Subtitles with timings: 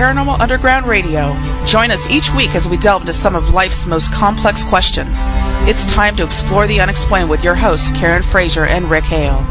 [0.00, 1.36] Paranormal Underground Radio.
[1.66, 5.24] Join us each week as we delve into some of life's most complex questions.
[5.68, 9.44] It's time to explore the unexplained with your hosts, Karen Frazier and Rick Hale.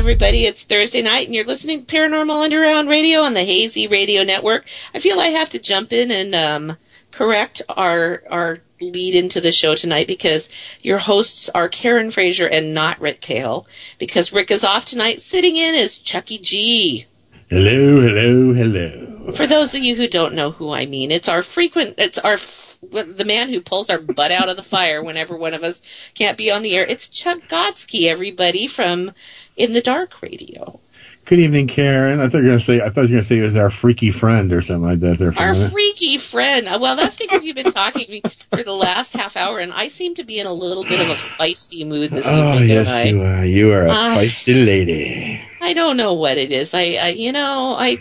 [0.00, 4.24] Everybody, it's Thursday night and you're listening to Paranormal Underground Radio on the Hazy Radio
[4.24, 4.64] Network.
[4.94, 6.78] I feel I have to jump in and um,
[7.10, 10.48] correct our our lead into the show tonight because
[10.80, 13.66] your hosts are Karen Frazier and not Rick Hale
[13.98, 17.04] because Rick is off tonight sitting in is Chucky G.
[17.50, 19.32] Hello, hello, hello.
[19.32, 22.38] For those of you who don't know who I mean, it's our frequent, it's our
[22.82, 25.82] the man who pulls our butt out of the fire whenever one of us
[26.14, 26.86] can't be on the air.
[26.86, 29.12] It's Chuck Godsky, everybody from
[29.60, 30.80] In the Dark Radio.
[31.26, 32.18] Good evening, Karen.
[32.18, 32.80] I thought you were going to say.
[32.80, 35.00] I thought you were going to say it was our freaky friend or something like
[35.00, 35.18] that.
[35.18, 36.66] There, our freaky friend.
[36.66, 38.22] Uh, Well, that's because you've been talking to me
[38.52, 41.08] for the last half hour, and I seem to be in a little bit of
[41.10, 42.70] a feisty mood this Oh evening.
[42.70, 43.02] yes, I?
[43.04, 43.44] you are.
[43.44, 45.44] You are a I- feisty lady.
[45.60, 46.72] I don't know what it is.
[46.72, 47.98] I, I you know, I,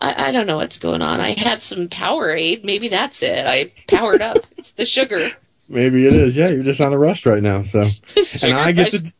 [0.00, 1.20] I, I don't know what's going on.
[1.20, 2.64] I had some Powerade.
[2.64, 3.46] Maybe that's it.
[3.46, 4.38] I powered up.
[4.58, 5.30] it's the sugar.
[5.68, 6.36] Maybe it is.
[6.36, 7.62] Yeah, you're just on a rush right now.
[7.62, 7.82] So,
[8.42, 9.02] and I get rush.
[9.02, 9.12] to,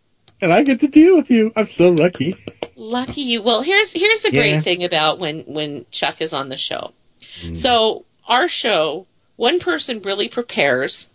[0.43, 1.53] and I get to deal with you.
[1.57, 2.37] I'm so lucky.
[2.75, 3.43] Lucky you.
[3.43, 6.93] Well, here's here's the great thing about when when Chuck is on the show.
[7.43, 7.57] Mm.
[7.57, 9.07] So our show,
[9.37, 11.09] one person really prepares,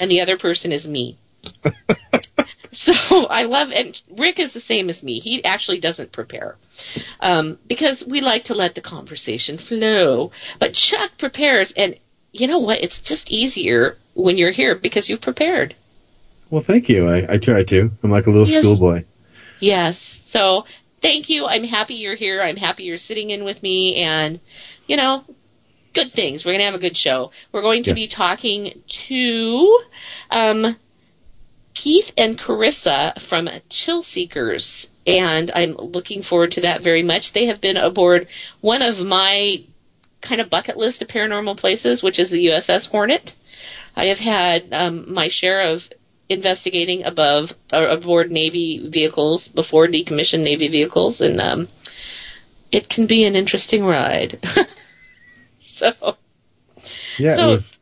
[0.00, 1.18] and the other person is me.
[2.72, 5.18] so I love, and Rick is the same as me.
[5.18, 6.56] He actually doesn't prepare
[7.20, 10.32] um, because we like to let the conversation flow.
[10.58, 11.96] But Chuck prepares, and
[12.32, 12.82] you know what?
[12.82, 15.74] It's just easier when you're here because you've prepared.
[16.50, 17.08] Well, thank you.
[17.08, 17.90] I, I try to.
[18.02, 18.64] I'm like a little Yes.
[18.64, 19.04] schoolboy.
[19.58, 19.98] Yes.
[19.98, 20.64] So
[21.00, 21.46] thank you.
[21.46, 22.42] I'm happy you're here.
[22.42, 24.40] I'm happy you're sitting in with me and,
[24.86, 25.24] you know,
[25.92, 26.44] good things.
[26.44, 27.30] We're going to have a good show.
[27.52, 29.80] We're going to be talking to,
[30.30, 30.76] um,
[31.74, 34.88] Keith and Carissa from Chill Seekers.
[35.06, 37.32] And I'm looking forward to that very much.
[37.32, 38.28] They have been aboard
[38.60, 39.62] one of my
[40.22, 43.34] kind of bucket list of paranormal places, which is the USS Hornet.
[43.94, 45.88] I have had um, my share of
[46.28, 51.68] investigating above or aboard Navy vehicles before decommissioned Navy vehicles, and um,
[52.72, 54.38] it can be an interesting ride.
[55.58, 55.92] so,
[57.18, 57.34] Yeah.
[57.36, 57.76] So- was,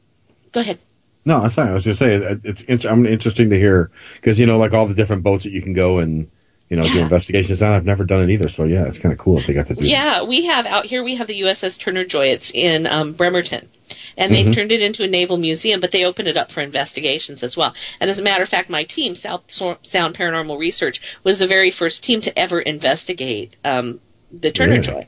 [0.53, 0.79] go ahead.
[1.25, 1.71] no, I'm sorry.
[1.71, 2.63] I was just saying it- it's.
[2.63, 5.63] int- I'm interesting to hear because you know, like all the different boats that you
[5.63, 6.31] can go and
[6.69, 7.73] you know do investigations on.
[7.73, 9.75] I've never done it either, so yeah, it's kind of cool if they got to
[9.75, 9.85] do.
[9.85, 11.03] Yeah, we have out here.
[11.03, 12.27] We have the USS Turner Joy.
[12.29, 13.69] It's in um, Bremerton,
[14.17, 15.81] and they've turned it into a naval museum.
[15.81, 17.75] But they open it up for investigations as well.
[18.01, 21.71] And as a matter of fact, my team, South Sound Paranormal Research, was the very
[21.71, 24.01] first team to ever investigate um,
[24.33, 24.83] the Turner Really?
[24.83, 25.07] Joy.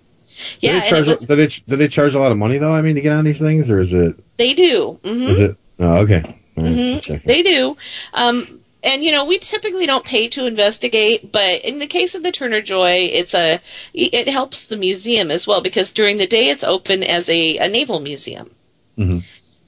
[0.60, 1.06] Do Yeah, they it charge?
[1.08, 2.72] was, do they do they charge a lot of money though?
[2.72, 4.18] I mean, to get on these things, or is it?
[4.36, 4.98] they do.
[5.04, 5.56] hmm Is it?
[5.78, 6.22] Oh, okay.
[6.56, 7.22] Right, Mhm.
[7.24, 7.76] They do.
[8.14, 8.46] Um,
[8.82, 12.32] and you know, we typically don't pay to investigate, but in the case of the
[12.32, 13.60] Turner Joy, it's a
[13.94, 17.68] it helps the museum as well because during the day it's open as a, a
[17.68, 18.50] naval museum,
[18.98, 19.22] Mhm.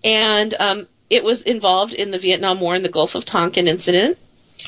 [0.04, 4.16] and um, it was involved in the Vietnam War and the Gulf of Tonkin incident,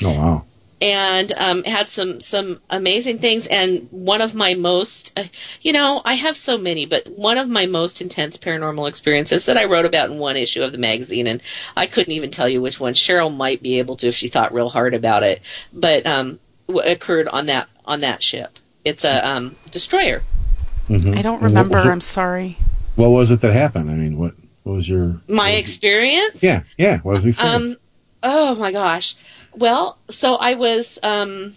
[0.03, 0.45] Oh wow.
[0.81, 3.47] and um, had some some amazing things.
[3.47, 5.23] And one of my most, uh,
[5.61, 9.57] you know, I have so many, but one of my most intense paranormal experiences that
[9.57, 11.41] I wrote about in one issue of the magazine, and
[11.77, 12.93] I couldn't even tell you which one.
[12.93, 15.41] Cheryl might be able to if she thought real hard about it,
[15.73, 18.57] but um, w- occurred on that on that ship.
[18.83, 20.23] It's a um, destroyer.
[20.89, 21.15] Mhm.
[21.15, 21.77] I don't remember.
[21.77, 22.57] I'm sorry.
[22.95, 23.89] What was it that happened?
[23.89, 26.43] I mean, what what was your My experience.
[26.43, 26.99] Yeah, yeah.
[26.99, 27.67] What was the experience?
[27.67, 27.75] Um,
[28.23, 29.15] oh my gosh.
[29.53, 31.53] Well, so I was, um,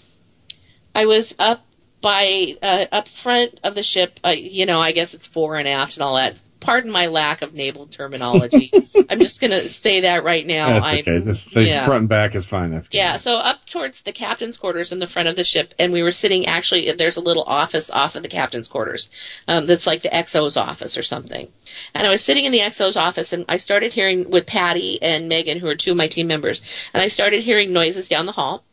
[0.94, 1.66] I was up
[2.00, 4.20] by, uh, up front of the ship.
[4.24, 6.40] Uh, you know, I guess it's fore and aft and all that.
[6.64, 8.70] Pardon my lack of naval terminology.
[9.10, 10.68] I'm just gonna say that right now.
[10.68, 11.20] That's I'm, okay.
[11.20, 11.84] Just say yeah.
[11.84, 12.70] front and back is fine.
[12.70, 12.96] That's good.
[12.96, 16.02] Yeah, so up towards the captain's quarters in the front of the ship, and we
[16.02, 19.10] were sitting actually, there's a little office off of the captain's quarters
[19.46, 21.52] um, that's like the XO's office or something.
[21.94, 25.28] And I was sitting in the XO's office, and I started hearing with Patty and
[25.28, 26.62] Megan, who are two of my team members,
[26.94, 28.64] and I started hearing noises down the hall.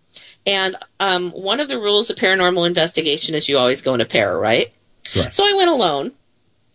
[0.45, 4.05] And um, one of the rules of paranormal investigation is you always go in a
[4.05, 4.73] pair, right?
[5.15, 5.33] Right.
[5.33, 6.13] So I went alone.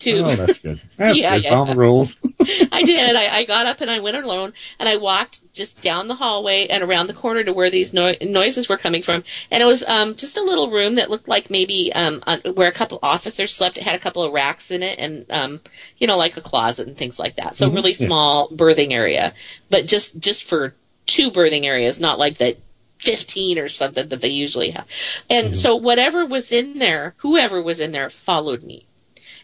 [0.01, 0.79] To Oh, that's good.
[0.99, 1.45] That's Yeah, good.
[1.45, 1.51] yeah.
[1.51, 2.17] Follow the rules.
[2.71, 3.17] I did.
[3.17, 6.67] I, I got up and I went alone and I walked just down the hallway
[6.69, 9.25] and around the corner to where these no- noises were coming from.
[9.51, 12.69] And it was um, just a little room that looked like maybe um, uh, where
[12.69, 13.79] a couple officers slept.
[13.79, 15.61] It had a couple of racks in it and, um,
[15.97, 17.57] you know, like a closet and things like that.
[17.57, 19.33] So Mhm, really small berthing area,
[19.71, 20.75] but just, just for
[21.07, 22.59] two berthing areas, not like the
[22.99, 24.87] 15 or something that they usually have.
[25.31, 28.85] And so whatever was in there, whoever was in there followed me.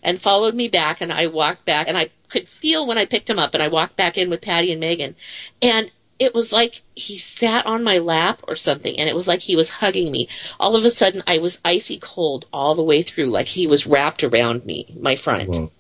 [0.02, 1.00] And followed me back.
[1.00, 3.68] And I walked back, and I could feel when I picked him up, and I
[3.68, 5.16] walked back in with Patty and Megan,
[5.60, 9.40] and it was like he sat on my lap or something, and it was like
[9.40, 10.28] he was hugging me.
[10.60, 13.86] All of a sudden, I was icy cold all the way through, like he was
[13.86, 15.16] wrapped around me, my.
[15.16, 15.72] Whoa.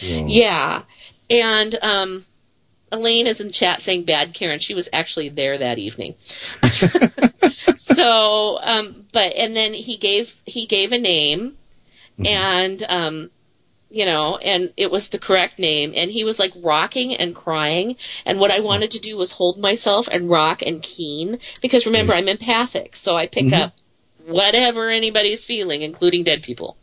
[0.00, 0.82] Yeah,
[1.28, 2.24] and um,
[2.92, 4.58] Elaine is in chat saying bad Karen.
[4.58, 6.14] She was actually there that evening.
[7.74, 11.56] so, um, but and then he gave he gave a name,
[12.24, 13.30] and um,
[13.90, 15.92] you know, and it was the correct name.
[15.96, 17.96] And he was like rocking and crying.
[18.26, 22.12] And what I wanted to do was hold myself and rock and keen because remember
[22.14, 23.72] I'm empathic, so I pick up
[24.26, 26.76] whatever anybody's feeling, including dead people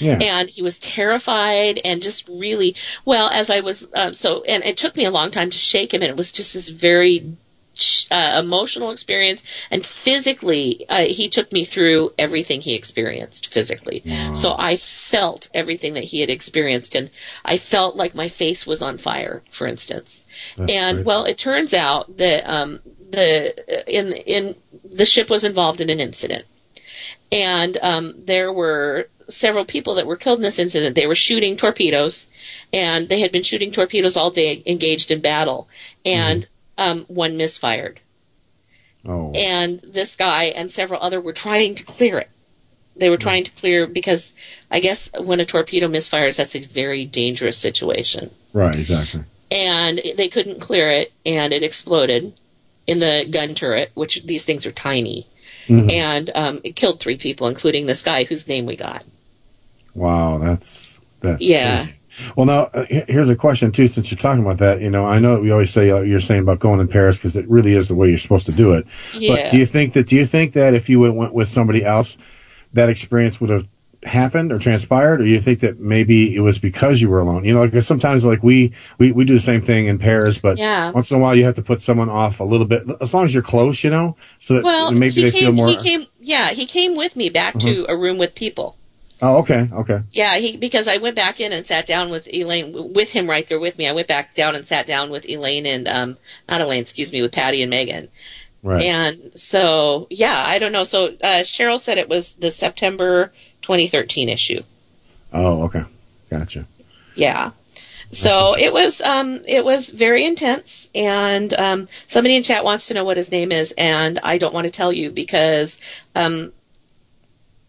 [0.00, 0.18] Yeah.
[0.20, 2.74] and he was terrified and just really
[3.04, 5.92] well as i was uh, so and it took me a long time to shake
[5.94, 7.36] him and it was just this very
[8.10, 14.02] uh, emotional experience and physically uh, he took me through everything he experienced physically.
[14.34, 17.10] So i felt everything that he had experienced and
[17.44, 20.26] i felt like my face was on fire for instance.
[20.56, 21.06] That's and great.
[21.06, 23.54] well it turns out that um, the
[23.86, 26.44] in in the ship was involved in an incident.
[27.32, 30.96] And um, there were several people that were killed in this incident.
[30.96, 32.28] They were shooting torpedoes,
[32.72, 35.68] and they had been shooting torpedoes all day, engaged in battle,
[36.04, 36.48] and
[36.80, 38.00] um, one misfired.
[39.06, 39.30] oh.
[39.32, 42.30] And this guy and several other were trying to clear it.
[42.96, 44.34] They were trying to clear because
[44.70, 48.30] I guess when a torpedo misfires, that's a very dangerous situation.
[48.52, 48.74] right.
[48.74, 49.22] Exactly.
[49.52, 52.34] And they couldn't clear it, and it exploded
[52.86, 55.26] in the gun turret, which these things are tiny.
[55.66, 55.92] Mhm.
[55.92, 59.04] And um, it killed three people, including this guy whose name we got.
[59.94, 60.38] Wow.
[60.38, 61.84] That's that's Yeah.
[61.84, 61.98] crazy.
[62.36, 63.86] Well, now uh, here's a question too.
[63.86, 66.42] Since you're talking about that, you know, I know we always say uh, you're saying
[66.42, 68.86] about going in Paris because it really is the way you're supposed to do it.
[69.14, 69.34] Yeah.
[69.34, 72.16] But do you think that do you think that if you went, with somebody else,
[72.72, 73.66] that experience would have
[74.02, 77.44] happened or transpired, or you think that maybe it was because you were alone?
[77.44, 80.58] You know, because sometimes like we, we we do the same thing in pairs, but
[80.58, 80.90] Yeah.
[80.90, 83.24] once in a while you have to put someone off a little bit, as long
[83.24, 85.68] as you're close, you know, so that Well, maybe they came, feel more.
[85.68, 88.76] He came, yeah, he came with me back to a room with people.
[89.22, 92.92] Oh, okay, okay, Yeah, he because I went back in and sat down with Elaine
[92.92, 93.88] with him right there with me.
[93.88, 97.22] I went back down and sat down with Elaine and um not Elaine, excuse me,
[97.22, 98.08] with Patty and Megan.
[98.62, 98.84] right.
[98.84, 100.84] And so yeah, I don't know.
[100.84, 104.62] So uh, Cheryl said it was the September 2013 issue.
[105.32, 105.84] oh, okay,
[106.30, 106.66] gotcha.
[107.14, 107.52] Yeah.
[108.12, 112.94] So it was um it was very intense and um somebody in chat wants to
[112.94, 115.80] know what his name is and I don't want to tell you because
[116.16, 116.52] um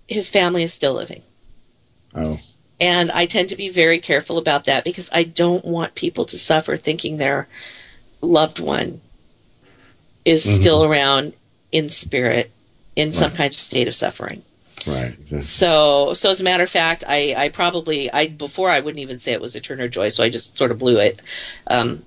[0.07, 1.21] his family is still living.
[2.15, 2.39] Oh,
[2.79, 6.37] And I tend to be very careful about that because I don't want people to
[6.37, 7.47] suffer thinking their
[8.21, 9.01] loved one
[10.25, 10.59] is Mhm.
[10.59, 11.33] still around
[11.71, 12.51] in spirit
[12.95, 14.43] in some kind of state of suffering.
[14.87, 15.41] right, exactly.
[15.41, 19.19] So, so as a matter of fact, I, I probably, I, before I wouldn't even
[19.19, 21.21] say it was a Turner Joy, so I just sort of blew it.
[21.67, 22.03] Um,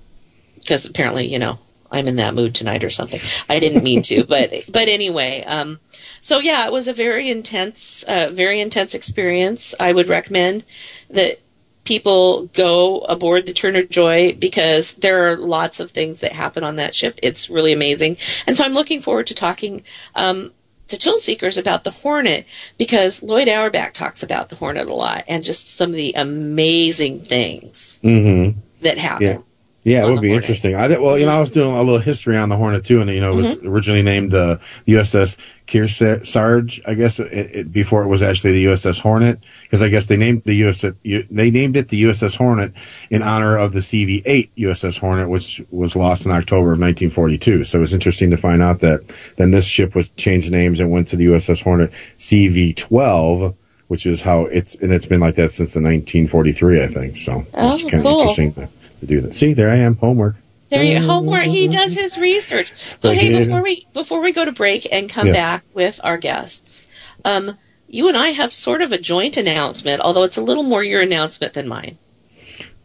[0.67, 1.57] cause apparently, you know,
[1.95, 3.19] I'm in that mood tonight or something.
[3.49, 5.79] I didn't mean to, but, but anyway, um,
[6.21, 9.73] so yeah, it was a very intense, uh, very intense experience.
[9.79, 10.63] I would recommend
[11.09, 11.39] that
[11.85, 16.77] people go aboard the Turner Joy because there are lots of things that happen on
[16.77, 17.19] that ship.
[17.21, 18.17] It's really amazing.
[18.47, 19.83] And so I'm looking forward to talking,
[20.15, 20.51] um,
[20.87, 22.45] to Chill Seekers about the Hornet
[22.77, 27.21] because Lloyd Auerbach talks about the Hornet a lot and just some of the amazing
[27.25, 28.59] things Mm-hmm.
[28.81, 29.27] that happen.
[29.27, 29.37] Yeah.
[29.85, 30.43] Yeah, it would be Hornet.
[30.45, 30.75] interesting.
[30.75, 33.01] I did, well, you know, I was doing a little history on the Hornet too,
[33.01, 33.67] and you know, it was Mm-hmm.
[33.67, 35.37] originally named uh, USS
[35.67, 40.07] Kearsarge, I guess, it, it, before it was actually the USS Hornet, because I guess
[40.07, 40.95] they named the USS
[41.29, 42.73] they named it the USS Hornet
[43.11, 47.63] in honor of the CV-8 USS Hornet, which was lost in October of 1942.
[47.63, 49.01] So it was interesting to find out that
[49.37, 53.55] then this ship was changed names and went to the USS Hornet CV-12.
[53.87, 57.17] Which is how it's and it's been like that since the 1943, I think.
[57.17, 58.21] So Oh, it's kind cool.
[58.21, 58.67] of interesting
[59.07, 59.35] to, do that.
[59.35, 60.35] See, there I am, homework.
[60.69, 61.45] There you homework.
[61.45, 62.73] He does his research.
[62.97, 65.35] So hey, before we before we go to break and come Yes.
[65.35, 66.85] back with our guests,
[67.23, 67.57] um,
[67.87, 71.01] you and I have sort of a joint announcement, although it's a little more your
[71.01, 71.97] announcement than mine.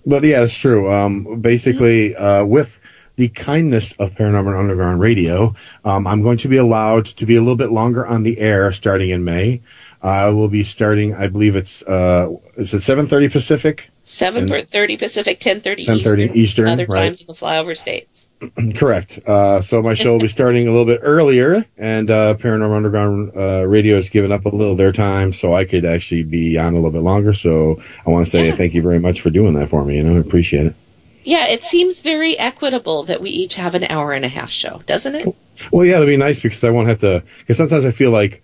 [0.07, 0.93] But yeah, it's true.
[0.93, 2.81] Um, basically, uh, with
[3.17, 7.41] the kindness of Paranormal Underground Radio, um, I'm going to be allowed to be a
[7.41, 9.61] little bit longer on the air starting in May.
[10.03, 13.90] I will be starting, I believe it's, uh, is it 7.30 Pacific?
[14.11, 16.21] Seven thirty Pacific, ten thirty 10:30 Eastern.
[16.37, 17.05] Eastern, Other right.
[17.05, 18.29] times in the flyover states.
[18.75, 19.19] Correct.
[19.27, 23.33] Uh, so my show will be starting a little bit earlier, and uh, Paranormal Underground
[23.37, 26.59] uh, Radio has given up a little of their time, so I could actually be
[26.59, 27.33] on a little bit longer.
[27.33, 28.57] So I want to say Yeah.
[28.57, 29.97] thank you very much for doing that for me.
[29.97, 30.75] You know, I appreciate it.
[31.23, 34.81] Yeah, it seems very equitable that we each have an hour and a half show,
[34.87, 35.37] doesn't it?
[35.71, 37.23] Well, yeah, it'll be nice because I won't have to.
[37.41, 38.43] Because sometimes I feel like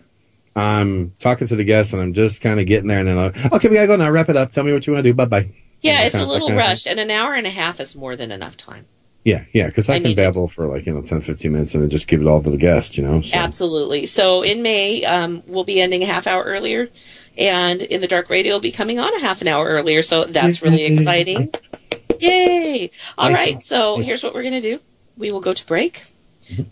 [0.56, 3.52] I'm talking to the guests and I'm just kind of getting there, and then I'm,
[3.52, 4.10] okay, we gotta go now.
[4.10, 4.52] Wrap it up.
[4.52, 5.14] Tell me what you want to do.
[5.14, 5.50] Bye bye.
[5.82, 6.70] Yeah, it's a of- little kind of thing.
[6.70, 8.86] rushed, and an hour and a half is more than enough time.
[9.24, 11.74] Yeah, yeah, because I, I can mean, babble for like you know 10, 15 minutes
[11.74, 12.96] and then just give it all to the guests.
[12.96, 13.20] You know.
[13.20, 13.36] So.
[13.36, 14.06] Absolutely.
[14.06, 16.88] So in May, um, we'll be ending a half hour earlier,
[17.36, 20.02] and in the dark radio will be coming on a half an hour earlier.
[20.02, 21.50] So that's really exciting.
[22.20, 22.90] Yay!
[23.18, 24.78] All right, So here's what we're going to do.
[25.18, 26.04] We will go to break.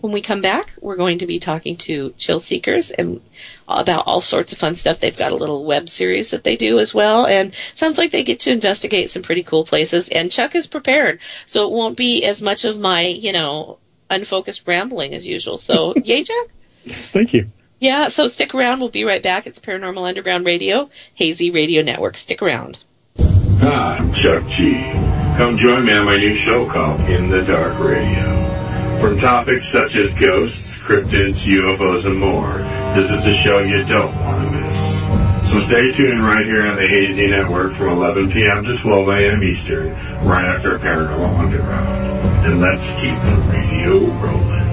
[0.01, 3.21] When we come back, we're going to be talking to Chill Seekers and
[3.67, 5.01] about all sorts of fun stuff.
[5.01, 8.23] They've got a little web series that they do as well, and sounds like they
[8.23, 10.09] get to investigate some pretty cool places.
[10.09, 13.79] And Chuck is prepared, so it won't be as much of my, you know,
[14.11, 15.59] unfocused rambling as usual.
[15.59, 16.47] So, yay, Jack!
[16.87, 17.51] Thank you.
[17.81, 18.81] Yeah, so stick around.
[18.81, 19.47] We'll be right back.
[19.47, 22.17] It's Paranormal Underground Radio, Hazy Radio Network.
[22.17, 22.79] Stick around.
[23.19, 24.75] Hi, I'm Chuck G.
[25.37, 28.54] Come join me on my new show called In the Dark Radio.
[29.05, 32.57] From topics such as ghosts, cryptids, UFOs, and more,
[32.97, 35.53] this is a show you don't want to miss.
[35.53, 38.65] So stay tuned right here on the Hazy Network from 11 p.m.
[38.65, 39.43] to 12 a.m.
[39.43, 39.91] Eastern,
[40.27, 42.47] right after Paranormal Underground.
[42.47, 44.64] And let's keep the radio rolling.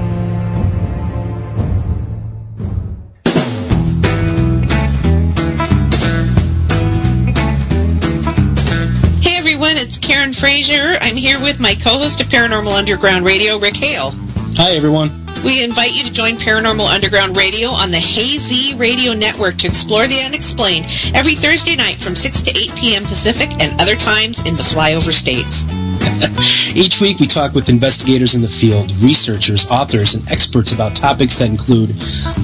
[9.62, 10.98] Everyone, it's Karen Frazier.
[11.02, 14.10] I'm here with my co-host of Paranormal Underground Radio, Rick Hale.
[14.58, 15.12] Hi, everyone.
[15.46, 20.08] We invite you to join Paranormal Underground Radio on the Hazy Radio Network to explore
[20.08, 23.04] the unexplained every Thursday night from 6 to 8 p.m.
[23.04, 25.68] Pacific and other times in the flyover states.
[26.76, 31.38] Each week, we talk with investigators in the field, researchers, authors, and experts about topics
[31.38, 31.90] that include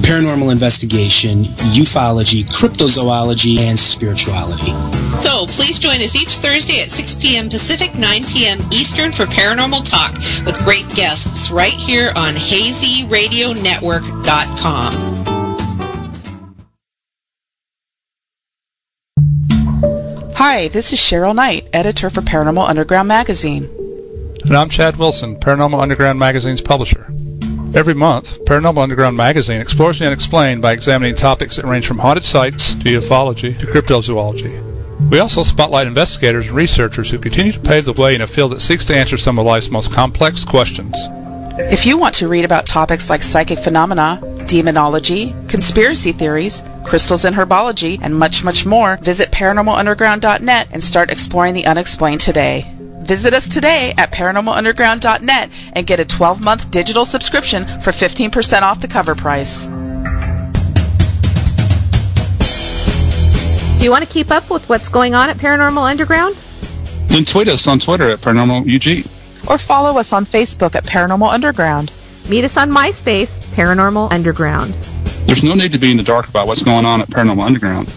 [0.05, 4.73] paranormal investigation, ufology, cryptozoology, and spirituality.
[5.19, 7.49] So please join us each Thursday at 6 p.m.
[7.49, 8.59] Pacific, 9 p.m.
[8.71, 10.13] Eastern for Paranormal Talk
[10.45, 14.93] with great guests right here on HazyRadioNetwork.com.
[20.35, 23.67] Hi, this is Cheryl Knight, editor for Paranormal Underground magazine.
[24.45, 27.05] And I'm Chad Wilson, Paranormal Underground Magazine's publisher.
[27.73, 32.23] Every month, Paranormal Underground Magazine explores the unexplained by examining topics that range from haunted
[32.23, 34.66] sites to ufology to cryptozoology.
[34.99, 38.51] We also spotlight investigators and researchers who continue to pave the way in a field
[38.51, 40.97] that seeks to answer some of life's most complex questions.
[41.59, 47.35] If you want to read about topics like psychic phenomena, demonology, conspiracy theories, crystals and
[47.35, 52.71] herbology, and much, much more, visit paranormalunderground.net and start exploring the unexplained today.
[53.01, 58.81] Visit us today at paranormalunderground.net and get a 12 month digital subscription for 15% off
[58.81, 59.67] the cover price.
[63.77, 66.35] Do you want to keep up with what's going on at Paranormal Underground?
[67.09, 69.05] Then tweet us on Twitter at Paranormal UG.
[69.49, 71.91] Or follow us on Facebook at Paranormal Underground.
[72.27, 74.73] Meet us on MySpace, Paranormal Underground.
[75.25, 77.93] There's no need to be in the dark about what's going on at Paranormal Underground.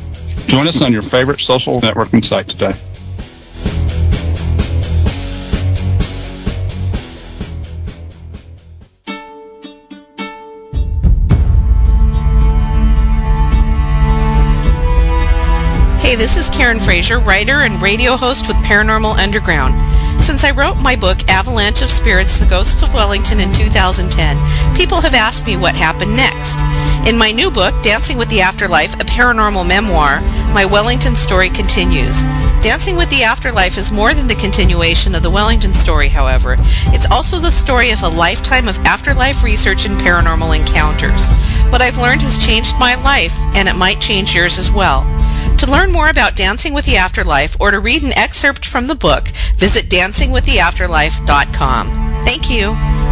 [0.46, 2.75] Join us on your favorite social networking site today.
[16.20, 19.80] This is Karen Frazier, writer and radio host with Paranormal Underground.
[20.20, 25.00] Since I wrote my book, Avalanche of Spirits The Ghosts of Wellington, in 2010, people
[25.00, 26.58] have asked me what happened next.
[27.08, 30.20] In my new book, Dancing with the Afterlife, a paranormal memoir,
[30.52, 32.22] my Wellington story continues.
[32.60, 36.56] Dancing with the Afterlife is more than the continuation of the Wellington story, however.
[36.92, 41.28] It's also the story of a lifetime of afterlife research and paranormal encounters.
[41.73, 45.06] What I've learned has changed my life, and it might change yours as well.
[45.60, 48.94] To learn more about Dancing with the Afterlife or to read an excerpt from the
[48.94, 52.25] book, visit dancingwiththeafterlife.com.
[52.25, 53.09] Thank you.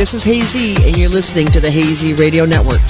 [0.00, 2.80] This is Hazy, and you're listening to the Hazy Radio Network.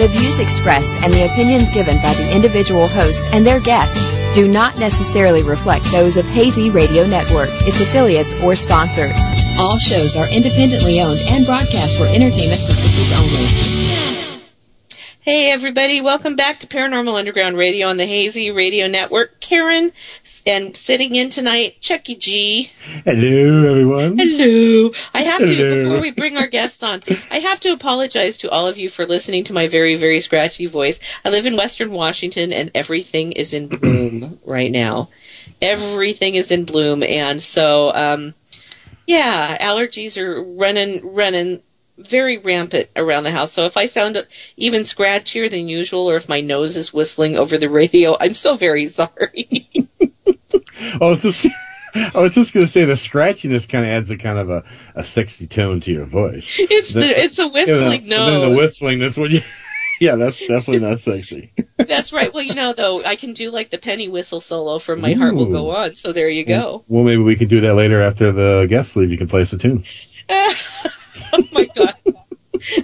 [0.00, 4.50] The views expressed and the opinions given by the individual hosts and their guests do
[4.50, 9.12] not necessarily reflect those of Hazy Radio Network, its affiliates, or sponsors.
[9.58, 13.74] All shows are independently owned and broadcast for entertainment purposes only.
[15.24, 19.40] Hey everybody, welcome back to Paranormal Underground Radio on the Hazy Radio Network.
[19.40, 19.92] Karen,
[20.54, 22.70] and sitting in tonight, Chucky G.
[23.04, 24.16] Hello, everyone.
[24.16, 24.92] Hello.
[25.12, 25.84] I have to, Hello.
[25.84, 29.04] before we bring our guests on, I have to apologize to all of you for
[29.04, 31.00] listening to my very, very scratchy voice.
[31.24, 35.10] I live in Western Washington and everything is in bloom right now.
[35.60, 38.34] Everything is in bloom and so, um,
[39.08, 41.62] yeah, allergies are running, running
[41.98, 43.52] very rampant around the house.
[43.52, 44.24] So if I sound
[44.56, 48.56] even scratchier than usual or if my nose is whistling over the radio, I'm so
[48.56, 49.68] very sorry.
[50.92, 51.46] I was just,
[51.94, 54.64] I was just going to say the scratchiness kind of adds a kind of a,
[54.94, 56.56] a sexy tone to your voice.
[56.58, 59.30] It's the, it's a whistling yeah, Then the whistling, this one,
[60.00, 61.52] yeah, that's definitely not sexy.
[61.76, 62.32] That's right.
[62.32, 65.34] Well, you know, though, I can do like the penny whistle solo from My Heart
[65.34, 65.94] Will Go On.
[65.94, 66.84] So there you go.
[66.88, 69.10] Well, maybe we can do that later after the guests leave.
[69.10, 69.84] You can play us a tune.
[70.30, 71.96] oh my god.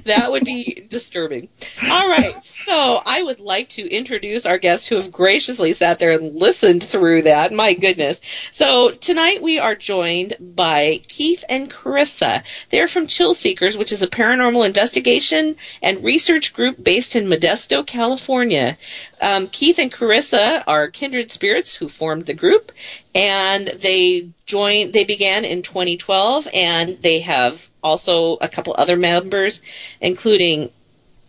[0.04, 1.48] That would be disturbing.
[1.88, 2.34] All right,
[2.64, 6.82] so I would like to introduce our guests who have graciously sat there and listened
[6.82, 7.52] through that.
[7.52, 8.20] My goodness.
[8.52, 12.42] So tonight we are joined by Keith and Carissa.
[12.70, 17.86] They're from Chill Seekers, which is a paranormal investigation and research group based in Modesto,
[17.86, 18.78] California.
[19.20, 22.72] Um, Keith and Carissa are kindred spirits who formed the group,
[23.14, 24.92] and they joined.
[24.92, 29.60] They began in 2012, and they have also a couple other members,
[30.00, 30.70] including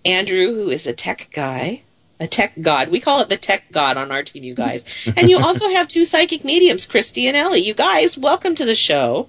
[0.06, 1.84] Andrew, who is a tech guy,
[2.20, 2.90] a tech god.
[2.90, 4.86] We call it the tech god on our team, you guys.
[5.18, 7.62] And you also have two psychic mediums, Christy and Ellie.
[7.62, 9.28] You guys, welcome to the show.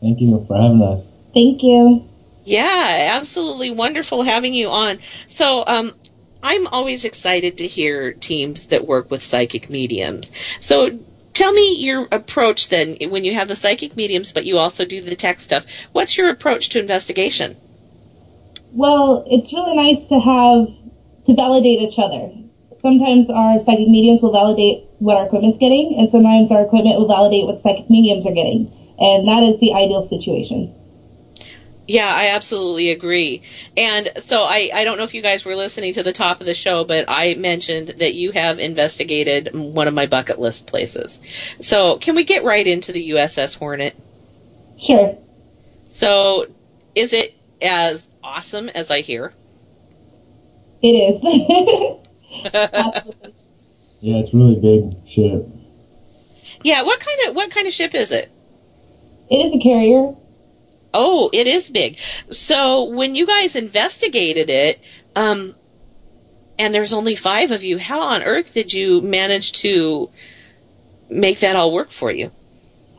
[0.00, 1.08] Thank you for having us.
[1.34, 2.08] Thank you.
[2.44, 4.98] Yeah, absolutely wonderful having you on.
[5.26, 5.92] So, um,
[6.42, 10.30] I'm always excited to hear teams that work with psychic mediums.
[10.58, 10.98] So,
[11.34, 15.00] tell me your approach then when you have the psychic mediums, but you also do
[15.00, 15.66] the tech stuff.
[15.92, 17.56] What's your approach to investigation?
[18.72, 20.68] Well, it's really nice to have
[21.26, 22.32] to validate each other.
[22.80, 27.08] Sometimes our psychic mediums will validate what our equipment's getting, and sometimes our equipment will
[27.08, 28.72] validate what psychic mediums are getting.
[28.98, 30.74] And that is the ideal situation.
[31.90, 33.42] Yeah, I absolutely agree.
[33.76, 36.46] And so I, I don't know if you guys were listening to the top of
[36.46, 41.20] the show, but I mentioned that you have investigated one of my bucket list places.
[41.60, 43.96] So can we get right into the USS Hornet?
[44.78, 45.18] Sure.
[45.88, 46.46] So
[46.94, 49.32] is it as awesome as I hear?
[50.82, 51.22] It is.
[54.00, 55.46] Yeah, it's really big ship.
[56.62, 58.30] Yeah, what kind of what kind of ship is it?
[59.30, 60.14] it is a carrier.
[60.92, 61.98] Oh, it is big.
[62.30, 64.80] So when you guys investigated it,
[65.14, 65.54] um,
[66.58, 70.10] and there's only five of you, how on earth did you manage to
[71.08, 72.32] make that all work for you?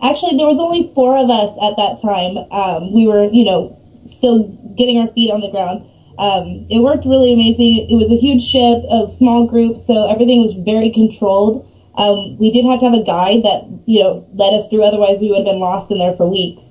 [0.01, 2.37] Actually, there was only four of us at that time.
[2.51, 5.87] Um, we were, you know, still getting our feet on the ground.
[6.17, 7.87] Um, it worked really amazing.
[7.89, 11.67] It was a huge ship, a small group, so everything was very controlled.
[11.95, 14.83] Um, we did have to have a guide that, you know, led us through.
[14.83, 16.69] Otherwise, we would have been lost in there for weeks.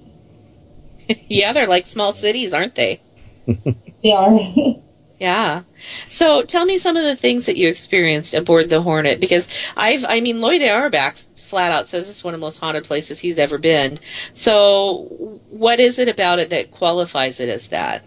[1.29, 3.01] yeah, they're like small cities, aren't they?
[4.03, 4.39] They are.
[5.21, 5.65] Yeah.
[6.09, 10.03] So tell me some of the things that you experienced aboard the Hornet because I've,
[10.09, 11.19] I mean, Lloyd Auerbach
[11.51, 13.99] flat out says it's one of the most haunted places he's ever been.
[14.33, 18.05] So what is it about it that qualifies it as that?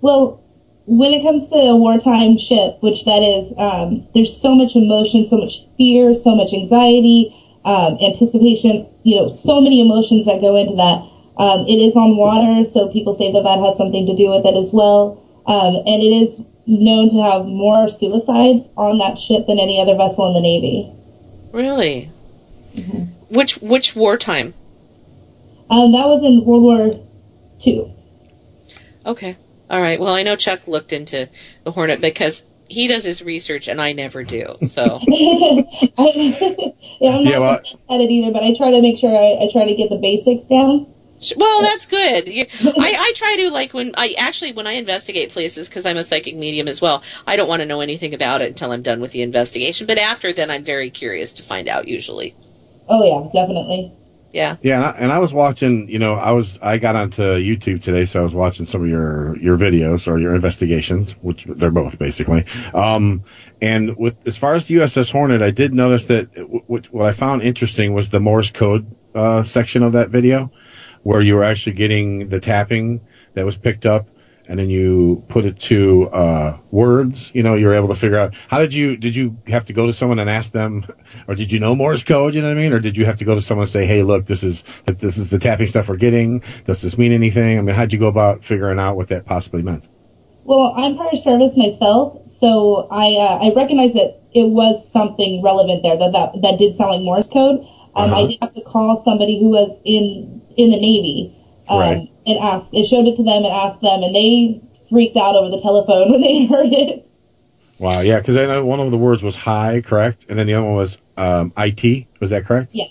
[0.00, 0.44] Well,
[0.86, 5.26] when it comes to a wartime ship, which that is, um, there's so much emotion,
[5.26, 10.56] so much fear, so much anxiety, um, anticipation, you know, so many emotions that go
[10.56, 11.04] into that.
[11.36, 14.44] Um, it is on water, so people say that that has something to do with
[14.44, 15.22] it as well.
[15.46, 19.96] Um, and it is known to have more suicides on that ship than any other
[19.96, 20.92] vessel in the Navy.
[21.52, 22.10] Really?
[23.28, 24.54] Which which wartime?
[25.70, 26.90] Um, that was in World War
[27.66, 27.94] II.
[29.06, 29.36] Okay.
[29.70, 29.98] All right.
[30.00, 31.28] Well, I know Chuck looked into
[31.64, 34.56] the Hornet because he does his research and I never do.
[34.62, 35.62] So yeah,
[37.10, 39.48] I'm not Yeah, well- at it either, but I try to make sure I, I
[39.52, 40.86] try to get the basics down.
[41.36, 42.28] Well, that's good.
[42.28, 46.04] I, I try to like when I actually when I investigate places because I'm a
[46.04, 47.02] psychic medium as well.
[47.26, 49.86] I don't want to know anything about it until I'm done with the investigation.
[49.86, 51.88] But after then, I'm very curious to find out.
[51.88, 52.34] Usually,
[52.88, 53.92] Oh yeah, definitely.
[54.32, 54.56] Yeah.
[54.60, 55.88] Yeah, and I, and I was watching.
[55.88, 58.88] You know, I was I got onto YouTube today, so I was watching some of
[58.88, 62.44] your your videos or your investigations, which they're both basically.
[62.74, 63.24] Um,
[63.62, 67.06] and with as far as the USS Hornet, I did notice that w- what, what
[67.06, 70.52] I found interesting was the Morse code uh, section of that video,
[71.08, 73.00] where you were actually getting the tapping
[73.32, 74.08] that was picked up,
[74.46, 77.30] and then you put it to uh, words.
[77.32, 79.72] You know, you were able to figure out how did you did you have to
[79.72, 80.84] go to someone and ask them,
[81.26, 82.34] or did you know Morse code?
[82.34, 82.74] You know what I mean?
[82.74, 85.16] Or did you have to go to someone and say, hey, look, this is this
[85.16, 86.42] is the tapping stuff we're getting.
[86.66, 87.58] Does this mean anything?
[87.58, 89.88] I mean, how'd you go about figuring out what that possibly meant?
[90.44, 95.82] Well, I'm prior service myself, so I uh, I recognize that it was something relevant
[95.82, 97.60] there that that, that did sound like Morse code.
[97.96, 98.24] Um, Uh-huh.
[98.24, 101.34] I did have to call somebody who was in in the Navy
[101.68, 102.12] um, Right.
[102.26, 102.68] and ask.
[102.74, 106.10] It showed it to them and asked them, and they freaked out over the telephone
[106.12, 107.04] when they heard it.
[107.78, 110.54] Wow, yeah, because I know one of the words was high, correct, and then the
[110.54, 112.06] other one was um, IT.
[112.20, 112.74] Was that correct?
[112.74, 112.90] Yes.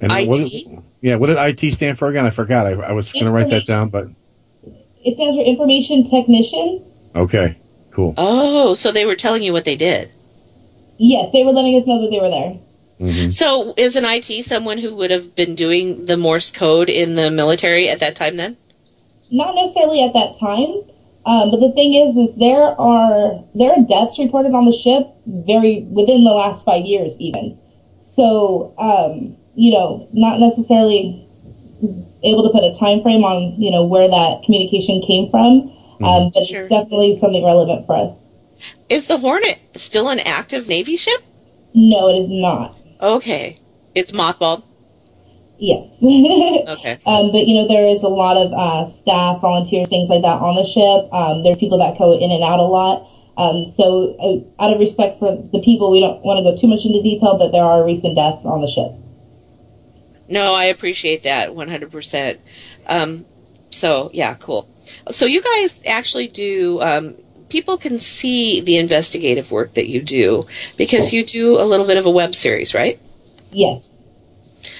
[0.00, 2.24] And then what did- yeah, what did IT stand for again?
[2.24, 2.66] I forgot.
[2.66, 4.06] I, I was going to write that down, but
[5.04, 6.82] It stands for information technician.
[7.14, 7.58] okay,
[7.90, 8.14] cool.
[8.16, 10.10] Oh, so they were telling you what they did.
[10.96, 12.58] Yes, they were letting us know that they were there.
[13.00, 13.30] Mm-hmm.
[13.30, 17.30] So is an IT someone who would have been doing the Morse code in the
[17.30, 18.56] military at that time then?
[19.30, 20.82] not necessarily at that time.
[21.26, 25.08] Um, but the thing is, is there are there are deaths reported on the ship
[25.26, 27.58] very within the last five years, even.
[27.98, 31.26] So, um, you know, not necessarily
[32.22, 35.72] able to put a time frame on you know where that communication came from,
[36.04, 36.60] um, but Sure.
[36.60, 38.20] it's definitely something relevant for us.
[38.90, 41.22] Is the Hornet still an active Navy ship?
[41.72, 42.76] No, it is not.
[43.04, 43.60] Okay.
[43.94, 44.66] It's mothballed.
[45.58, 45.92] Yes.
[46.64, 46.98] Okay.
[47.04, 50.40] Um, but you know, there is a lot of uh, staff, volunteers, things like that
[50.40, 51.12] on the ship.
[51.12, 53.06] Um, there are people that go in and out a lot.
[53.36, 56.68] Um, so, uh, out of respect for the people, we don't want to go too
[56.68, 58.92] much into detail, but there are recent deaths on the ship.
[60.28, 62.38] No, I appreciate that 100%.
[62.86, 63.26] Um,
[63.70, 64.68] so, yeah, cool.
[65.10, 67.16] So, you guys actually do, um,
[67.54, 70.44] people can see the investigative work that you do
[70.76, 72.98] because you do a little bit of a web series, right?
[73.52, 73.88] Yes.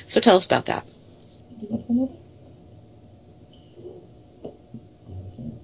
[0.09, 0.85] So, tell us about that.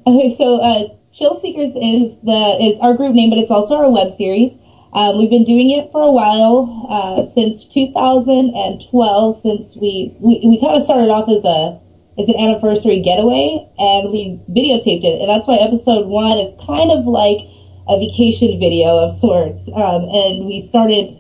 [0.07, 3.91] Okay, so uh, Chill Seekers is the is our group name, but it's also our
[3.91, 4.53] web series.
[4.93, 10.61] Um, we've been doing it for a while, uh, since 2012, since we, we, we
[10.61, 11.81] kind of started off as a,
[12.21, 15.21] as an anniversary getaway and we videotaped it.
[15.21, 17.41] And that's why episode one is kind of like
[17.89, 19.69] a vacation video of sorts.
[19.69, 21.19] Um, and we started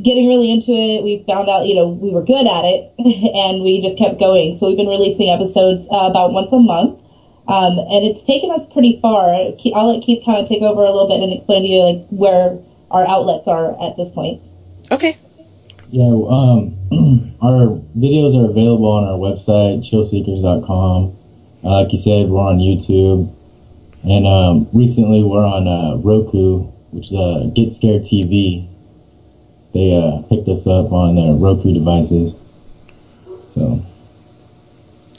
[0.00, 1.02] getting really into it.
[1.02, 2.92] We found out, you know, we were good at it
[3.34, 4.56] and we just kept going.
[4.56, 7.00] So we've been releasing episodes uh, about once a month.
[7.46, 9.32] Um, and it's taken us pretty far.
[9.32, 12.06] I'll let Keith kind of take over a little bit and explain to you like
[12.08, 12.58] where
[12.90, 14.40] our outlets are at this point.
[14.90, 15.16] Okay.
[15.90, 16.76] Yeah, um,
[17.42, 21.16] our videos are available on our website, chillseekers.com.
[21.62, 23.32] Uh, like you said, we're on YouTube.
[24.02, 28.68] And um, recently we're on uh, Roku, which is uh, Get Scared TV.
[29.72, 32.34] They uh, picked us up on their Roku devices.
[33.54, 33.84] So,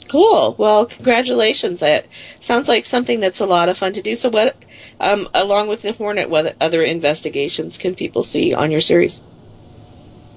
[0.08, 0.54] Cool.
[0.56, 1.80] Well, congratulations.
[1.80, 2.06] That
[2.40, 4.14] sounds like something that's a lot of fun to do.
[4.14, 4.56] So, what,
[5.00, 9.20] um, along with the Hornet, what other investigations can people see on your series?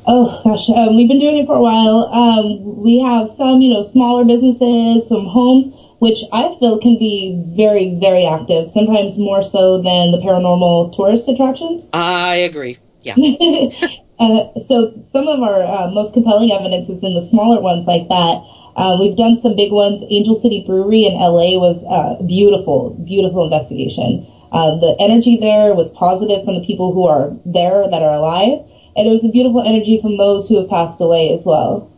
[0.05, 2.09] Oh gosh, um, we've been doing it for a while.
[2.11, 7.35] Um, we have some, you know, smaller businesses, some homes, which I feel can be
[7.55, 8.69] very, very active.
[8.69, 11.85] Sometimes more so than the paranormal tourist attractions.
[11.93, 12.77] I agree.
[13.01, 13.15] Yeah.
[14.19, 18.07] uh, so some of our uh, most compelling evidence is in the smaller ones like
[18.07, 18.41] that.
[18.75, 20.01] Uh, we've done some big ones.
[20.09, 24.25] Angel City Brewery in LA was uh, beautiful, beautiful investigation.
[24.51, 28.59] Uh, the energy there was positive from the people who are there that are alive,
[28.95, 31.88] and it was a beautiful energy from those who have passed away as well.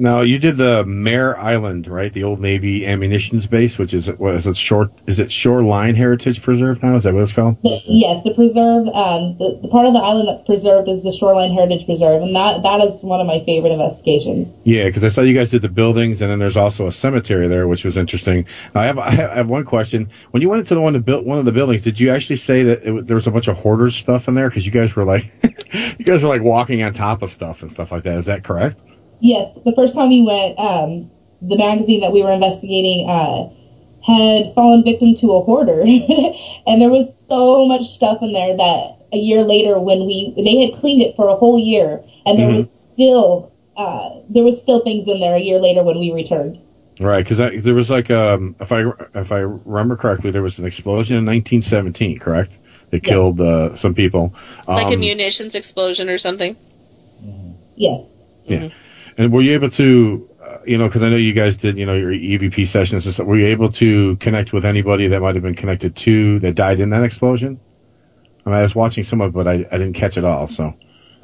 [0.00, 2.10] Now you did the Mare Island, right?
[2.10, 4.90] The old Navy ammunitions base, which is what is it short?
[5.06, 6.96] Is it Shoreline Heritage Preserve now?
[6.96, 7.62] Is that what it's called?
[7.62, 11.12] The, yes, the preserve, um, the, the part of the island that's preserved is the
[11.12, 14.54] Shoreline Heritage Preserve, and that that is one of my favorite investigations.
[14.64, 17.46] Yeah, because I saw you guys did the buildings, and then there's also a cemetery
[17.46, 18.46] there, which was interesting.
[18.74, 20.08] I have I have one question.
[20.30, 22.36] When you went into the one to build one of the buildings, did you actually
[22.36, 24.48] say that it, there was a bunch of hoarders stuff in there?
[24.48, 25.30] Because you guys were like,
[25.98, 28.16] you guys were like walking on top of stuff and stuff like that.
[28.16, 28.80] Is that correct?
[29.20, 31.10] Yes, the first time we went, um,
[31.42, 33.48] the magazine that we were investigating uh,
[34.04, 35.80] had fallen victim to a hoarder,
[36.66, 40.64] and there was so much stuff in there that a year later, when we they
[40.64, 42.56] had cleaned it for a whole year, and there Mhm.
[42.58, 46.58] was still uh, there was still things in there a year later when we returned.
[46.98, 50.66] Right, because there was like um, if I if I remember correctly, there was an
[50.66, 52.58] explosion in 1917, correct?
[52.90, 53.08] That Yes.
[53.10, 54.34] killed uh, some people.
[54.68, 56.56] like a Um, munitions explosion or something?
[57.76, 58.04] Yes.
[58.44, 58.68] Yeah.
[59.20, 61.84] And were you able to, uh, you know, because I know you guys did, you
[61.84, 63.26] know, your EVP sessions and stuff.
[63.26, 66.80] Were you able to connect with anybody that might have been connected to that died
[66.80, 67.60] in that explosion?
[68.46, 70.46] I mean, I was watching some of it, but I, I didn't catch it all.
[70.46, 70.74] So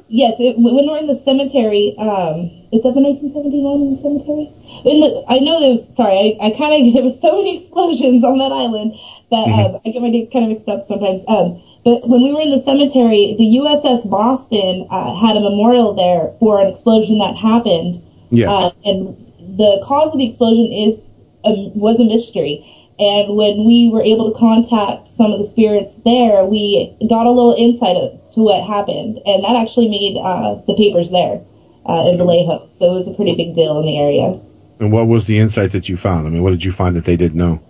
[0.09, 4.53] Yes, it, when we're in the cemetery, um, is that the 1971 in the cemetery?
[4.85, 7.57] In the, I know there was, sorry, I, I kind of, there was so many
[7.57, 8.93] explosions on that island
[9.31, 9.75] that, Mm-hmm.
[9.75, 11.25] um, I get my dates kind of mixed up sometimes.
[11.27, 15.95] Um, but when we were in the cemetery, the USS Boston, uh, had a memorial
[15.95, 18.03] there for an explosion that happened.
[18.29, 18.49] Yes.
[18.51, 19.15] Uh, and
[19.57, 21.13] the cause of the explosion is,
[21.45, 22.59] um, was a mystery.
[22.99, 27.31] And when we were able to contact some of the spirits there, we got a
[27.31, 27.95] little insight
[28.33, 31.39] to what happened, and that actually made uh, the papers there
[31.85, 32.67] uh, in Vallejo.
[32.67, 34.37] So it was a pretty big deal in the area.
[34.81, 36.27] And what was the insight that you found?
[36.27, 37.63] I mean, what did you find that they didn't know?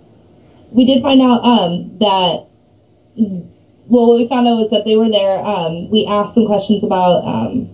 [0.71, 2.47] We did find out um, that.
[3.89, 5.37] Well, what we found out was that they were there.
[5.39, 7.69] Um, we asked some questions about, um,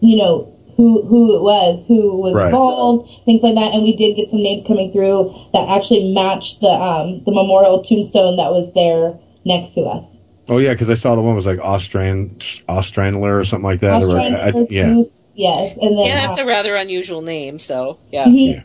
[0.00, 2.46] you know, who who it was, who was Right.
[2.46, 6.60] involved, things like that, and we did get some names coming through that actually matched
[6.60, 10.16] the um, the memorial tombstone that was there next to us.
[10.48, 12.30] Oh yeah, because I saw the one was like Austran
[12.68, 14.02] Ostrandler or something like that.
[14.02, 14.88] or, I- I- yeah.
[14.94, 17.58] Juice, yes, and then Yeah, that's uh, a rather unusual name.
[17.58, 18.24] So yeah.
[18.26, 18.64] Mhm.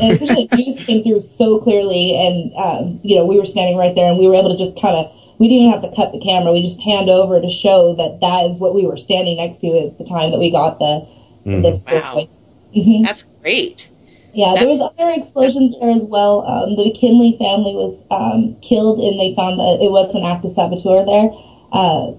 [0.00, 3.94] and especially Juice came through so clearly, and um, you know we were standing right
[3.94, 6.12] there, and we were able to just kind of we didn't even have to cut
[6.12, 6.52] the camera.
[6.52, 9.68] We just panned over to show that that is what we were standing next to
[9.78, 11.06] at the time that we got the
[11.44, 12.14] the spirit Wow.
[12.14, 12.38] voice.
[12.74, 13.02] Mhm.
[13.02, 13.90] That's great.
[14.32, 16.42] Yeah, there was other explosions there as well.
[16.44, 20.50] Um, the McKinley family was um, killed, and they found that it was an active
[20.50, 21.30] saboteur there,
[21.72, 22.12] uh,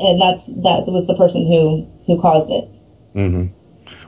[0.00, 2.68] and that's that was the person who who caused it.
[3.14, 3.46] hmm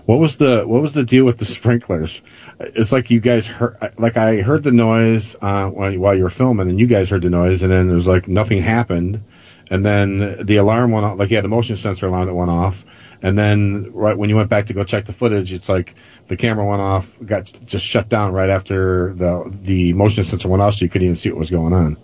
[0.07, 2.21] What was the what was the deal with the sprinklers?
[2.61, 6.69] It's like you guys heard, like I heard the noise uh, while you were filming,
[6.69, 9.23] and you guys heard the noise, and then it was like nothing happened,
[9.71, 11.19] and then the alarm went off.
[11.19, 12.85] Like you had a motion sensor alarm that went off,
[13.23, 15.95] and then right when you went back to go check the footage, it's like
[16.29, 20.63] the camera went off, got just shut down right after the the motion sensor went
[20.63, 21.97] off, so you couldn't even see what was going on.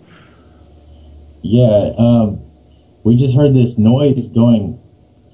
[1.43, 2.41] Yeah, um,
[3.03, 4.80] we just heard this noise going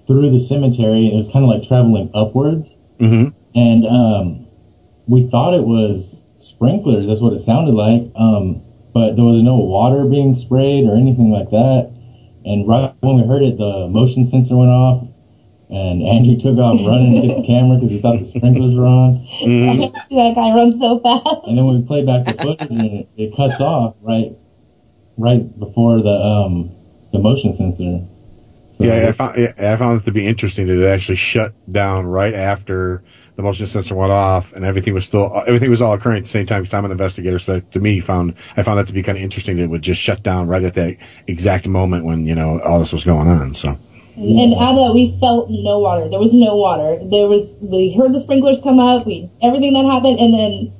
[0.07, 2.75] through the cemetery, it was kind of like traveling upwards.
[2.99, 3.35] Mm-hmm.
[3.55, 4.47] And um,
[5.07, 7.07] we thought it was sprinklers.
[7.07, 8.11] That's what it sounded like.
[8.15, 8.61] Um,
[8.93, 11.93] but there was no water being sprayed or anything like that.
[12.45, 15.03] And right when we heard it, the motion sensor went off,
[15.69, 18.85] and Andrew took off running to get the camera because he thought the sprinklers were
[18.85, 19.19] on.
[19.43, 21.45] I never see that guy run so fast.
[21.45, 24.31] And then when we play back the footage, and it, it cuts off right,
[25.17, 26.71] right before the um
[27.11, 28.01] the motion sensor.
[28.77, 31.53] So yeah, I found yeah, I found it to be interesting that it actually shut
[31.67, 33.03] down right after
[33.35, 36.29] the motion sensor went off, and everything was still everything was all occurring at the
[36.29, 36.61] same time.
[36.61, 39.17] Because I'm an investigator, so that, to me, found I found that to be kind
[39.17, 42.35] of interesting that it would just shut down right at that exact moment when you
[42.35, 43.55] know all this was going on.
[43.55, 43.69] So
[44.15, 46.07] And out of that, we felt no water.
[46.07, 46.99] There was no water.
[47.09, 47.57] There was.
[47.59, 49.07] We heard the sprinklers come up.
[49.07, 50.73] We everything that happened, and then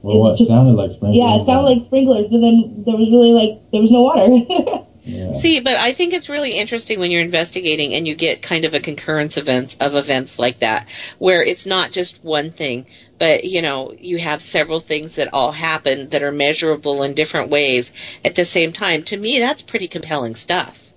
[0.00, 1.18] well, what just- sounded like sprinklers.
[1.18, 2.28] yeah, it sounded like sprinklers.
[2.30, 4.24] But then there was really like there was no water.
[5.06, 5.32] Yeah.
[5.32, 8.74] See, but I think it's really interesting when you're investigating and you get kind of
[8.74, 10.88] a concurrence events of events like that,
[11.18, 15.52] where it's not just one thing, but you know, you have several things that all
[15.52, 17.92] happen that are measurable in different ways
[18.24, 19.04] at the same time.
[19.04, 20.92] To me, that's pretty compelling stuff.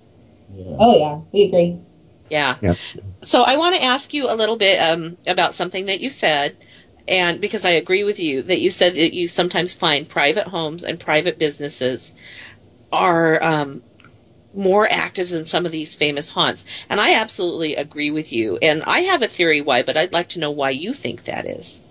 [0.56, 1.78] oh yeah, we agree.
[2.28, 2.56] Yeah.
[2.60, 2.74] yeah,
[3.22, 6.56] So I want to ask you a little bit um, about something that you said,
[7.06, 10.82] and because I agree with you that you said that you sometimes find private homes
[10.82, 12.12] and private businesses
[12.92, 13.82] are um,
[14.54, 18.58] more active than some of these famous haunts, and I absolutely agree with you.
[18.60, 21.46] And I have a theory why, but I'd like to know why you think that
[21.46, 21.82] is.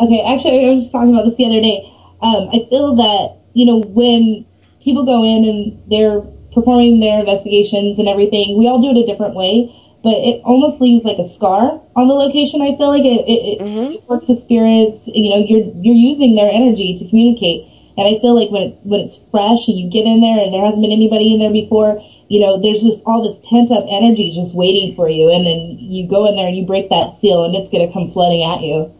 [0.00, 1.86] Okay, actually, I was just talking about this the other day.
[2.22, 4.46] Um, I feel that you know when
[4.82, 6.20] people go in and they're
[6.52, 9.70] performing their investigations and everything, we all do it a different way,
[10.02, 12.62] but it almost leaves like a scar on the location.
[12.62, 15.02] I feel like it it, it, it works the spirits.
[15.06, 17.66] You know, you're you're using their energy to communicate,
[17.96, 20.52] and I feel like when it's when it's fresh and you get in there and
[20.52, 22.02] there hasn't been anybody in there before.
[22.28, 25.78] You know, there's just all this pent up energy just waiting for you, and then
[25.78, 28.62] you go in there and you break that seal, and it's gonna come flooding at
[28.62, 28.92] you.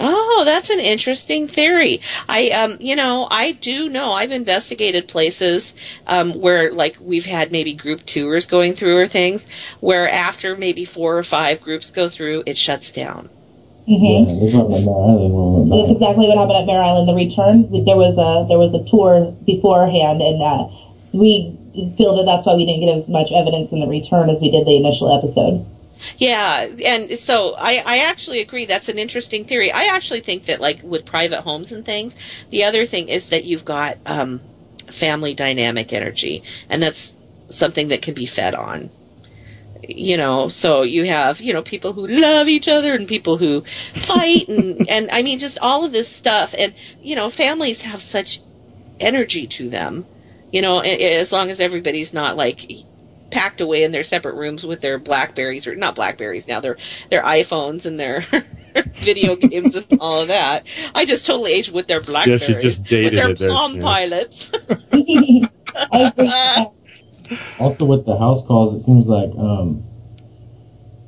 [0.00, 2.00] Oh, that's an interesting theory.
[2.28, 5.74] I, um, you know, I do know I've investigated places
[6.06, 9.46] um, where, like, we've had maybe group tours going through or things
[9.80, 13.28] where after maybe four or five groups go through, it shuts down.
[13.88, 14.04] Mm-hmm.
[14.04, 17.08] Yeah, that's what my Mare Island That's exactly what happened at Mare Island.
[17.08, 20.68] The return, there was a there was a tour beforehand, and uh,
[21.16, 21.56] we
[21.96, 24.50] feel that that's why we didn't get as much evidence in the return as we
[24.50, 25.64] did the initial episode.
[26.18, 28.66] Yeah, and so I, I actually agree.
[28.66, 29.72] That's an interesting theory.
[29.72, 32.14] I actually think that, like, with private homes and things,
[32.50, 34.40] the other thing is that you've got um,
[34.90, 37.16] family dynamic energy, and that's
[37.48, 38.90] something that can be fed on.
[39.86, 43.62] You know so you have you know people who love each other and people who
[43.92, 46.54] fight and and i mean just all of this stuff.
[46.58, 48.40] And you know families have such
[49.00, 50.06] energy to them
[50.52, 52.70] you know as long as everybody's not like
[53.30, 56.76] packed away in their separate rooms with their blackberries or not blackberries now their
[57.10, 58.24] their iphones and their
[58.94, 60.66] video games and all of that.
[60.94, 63.50] I just totally aged with their blackberries Yes, you just dated with their it there,
[63.50, 63.82] palm yeah.
[63.82, 64.52] pilots
[67.58, 69.82] Also, with the house calls, it seems like um,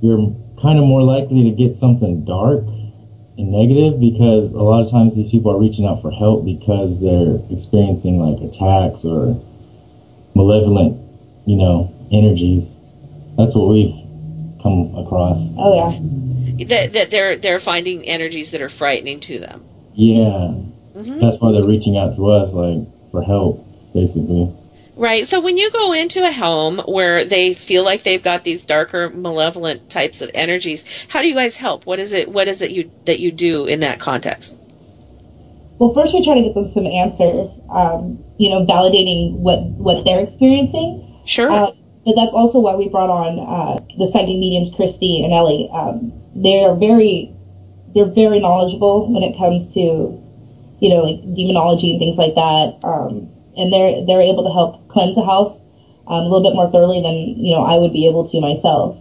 [0.01, 2.65] you're kind of more likely to get something dark
[3.39, 7.01] and negative because a lot of times these people are reaching out for help because
[7.01, 9.41] they're experiencing like attacks or
[10.35, 11.01] malevolent,
[11.47, 12.77] you know, energies.
[13.37, 13.95] That's what we've
[14.63, 15.39] come across.
[15.57, 16.65] Oh yeah.
[16.67, 19.65] that, that they're they're finding energies that are frightening to them
[19.95, 20.53] Yeah,
[20.95, 21.21] Mhm.
[21.21, 23.65] that's why they're reaching out to us, like for help,
[23.95, 24.51] basically.
[25.01, 25.27] Right.
[25.27, 29.09] So when you go into a home where they feel like they've got these darker,
[29.09, 31.87] malevolent types of energies, how do you guys help?
[31.87, 32.29] What is it?
[32.29, 34.55] What is it you that you do in that context?
[35.79, 37.63] Well, first we try to get them some answers.
[37.71, 41.23] Um, you know, validating what what they're experiencing.
[41.25, 41.51] Sure.
[41.51, 41.71] Uh,
[42.05, 45.71] but that's also why we brought on uh, the psychic mediums, Christy and Ellie.
[45.73, 47.35] Um, they are very
[47.95, 52.85] they're very knowledgeable when it comes to you know like demonology and things like that.
[52.85, 53.31] Um,
[53.61, 55.61] and they're they're able to help cleanse a house
[56.09, 58.99] um, a little bit more thoroughly than you know I would be able to myself.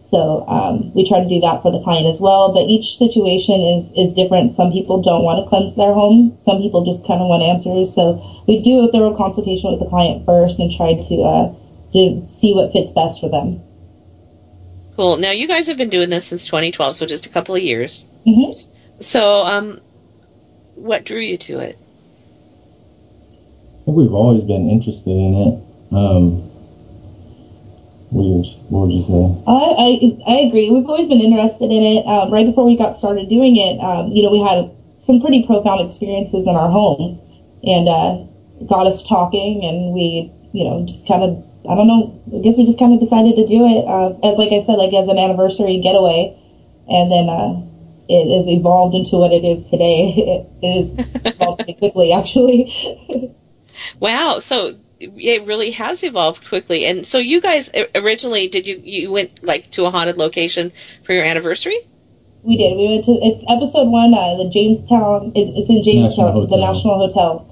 [0.00, 2.54] So um, we try to do that for the client as well.
[2.54, 4.50] But each situation is is different.
[4.50, 6.34] Some people don't want to cleanse their home.
[6.38, 7.94] Some people just kind of want answers.
[7.94, 11.54] So we do a thorough consultation with the client first and try to uh,
[11.92, 13.60] to see what fits best for them.
[14.96, 15.16] Cool.
[15.16, 18.04] Now you guys have been doing this since 2012, so just a couple of years.
[18.24, 18.50] hmm
[18.98, 19.80] So, um,
[20.74, 21.78] what drew you to it?
[23.88, 25.94] Think we've always been interested in it.
[25.96, 26.42] Um,
[28.10, 29.24] what would you say?
[29.46, 30.68] I, I I agree.
[30.68, 32.04] We've always been interested in it.
[32.06, 35.46] Um, right before we got started doing it, um, you know, we had some pretty
[35.46, 37.18] profound experiences in our home,
[37.64, 38.24] and uh,
[38.66, 42.58] got us talking, and we, you know, just kind of, I don't know, I guess
[42.58, 45.08] we just kind of decided to do it uh, as, like I said, like as
[45.08, 46.36] an anniversary getaway,
[46.88, 47.64] and then uh,
[48.06, 50.12] it has evolved into what it is today.
[50.60, 53.32] It, it is evolved pretty quickly, actually.
[54.00, 54.38] Wow.
[54.40, 56.84] So it really has evolved quickly.
[56.84, 60.72] And so you guys uh, originally did you you went like to a haunted location
[61.04, 61.78] for your anniversary?
[62.42, 62.76] We did.
[62.76, 64.14] We went to it's episode one.
[64.14, 65.32] Uh, the Jamestown.
[65.34, 67.44] It's, it's in Jamestown, National the National Hotel.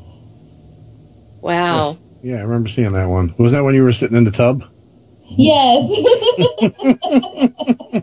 [1.41, 1.97] Wow.
[2.23, 3.35] Yeah, I remember seeing that one.
[3.39, 4.65] Was that when you were sitting in the tub?
[5.31, 5.91] Yes.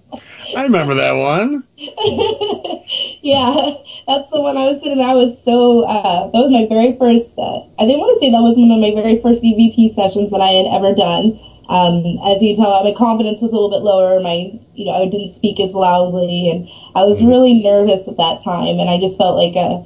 [0.55, 1.63] I remember that one.
[1.77, 3.71] yeah,
[4.07, 4.99] that's the one I was sitting.
[4.99, 5.81] I was so.
[5.81, 7.37] Uh, that was my very first.
[7.37, 10.31] Uh, I didn't want to say that was one of my very first EVP sessions
[10.31, 11.39] that I had ever done.
[11.69, 14.19] Um, as you can tell, my confidence was a little bit lower.
[14.19, 18.43] My, you know, I didn't speak as loudly, and I was really nervous at that
[18.43, 18.79] time.
[18.83, 19.79] And I just felt like, uh,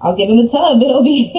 [0.00, 0.80] I'll give him a tub.
[0.82, 1.32] It'll be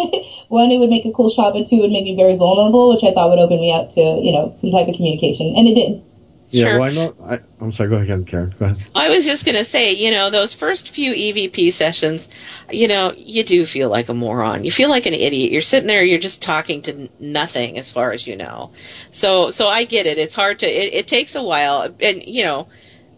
[0.50, 2.94] one, it would make a cool shot, but two, it would make me very vulnerable,
[2.94, 5.68] which I thought would open me up to, you know, some type of communication, and
[5.68, 6.04] it did.
[6.52, 6.80] Yeah, Sure.
[6.80, 7.16] well, I know.
[7.24, 7.90] I, I'm sorry.
[7.90, 8.56] Go ahead, Karen.
[8.58, 8.78] Go ahead.
[8.96, 12.28] I was just going to say, you know, those first few EVP sessions,
[12.72, 14.64] you know, you do feel like a moron.
[14.64, 15.52] You feel like an idiot.
[15.52, 18.72] You're sitting there, you're just talking to nothing as far as you know.
[19.12, 20.18] So, so I get it.
[20.18, 22.68] It's hard to, it, it takes a while and, you know,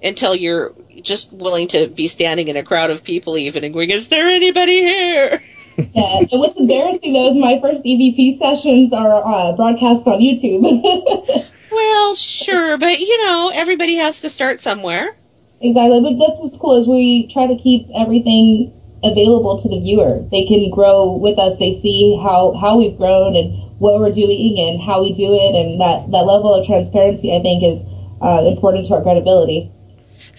[0.03, 3.89] until you're just willing to be standing in a crowd of people even and going,
[3.89, 5.41] is there anybody here?
[5.93, 10.61] Yeah, and what's embarrassing though is my first EVP sessions are uh, broadcast on YouTube.
[11.71, 15.15] well, sure, but you know, everybody has to start somewhere.
[15.61, 18.73] Exactly, but that's what's cool is we try to keep everything
[19.03, 20.21] available to the viewer.
[20.29, 21.57] They can grow with us.
[21.57, 25.55] They see how how we've grown and what we're doing and how we do it,
[25.55, 27.81] and that that level of transparency I think is
[28.21, 29.71] uh, important to our credibility.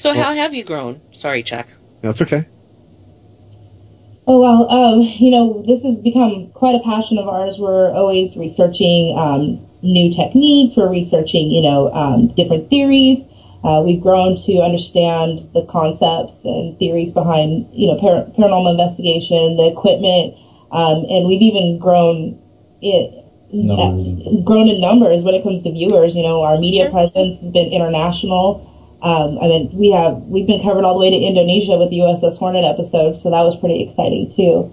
[0.03, 1.01] So how have you grown?
[1.13, 1.69] Sorry, Chuck.
[2.01, 2.45] That's okay.
[4.27, 7.57] Oh well, um, you know, this has become quite a passion of ours.
[7.61, 10.77] We're always researching um, new techniques.
[10.77, 13.25] We're researching, you know, um, different theories.
[13.63, 19.57] Uh, we've grown to understand the concepts and theories behind, you know, par- paranormal investigation,
[19.57, 20.35] the equipment,
[20.73, 22.43] um, and we've even grown
[22.83, 23.23] it.
[23.55, 26.17] Uh, grown in numbers when it comes to viewers.
[26.17, 28.67] You know, our media presence has been international.
[29.03, 31.99] Um, I mean, we have we've been covered all the way to Indonesia with the
[31.99, 34.73] USS Hornet episode, so that was pretty exciting too.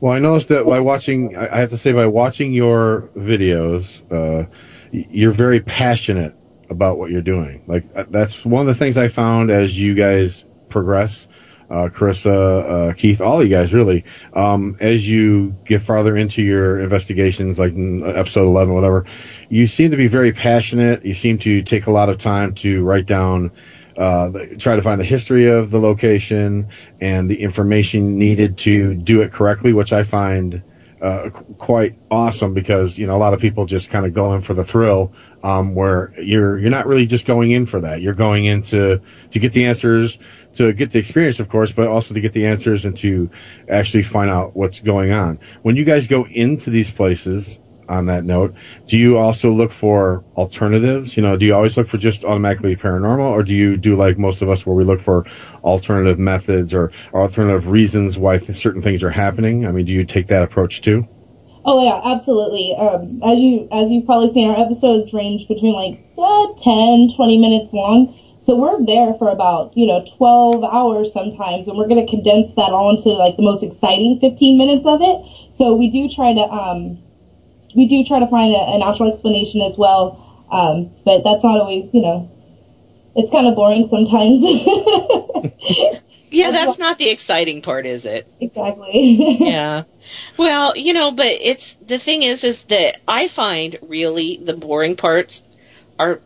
[0.00, 4.46] Well, I noticed that by watching, I have to say, by watching your videos, uh,
[4.92, 6.36] you're very passionate
[6.70, 7.64] about what you're doing.
[7.66, 11.26] Like uh, that's one of the things I found as you guys progress.
[11.70, 16.80] Uh, Carissa, uh, Keith, all you guys really, um, as you get farther into your
[16.80, 19.04] investigations, like in episode 11, whatever,
[19.48, 21.04] you seem to be very passionate.
[21.04, 23.52] You seem to take a lot of time to write down,
[23.98, 26.68] uh, the, try to find the history of the location
[27.00, 30.62] and the information needed to do it correctly, which I find,
[31.02, 34.34] uh, qu- quite awesome because, you know, a lot of people just kind of go
[34.34, 35.12] in for the thrill,
[35.44, 38.00] um, where you're, you're not really just going in for that.
[38.00, 39.00] You're going in to,
[39.30, 40.18] to get the answers,
[40.58, 43.30] to get the experience, of course, but also to get the answers and to
[43.68, 45.38] actually find out what's going on.
[45.62, 48.54] When you guys go into these places, on that note,
[48.86, 51.16] do you also look for alternatives?
[51.16, 54.18] You know, do you always look for just automatically paranormal, or do you do like
[54.18, 55.24] most of us, where we look for
[55.64, 59.66] alternative methods or, or alternative reasons why th- certain things are happening?
[59.66, 61.06] I mean, do you take that approach too?
[61.64, 62.74] Oh yeah, absolutely.
[62.76, 67.38] Um, as you as you've probably seen, our episodes range between like uh, 10, 20
[67.38, 68.14] minutes long.
[68.40, 72.54] So we're there for about you know 12 hours sometimes, and we're going to condense
[72.54, 75.52] that all into like the most exciting 15 minutes of it.
[75.52, 76.98] So we do try to um,
[77.74, 81.58] we do try to find a, a natural explanation as well, um, but that's not
[81.58, 82.30] always you know
[83.16, 84.42] it's kind of boring sometimes.
[86.30, 88.26] Yeah, that's not the exciting part, is it?
[88.40, 89.16] exactly.
[89.40, 89.84] yeah.
[90.36, 94.96] Well, you know, but it's the thing is, is that I find really the boring
[94.96, 95.42] parts
[95.98, 96.20] are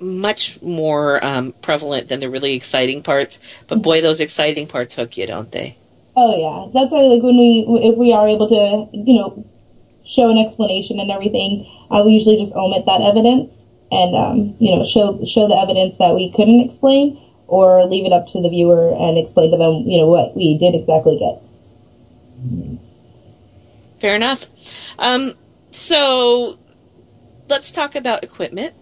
[0.00, 3.38] much more um, prevalent than the really exciting parts.
[3.66, 5.76] But boy, those exciting parts hook you, don't they?
[6.16, 9.44] Oh yeah, that's why like when we if we are able to you know
[10.04, 14.74] show an explanation and everything, I will usually just omit that evidence and um, you
[14.74, 18.48] know show show the evidence that we couldn't explain or leave it up to the
[18.48, 21.42] viewer and explain to them you know what we did exactly get.
[24.00, 24.46] Fair enough.
[24.98, 25.34] Um,
[25.70, 26.58] so
[27.48, 28.74] let's talk about equipment.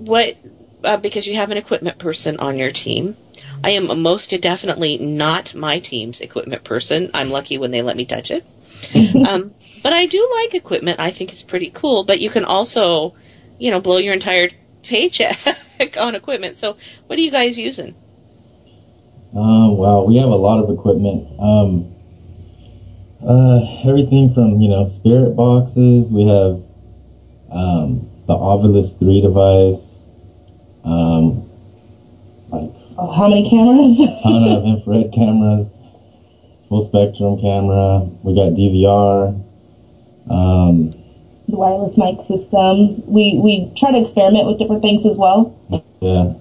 [0.00, 0.36] What,
[0.82, 3.16] uh, because you have an equipment person on your team.
[3.62, 7.10] I am most definitely not my team's equipment person.
[7.12, 8.44] I'm lucky when they let me touch it.
[9.28, 11.00] um, but I do like equipment.
[11.00, 12.04] I think it's pretty cool.
[12.04, 13.14] But you can also,
[13.58, 14.48] you know, blow your entire
[14.82, 15.38] paycheck
[16.00, 16.56] on equipment.
[16.56, 16.76] So
[17.06, 17.94] what are you guys using?
[19.36, 21.28] Um, wow, we have a lot of equipment.
[21.38, 21.94] Um,
[23.22, 26.10] uh, everything from, you know, spirit boxes.
[26.10, 26.62] We have,
[27.52, 29.89] um, the Ovilus 3 device.
[30.84, 31.48] Um,
[32.50, 33.98] like Oh, how many cameras?
[34.00, 35.68] a ton of infrared cameras,
[36.68, 38.00] full spectrum camera.
[38.22, 39.40] We got DVR.
[40.28, 40.90] Um,
[41.48, 43.02] the wireless mic system.
[43.06, 45.56] We we try to experiment with different things as well.
[46.00, 46.34] yeah.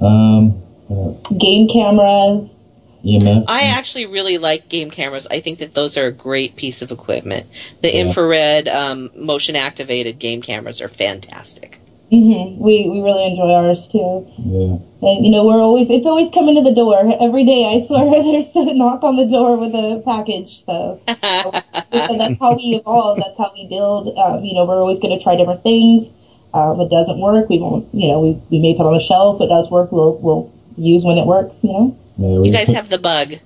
[0.00, 0.50] Um,
[0.88, 1.38] what?
[1.38, 2.56] Game cameras.
[3.04, 3.44] EMF.
[3.48, 5.26] I actually really like game cameras.
[5.30, 7.46] I think that those are a great piece of equipment.
[7.80, 8.02] The Yeah.
[8.02, 11.80] infrared, um, motion activated game cameras are fantastic.
[12.12, 14.28] Hmm We we really enjoy ours too.
[14.44, 14.76] Yeah.
[15.08, 17.64] And you know we're always it's always coming to the door every day.
[17.64, 20.62] I swear there's a knock on the door with a package.
[20.66, 23.16] So and that's how we evolve.
[23.16, 24.16] That's how we build.
[24.18, 26.10] Um, you know we're always going to try different things.
[26.52, 27.88] Um, if it doesn't work, we won't.
[27.94, 29.40] You know we we may put on the shelf.
[29.40, 31.64] If it does work, we'll we'll use when it works.
[31.64, 31.98] You know.
[32.18, 33.36] Yeah, we You guys have the bug.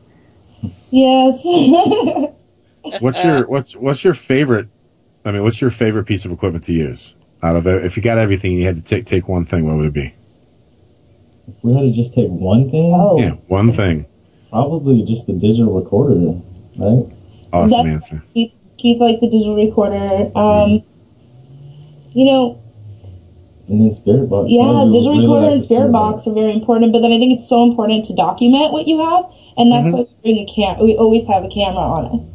[0.90, 1.40] Yes.
[3.00, 4.68] What's your what's what's your favorite?
[5.24, 7.16] I mean, what's your favorite piece of equipment to use?
[7.46, 9.66] Out of it, if you got everything, and you had to take take one thing.
[9.66, 10.12] What would it be?
[11.46, 13.20] If we had to just take one thing, Oh.
[13.20, 14.04] Yeah, one thing.
[14.50, 16.40] probably just the digital recorder,
[16.76, 17.06] right?
[17.52, 18.24] Awesome That's- answer.
[18.34, 20.32] Keith, Keith likes a digital recorder.
[20.34, 20.82] Um,
[22.14, 22.58] you know,
[23.68, 24.48] And then spirit box.
[24.50, 27.12] Yeah, Probably digital really recorder like and the spirit box are very important, but then
[27.12, 29.24] I think it's so important to document what you have,
[29.56, 30.82] and that's why we bring a cam.
[30.82, 32.26] We always have a camera on us.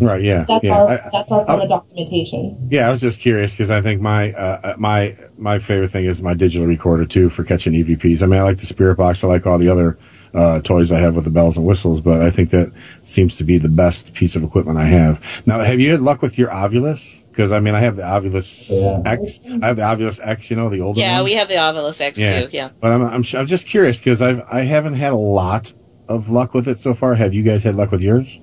[0.00, 0.22] Right.
[0.22, 0.44] Yeah.
[0.48, 0.80] That's yeah.
[0.80, 2.68] our I- that's our form of documentation.
[2.70, 6.22] Yeah, I was just curious because I think my uh, my my favorite thing is
[6.22, 8.22] my digital recorder too for catching EVPs.
[8.22, 9.22] I mean, I like the Spirit Box.
[9.22, 9.98] I like all the other
[10.34, 12.72] uh, toys I have with the bells and whistles, but I think that
[13.04, 15.42] seems to be the best piece of equipment I have.
[15.46, 17.24] Now, have you had luck with your Ovilus?
[17.30, 18.70] Because I mean, I have the Ovilus
[19.06, 19.40] X.
[19.62, 20.50] I have the Ovilus X.
[20.50, 21.08] You know, the older one.
[21.08, 21.24] Yeah, one.
[21.24, 22.40] we have the Ovilus X yeah.
[22.40, 22.48] too.
[22.52, 22.70] Yeah.
[22.80, 25.72] But I'm I'm, I'm just curious because I've I haven't had a lot
[26.08, 27.14] of luck with it so far.
[27.14, 28.38] Have you guys had luck with yours?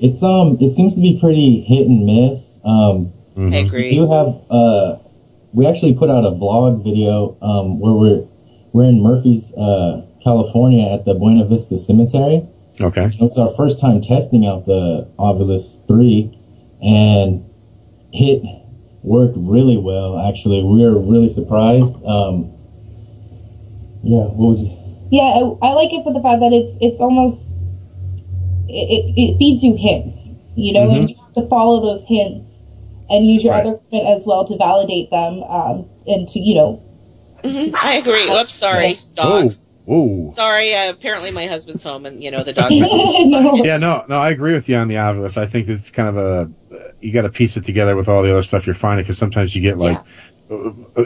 [0.00, 2.58] It's um, it seems to be pretty hit and miss.
[2.64, 3.54] Um, Mm-hmm.
[3.54, 3.90] I agree.
[3.90, 4.98] we do have uh,
[5.52, 8.24] we actually put out a vlog video um where we're
[8.72, 12.46] we're in Murphy's uh California at the Buena Vista Cemetery.
[12.80, 13.04] Okay.
[13.04, 16.36] It was our first time testing out the Ovilus 3,
[16.82, 17.44] and
[18.12, 18.42] it
[19.04, 20.62] worked really well, actually.
[20.62, 21.94] We were really surprised.
[22.04, 22.50] Um,
[24.02, 24.70] yeah, what would you
[25.10, 27.52] Yeah, I, I like it for the fact that it's it's almost
[28.70, 30.22] it, it, it feeds you hints,
[30.56, 32.58] you know, and you have to follow those hints
[33.08, 33.66] and use your Right.
[33.66, 36.82] other equipment as well to validate them um, and to you know
[37.42, 38.30] Mhm, I agree.
[38.30, 39.72] Oops, sorry, Whoa, dogs.
[39.86, 40.30] Whoa.
[40.34, 42.78] Sorry, uh, apparently my husband's home and, you know, the dog's.
[42.78, 43.64] no.
[43.64, 45.38] Yeah, no, no, I agree with you on the Ovilus.
[45.38, 46.50] I think it's kind of a
[47.00, 49.56] you got to piece it together with all the other stuff you're finding because sometimes
[49.56, 50.02] you get like uh,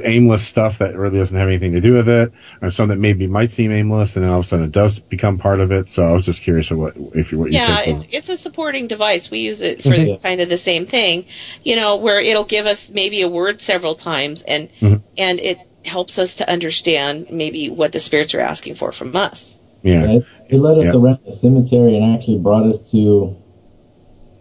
[0.05, 2.33] aimless stuff that really doesn't have anything to do with it,
[2.63, 4.99] or some that maybe might seem aimless, and then all of a sudden it does
[4.99, 5.89] become part of it.
[5.89, 7.97] So I was just curious of what if you what you yeah, think.
[7.97, 9.31] it's it's a supporting device.
[9.31, 10.23] We use it for Mhm.
[10.23, 11.27] kind of the same thing,
[11.63, 15.03] you know, where it'll give us maybe a word several times, and Mhm.
[15.19, 19.59] and it helps us to understand maybe what the spirits are asking for from us.
[19.83, 20.05] Yeah.
[20.13, 20.99] It, it led us Yeah.
[20.99, 23.37] around the cemetery and actually brought us to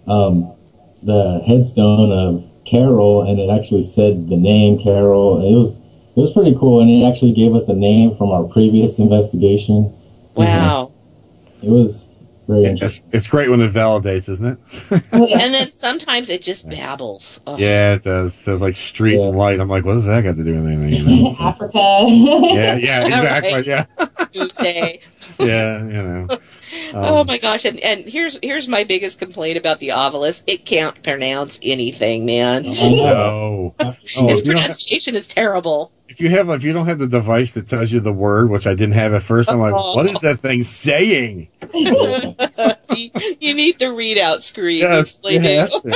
[0.07, 0.51] um,
[1.01, 5.41] the headstone of Carol, and it actually said the name Carol.
[5.45, 5.79] It was
[6.15, 9.93] it was pretty cool, and it actually gave us a name from our previous investigation.
[10.35, 10.91] Wow.
[11.61, 12.07] It was
[12.47, 13.05] very interesting.
[13.07, 14.57] It's, it's great when it validates, isn't it?
[15.13, 17.39] Oh, and then sometimes it just babbles.
[17.47, 17.59] Ugh.
[17.59, 18.33] Yeah, it does.
[18.33, 19.59] It says like street and light.
[19.59, 21.05] I'm like, what does that got to do with anything?
[21.07, 21.31] You know?
[21.33, 21.79] So- Africa.
[22.07, 23.53] yeah, yeah, exactly.
[23.53, 23.65] Right.
[23.65, 23.85] Yeah,
[24.33, 25.01] Tuesday.
[25.39, 26.27] yeah, you know.
[26.93, 27.65] oh Um, my gosh!
[27.65, 30.43] And and here's here's my biggest complaint about the Ovilus.
[30.47, 32.63] It can't pronounce anything, man.
[32.63, 33.75] no.
[33.79, 35.91] Oh, Its if, have, pronunciation is terrible.
[36.09, 38.67] if you have, if you don't have the device that tells you the word, which
[38.67, 39.95] I didn't have at first, I'm like, Oh.
[39.95, 41.47] what is that thing saying?
[41.73, 42.35] you,
[43.39, 44.79] you need the readout screen.
[44.81, 45.67] Yes, which they yeah.
[45.67, 45.91] do.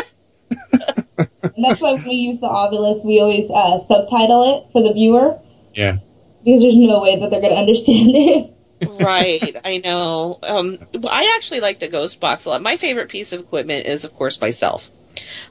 [1.20, 4.94] And that's why when we use the Ovilus, we always uh, subtitle it for the
[4.94, 5.40] viewer
[5.74, 5.98] Yeah.
[6.46, 8.54] because there's no way that they're going to understand it.
[8.86, 10.40] Right, I know.
[10.44, 10.78] Um,
[11.10, 12.62] I actually like the Ghost Box a lot.
[12.62, 14.92] My favorite piece of equipment is, of course, myself,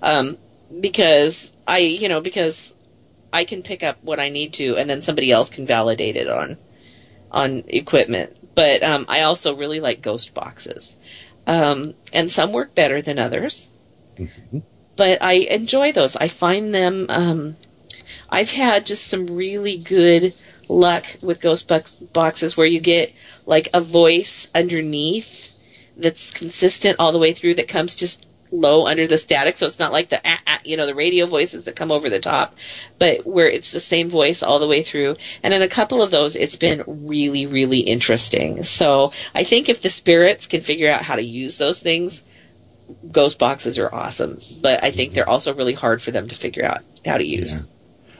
[0.02, 0.38] um,
[0.80, 2.74] because I, you know, because
[3.32, 6.28] I can pick up what I need to, and then somebody else can validate it
[6.28, 6.56] on
[7.30, 8.54] on equipment.
[8.54, 10.96] But um, I also really like Ghost Boxes,
[11.46, 13.72] um, and some work better than others.
[14.96, 16.16] But I enjoy those.
[16.16, 17.06] I find them.
[17.08, 17.56] Um,
[18.30, 20.34] I've had just some really good
[20.68, 23.12] luck with ghost box- boxes where you get
[23.46, 25.52] like a voice underneath
[25.96, 29.56] that's consistent all the way through that comes just low under the static.
[29.58, 32.08] So it's not like the ah, ah, you know the radio voices that come over
[32.08, 32.54] the top
[32.98, 35.16] but where it's the same voice all the way through.
[35.42, 38.62] And in a couple of those it's been really really interesting.
[38.62, 42.22] So i think if the spirits can figure out how to use those things
[43.10, 44.38] ghost boxes are awesome.
[44.60, 47.62] But i think they're also really hard for them to figure out how to use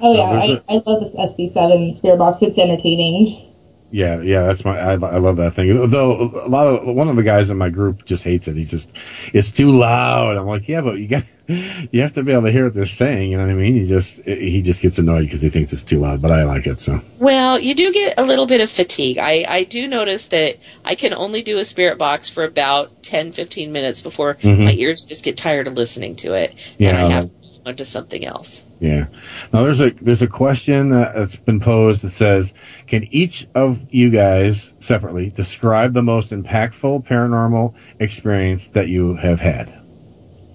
[0.01, 2.43] Oh yeah, there's I, I love this SB7 spirit box.
[2.43, 3.43] It's entertaining.
[3.91, 4.77] Yeah, yeah, that's my.
[4.79, 5.75] I, I love that thing.
[5.89, 8.57] Though a lot of one of the guys in my group just hates it.
[8.57, 8.93] He's just,
[9.33, 10.37] it's too loud.
[10.37, 12.85] I'm like, yeah, but you got, you have to be able to hear what they're
[12.85, 13.31] saying.
[13.31, 13.77] You know what I mean?
[13.77, 16.21] He just, he just gets annoyed because he thinks it's too loud.
[16.21, 16.81] But I like it.
[16.81, 19.19] So Well, you do get a little bit of fatigue.
[19.19, 23.31] I, I do notice that I can only do a spirit box for about 10,
[23.31, 24.65] 15 minutes before Mhm.
[24.65, 26.55] my ears just get tired of listening to it.
[26.77, 27.31] Yeah, and I have to
[27.67, 28.65] move on to something else.
[28.81, 29.07] yeah.
[29.53, 32.55] Now there's a there's a question that- that's been posed that says,
[32.87, 39.41] can each of you guys separately describe the most impactful paranormal experience that you have
[39.41, 39.71] had?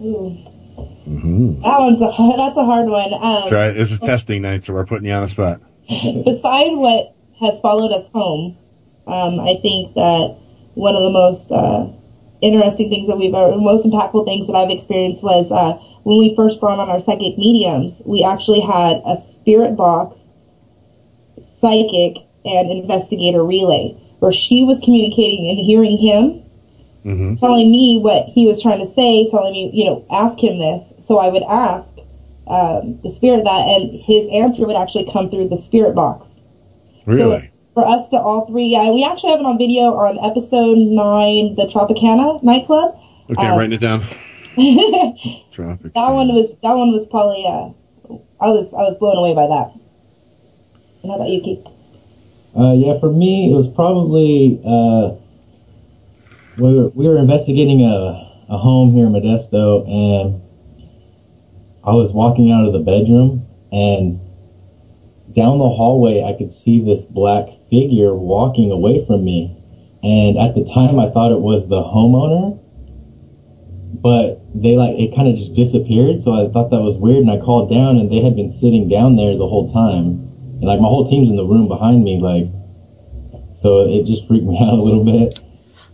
[0.02, 0.38] Ooh,
[1.08, 1.62] Mm-hmm.
[1.62, 2.06] that one's a
[2.38, 3.14] that's a hard one.
[3.14, 3.72] Um, That's right.
[3.72, 5.60] This is testing night, so we're putting you on the spot.
[5.90, 8.58] beside what has followed us home,
[9.08, 10.38] um, I think that
[10.76, 11.88] one of the most uh,
[12.42, 15.74] interesting things that we've, or most impactful things that I've experienced was uh,
[16.04, 18.02] when we first brought on our psychic mediums.
[18.06, 20.30] We actually had a spirit box,
[21.40, 26.44] psychic, and investigator relay where she was communicating and hearing him
[27.06, 27.34] Mm-hmm.
[27.36, 30.94] telling me what he was trying to say, telling me, you know, ask him this.
[31.00, 31.96] So I would ask
[32.46, 36.42] um, the spirit that, and his answer would actually come through the spirit box.
[37.08, 37.52] Really?
[37.74, 41.56] For us to all three, yeah, we actually have it on video on episode nine,
[41.56, 42.98] the Tropicana nightclub.
[43.30, 44.02] Okay, I'm Uh, writing it down.
[44.58, 47.70] that one was that one was probably uh,
[48.44, 49.72] I was I was blown away by that.
[51.04, 51.66] And how about you, Keith?
[52.58, 55.16] Uh, yeah, for me, it was probably uh,
[56.58, 60.42] we were we were investigating a a home here in Modesto, and
[61.86, 64.20] I was walking out of the bedroom, and
[65.34, 69.58] down the hallway, I could see this black figure walking away from me,
[70.04, 72.60] and at the time, I thought it was the homeowner,
[74.02, 77.32] but they like it kind of just disappeared, so I thought that was weird, and
[77.32, 80.80] I called down, and they had been sitting down there the whole time, and like
[80.80, 82.46] my whole team's in the room behind me, like.
[83.54, 85.40] So it just freaked me out a little bit.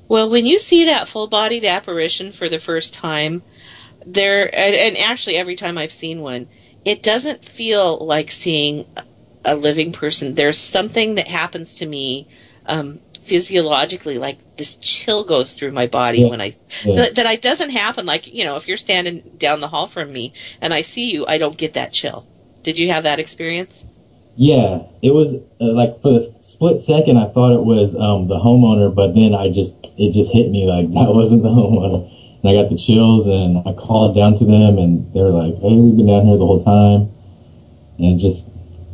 [0.07, 3.43] Well, when you see that full bodied apparition for the first time,
[4.05, 6.47] there, and, and actually every time I've seen one,
[6.85, 8.85] it doesn't feel like seeing
[9.47, 10.35] a living person.
[10.35, 12.27] There's something that happens to me
[12.65, 16.27] um, physiologically, like this chill goes through my body Yeah.
[16.27, 16.51] when I
[16.85, 16.95] Yeah.
[16.95, 18.05] that, that I doesn't happen.
[18.05, 21.25] Like you know, if you're standing down the hall from me and I see you,
[21.27, 22.25] I don't get that chill.
[22.63, 23.85] Did you have that experience?
[24.35, 25.39] Yeah, it was uh,
[25.73, 29.49] like for the split second, I thought it was um, the homeowner, but then I
[29.49, 32.07] just it just hit me like that wasn't the homeowner,
[32.43, 35.55] and I got the chills, and I called down to them, and they were like,
[35.61, 37.09] "Hey, we've been down here the whole time,"
[37.97, 38.49] and just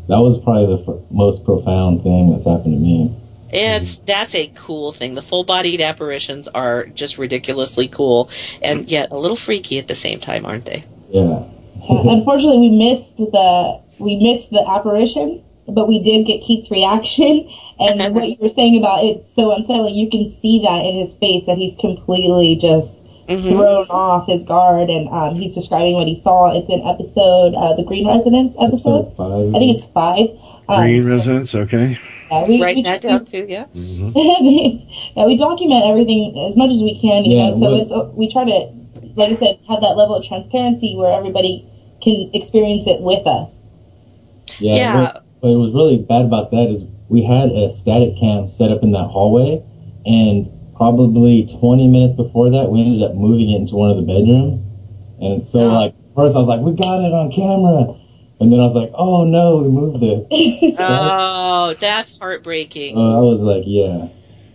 [0.08, 3.16] that was probably the f- most profound thing that's happened to me.
[3.54, 5.14] It's that's a cool thing.
[5.14, 8.30] The full bodied apparitions are just ridiculously cool
[8.62, 10.84] and yet a little freaky at the same time, aren't they?
[11.10, 11.44] Yeah.
[11.88, 17.50] Unfortunately, we missed the we missed the apparition, but we did get Keith's reaction.
[17.80, 21.16] And what you were saying about it's so unsettling, you can see that in his
[21.16, 23.50] face that he's completely just Mm-hmm.
[23.50, 26.52] thrown off his guard, and um, he's describing what he saw.
[26.58, 29.16] It's an episode uh, the Green Residence episode.
[29.16, 29.56] Five.
[29.56, 30.28] I think it's five.
[30.68, 31.98] Um, Green residence, okay.
[32.32, 33.66] yeah, we, Write we, that down too, yeah.
[33.74, 37.60] yeah, we document everything as much as we can, you Yeah, know.
[37.60, 38.72] So what- it's uh, we try to,
[39.16, 41.68] like I said, have that level of transparency where everybody
[42.02, 43.64] can experience it with us.
[44.60, 44.76] Yeah.
[44.76, 45.00] Yeah.
[45.02, 48.84] What, what was really bad about that is we had a static cam set up
[48.84, 49.64] in that hallway,
[50.06, 54.04] and probably 20 minutes before that, we ended up moving it into one of the
[54.04, 54.60] bedrooms.
[55.22, 55.74] And so, Oh.
[55.74, 58.00] like, first I was like, we got it on camera.
[58.40, 60.76] And then I was like, oh no, we moved it.
[60.80, 62.98] Oh, that's heartbreaking.
[62.98, 64.08] Uh, I was like, yeah.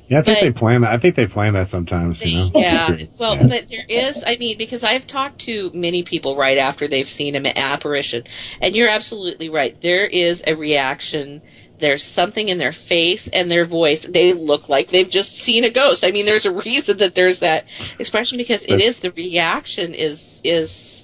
[0.09, 0.93] Yeah, I think But- they plan that.
[0.93, 2.23] I think they plan that sometimes.
[2.25, 2.51] You know.
[2.55, 2.97] Yeah.
[3.21, 3.47] Well, yeah.
[3.47, 7.35] but there is, I mean, because I've talked to many people right after they've seen
[7.35, 8.25] an apparition,
[8.61, 9.79] and you're absolutely right.
[9.81, 11.43] There is a reaction.
[11.79, 14.03] There's something in their face and their voice.
[14.03, 16.05] They look like they've just seen a ghost.
[16.05, 17.67] I mean, there's a reason that there's that
[17.99, 21.03] expression because it is the reaction is is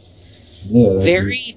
[0.70, 0.98] Yeah.
[0.98, 1.56] very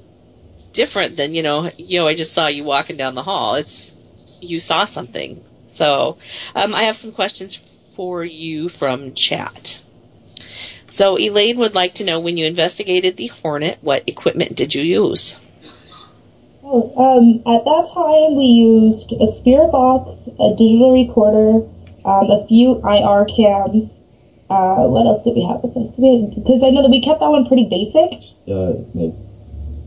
[0.74, 1.72] different than you know.
[1.78, 3.56] Yo, I just saw you walking down the hall.
[3.56, 3.94] It's
[4.40, 5.44] you saw something.
[5.66, 6.18] So,
[6.56, 7.56] um, I have some questions
[7.96, 9.80] for you from chat.
[10.88, 14.84] So, Elaine would like to know when you investigated the Hornet, what equipment did you
[14.84, 15.38] use?
[16.70, 21.66] Oh, um, at that time we used a spirit box, a digital recorder,
[22.04, 24.02] um, a few IR cams.
[24.50, 25.96] Uh, what else did we have with us?
[26.36, 28.20] Because I know that we kept that one pretty basic.
[28.48, 29.16] Uh, like,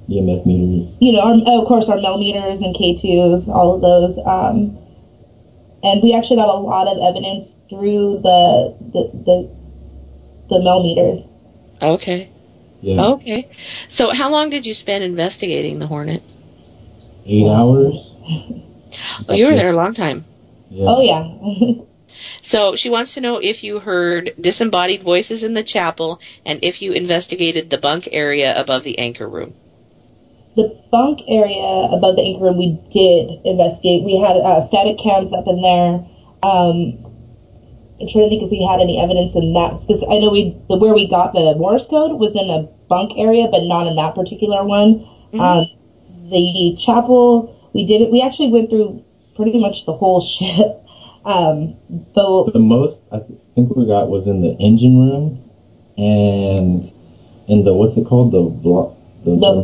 [0.09, 0.89] EMF meters.
[1.01, 4.17] You know, our, oh, of course, our Mel meters and K2s, all of those.
[4.17, 4.79] Um,
[5.83, 9.51] and we actually got a lot of evidence through the the the,
[10.49, 11.25] the Mel meter.
[11.83, 12.31] Okay.
[12.81, 13.05] Yeah.
[13.13, 13.49] Okay.
[13.89, 16.23] So, how long did you spend investigating the Hornet?
[17.31, 17.97] Eight hours.
[19.29, 20.25] Oh, you were there a long time.
[20.69, 20.87] Yeah.
[20.89, 21.85] Oh yeah.
[22.43, 26.83] So she wants to know if you heard disembodied voices in the chapel and if
[26.83, 29.55] you investigated the bunk area above the anchor room.
[30.57, 34.03] the bunk area above the anchor room we did investigate.
[34.05, 36.05] We had uh, static cams up in there.
[36.43, 36.99] Um,
[38.01, 39.79] I'm trying to think if we had any evidence in that.
[39.87, 43.13] Because I know we the where we got the Morse code was in a bunk
[43.17, 45.07] area, but not in that particular one.
[45.39, 45.65] Um,
[46.31, 48.11] the chapel we did it.
[48.11, 49.03] We actually went through
[49.37, 50.83] pretty much the whole ship.
[51.25, 51.77] Um,
[52.15, 53.21] the The most I
[53.55, 55.39] think we got was in the engine room
[55.99, 56.91] and
[57.47, 59.63] in the what's it called the block the, the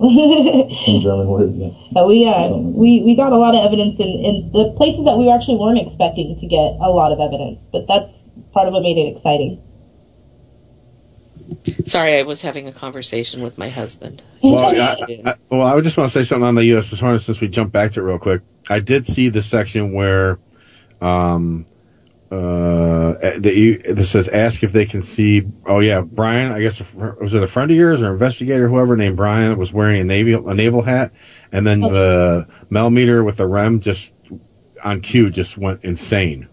[0.00, 0.06] Uh,
[0.86, 1.54] in German word.
[1.56, 2.04] Yeah.
[2.04, 5.30] we uh, we we got a lot of evidence in, in the places that we
[5.30, 8.98] actually weren't expecting to get a lot of evidence, but that's part of what made
[8.98, 9.58] it exciting.
[11.86, 14.22] Sorry, I was having a conversation with my husband.
[14.42, 17.22] Well, I, I, well, I would just want to say something on the USS Hornet
[17.22, 18.42] since we jumped back to it real quick.
[18.70, 20.38] I did see the section where,
[21.00, 21.66] um,
[22.30, 25.46] uh, that you that says ask if they can see.
[25.66, 26.50] Oh yeah, Brian.
[26.50, 29.72] I guess was it a friend of yours or investigator, whoever named Brian that was
[29.72, 31.12] wearing a naval a naval hat,
[31.52, 34.14] and then the Mel meter with the rem just
[34.82, 36.48] on cue just went insane.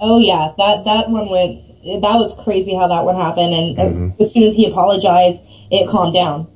[0.00, 1.67] Oh yeah, that that one went.
[1.84, 3.52] That was crazy how that would happen.
[3.52, 4.20] and uh, Mhm.
[4.20, 6.46] as soon as he apologized, it calmed down,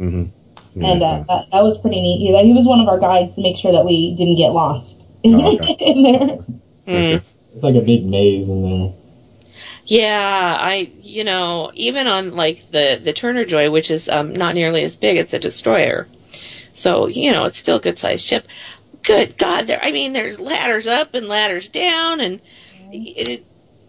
[0.00, 0.82] Mm-hmm.
[0.84, 2.18] and uh, that that was pretty neat.
[2.18, 5.02] He, he was one of our guides to make sure that we didn't get lost
[5.24, 5.76] Oh, okay.
[5.80, 6.38] in there.
[6.86, 7.14] Mm.
[7.54, 8.92] It's like a big maze in there.
[9.86, 14.54] Yeah, I you know even on like the the Turner Joy, which is um, not
[14.54, 16.06] nearly as big, it's a destroyer,
[16.72, 18.46] so you know it's still a good sized ship.
[19.02, 19.80] Good God, there!
[19.82, 22.40] I mean, there's ladders up and ladders down, and
[22.92, 23.44] it,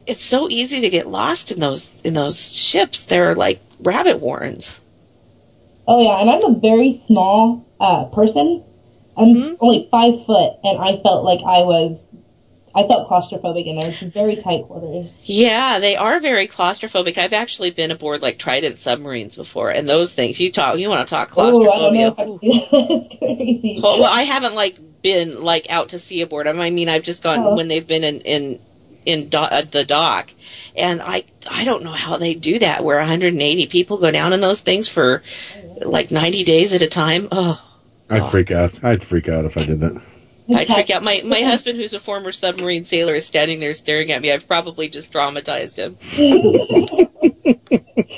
[0.09, 3.05] it's so easy to get lost in those in those ships.
[3.05, 4.81] They're like rabbit warrens.
[5.87, 8.63] Oh yeah, and I'm a very small uh, person.
[9.17, 12.05] I'm only five foot, and I felt like I was.
[12.75, 13.89] I felt claustrophobic in there.
[13.89, 15.19] It's very tight quarters.
[15.23, 17.17] Yeah, they are very claustrophobic.
[17.17, 21.05] I've actually been aboard like Trident submarines before, and those things you talk, you want
[21.05, 22.07] to talk I don't know claustrophobia.
[22.07, 22.69] if I can do that.
[23.09, 23.79] It's crazy.
[23.81, 26.45] Well, well, I haven't like been like out to sea aboard.
[26.47, 27.55] I mean, I've just gone Oh.
[27.55, 28.59] when they've been in in
[29.05, 30.33] in do- uh, the dock,
[30.75, 32.83] and I I don't know how they do that.
[32.83, 35.23] Where 180 people go down in those things for
[35.77, 37.27] like 90 days at a time.
[37.31, 37.61] Oh,
[38.09, 38.83] I'd freak out.
[38.83, 40.01] I'd freak out if I did that.
[40.55, 41.03] I'd freak out.
[41.03, 44.31] My my husband, who's a former submarine sailor, is standing there staring at me.
[44.31, 45.95] I've probably just traumatized him.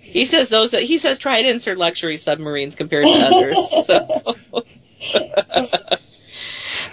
[0.00, 3.86] he says those That, he says tridents are luxury submarines compared to others.
[3.86, 4.36] So.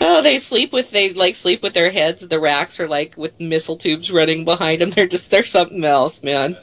[0.02, 2.28] oh, they sleep with they like sleep with their heads.
[2.28, 4.90] The racks are like with missile tubes running behind them.
[5.00, 6.58] They're just they're something else, man.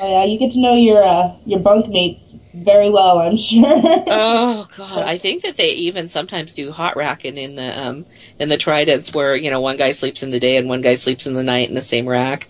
[0.00, 3.64] Oh yeah, you get to know your uh, your bunkmates very well, I'm sure.
[3.66, 8.06] oh god, I think that they even sometimes do hot racking in the um
[8.38, 10.96] in the tridents where you know one guy sleeps in the day and one guy
[10.96, 12.48] sleeps in the night in the same rack.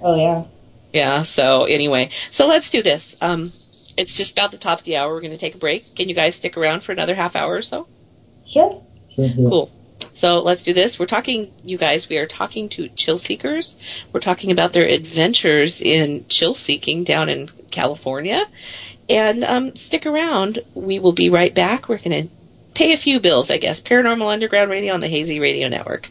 [0.00, 0.44] Oh yeah.
[0.92, 1.22] Yeah.
[1.22, 3.16] So anyway, so let's do this.
[3.20, 3.52] Um,
[3.96, 5.12] it's just about the top of the hour.
[5.12, 5.94] We're going to take a break.
[5.94, 7.86] Can you guys stick around for another half hour or so?
[8.46, 8.82] Sure.
[9.48, 9.70] Cool.
[10.12, 10.98] So let's do this.
[10.98, 13.76] We're talking, you guys, we are talking to chill seekers.
[14.12, 18.44] We're talking about their adventures in chill seeking down in California.
[19.08, 20.60] And um, stick around.
[20.74, 21.88] We will be right back.
[21.88, 22.34] We're going to
[22.74, 23.80] pay a few bills, I guess.
[23.80, 26.10] Paranormal Underground Radio on the Hazy Radio Network.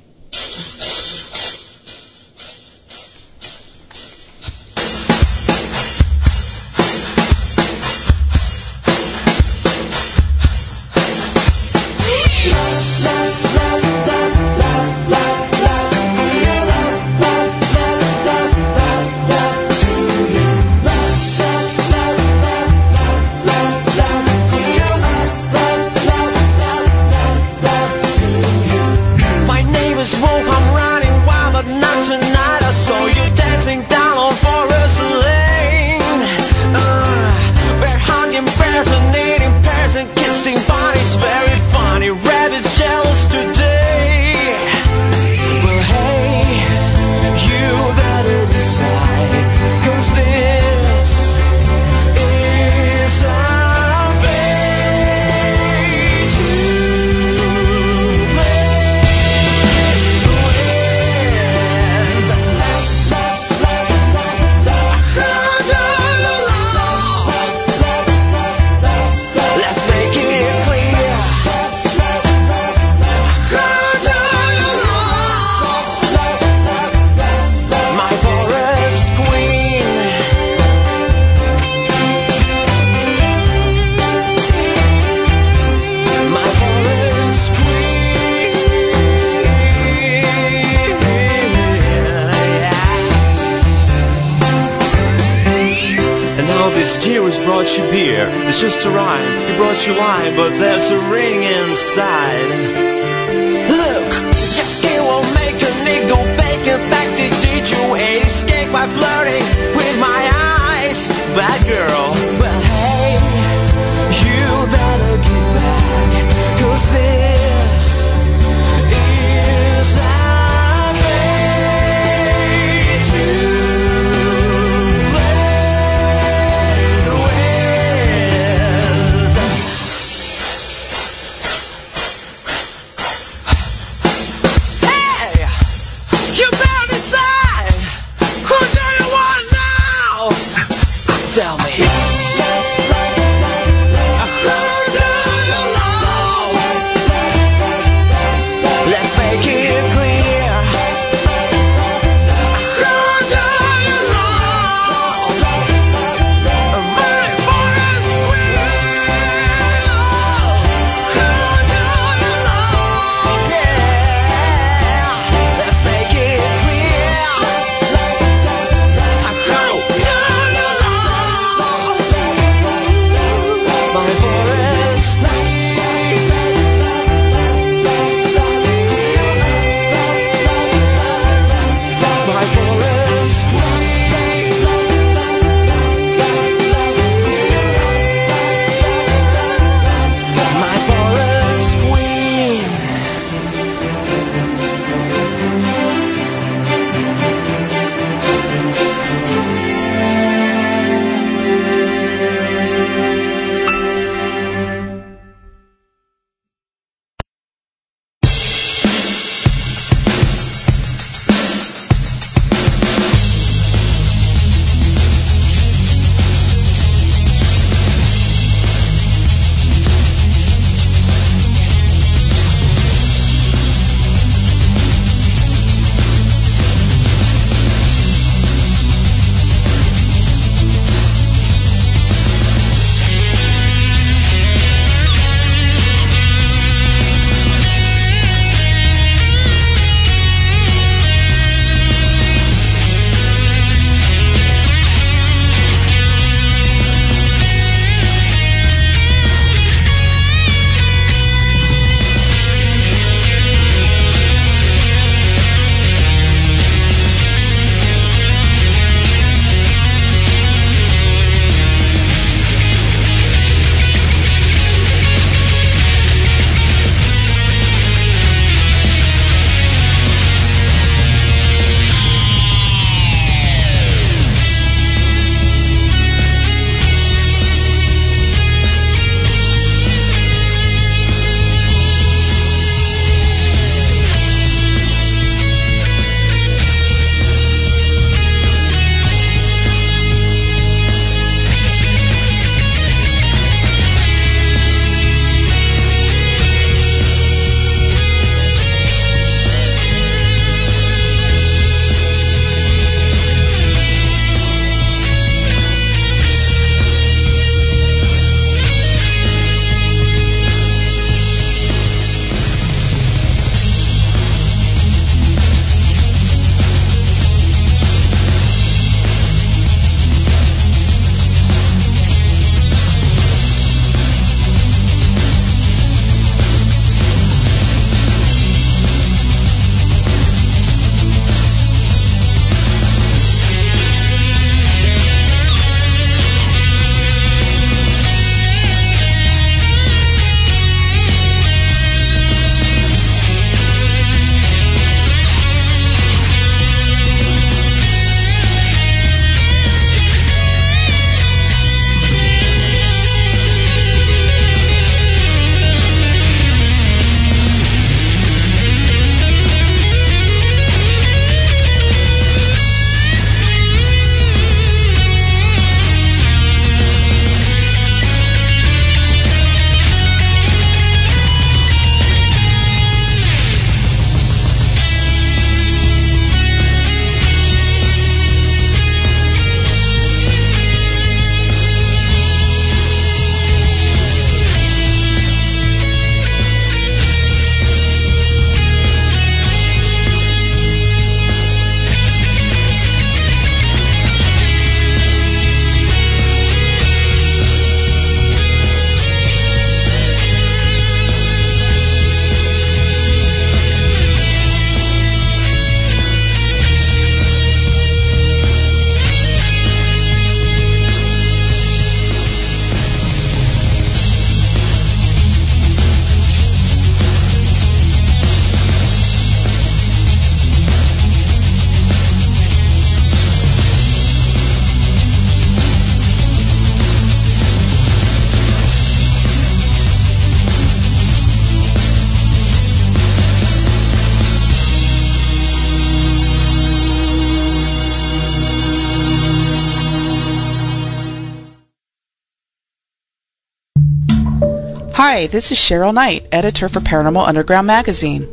[445.12, 448.30] Hi, this is Cheryl Knight, editor for Paranormal Underground magazine.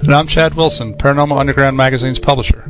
[0.00, 2.64] And I'm Chad Wilson, Paranormal Underground magazine's publisher.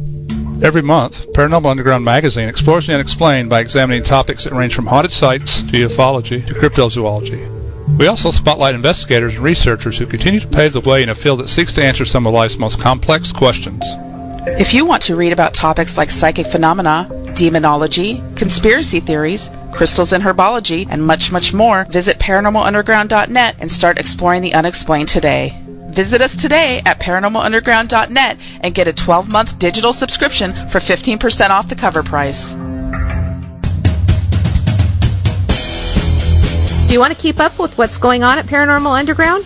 [0.61, 5.13] Every month, Paranormal Underground magazine explores the unexplained by examining topics that range from haunted
[5.13, 7.97] sites to ufology to cryptozoology.
[7.97, 11.39] We also spotlight investigators and researchers who continue to pave the way in a field
[11.39, 13.85] that seeks to answer some of life's most complex questions.
[14.49, 17.09] If you want to read about topics like psychic phenomena,
[17.39, 24.43] demonology, conspiracy theories, crystals and herbology, and much, much more, visit paranormalunderground.net and start exploring
[24.43, 25.57] the unexplained today.
[25.91, 31.69] Visit us today at paranormalunderground.net and get a 12 month digital subscription for 15% off
[31.69, 32.55] the cover price.
[36.89, 39.45] Do you want to keep up with what's going on at Paranormal Underground?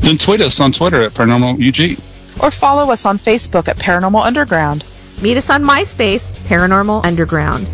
[0.00, 2.42] Then tweet us on Twitter at ParanormalUG.
[2.42, 4.84] Or follow us on Facebook at Paranormal Underground.
[5.22, 7.66] Meet us on MySpace, Paranormal Underground.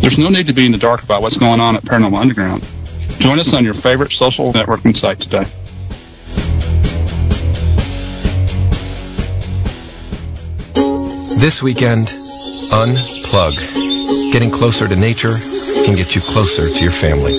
[0.00, 2.66] There's no need to be in the dark about what's going on at Paranormal Underground.
[3.20, 5.44] Join us on your favorite social networking site today.
[11.38, 12.06] This weekend,
[12.72, 13.52] unplug.
[14.32, 15.36] Getting closer to nature
[15.84, 17.34] can get you closer to your family.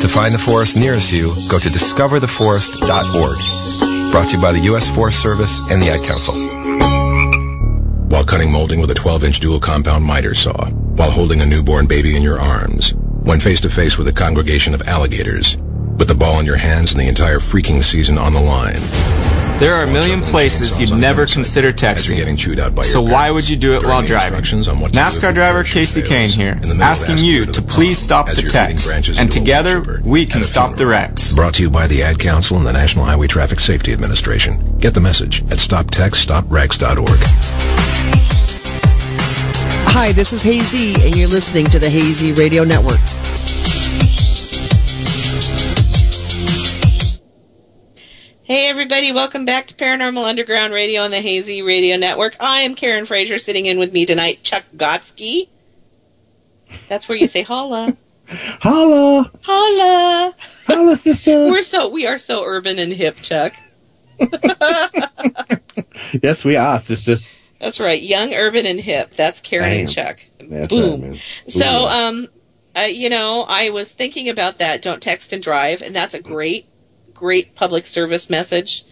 [0.00, 4.10] To find the forest nearest you, go to discovertheforest.org.
[4.10, 4.88] Brought to you by the U.S.
[4.94, 6.51] Forest Service and the Ad Council.
[8.12, 12.14] While cutting molding with a 12-inch dual compound miter saw, while holding a newborn baby
[12.14, 12.92] in your arms,
[13.22, 15.56] when face to face with a congregation of alligators,
[15.96, 18.76] with the ball in your hands and the entire freaking season on the line.
[19.60, 22.16] There are a million places you'd never consider texting.
[22.16, 24.44] Getting chewed out by so why would you do it while driving?
[24.68, 27.62] on what to NASCAR driver Kasey Kahne here, In the middle of asking you to
[27.62, 31.34] please stop the text, and together we can stop the wrecks.
[31.34, 34.76] Brought to you by the Ad Council and the National Highway Traffic Safety Administration.
[34.76, 37.81] Get the message at stoptextsstopwrecks.org.
[39.94, 42.98] Hi, this is Hazy, and you're listening to the Hazy Radio Network.
[48.42, 52.36] Hey everybody, welcome back to Paranormal Underground Radio on the Hazy Radio Network.
[52.40, 55.48] I am Karen Frazier, sitting in with me tonight, Chuck Gotsky.
[56.88, 57.94] That's where you say holla.
[58.28, 59.30] Holla!
[59.42, 60.34] Holla!
[60.66, 61.30] Holla, sister!
[61.50, 63.52] We're so we are so urban and hip, Chuck.
[66.22, 67.16] Yes, we are, sister.
[67.62, 69.12] That's right, young, urban, and hip.
[69.14, 70.18] That's Karen and Chuck.
[70.40, 71.00] That's Boom.
[71.00, 71.18] right, man.
[71.46, 72.28] So, um,
[72.76, 74.82] uh, you know, I was thinking about that.
[74.82, 76.66] Don't text and drive, and that's a great,
[77.14, 78.84] great public service message.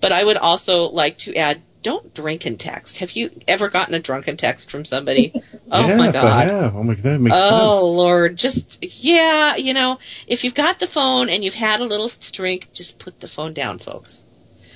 [0.00, 2.96] But I would also like to add, don't drink and text.
[2.98, 5.32] Have you ever gotten a drunken text from somebody?
[5.68, 6.46] Oh yes, my I god.
[6.46, 6.76] have.
[6.76, 7.96] Oh my god, that makes Oh sense.
[7.96, 9.98] Lord, just yeah, you know,
[10.28, 13.26] if you've got the phone and you've had a little to drink, just put the
[13.26, 14.25] phone down, folks.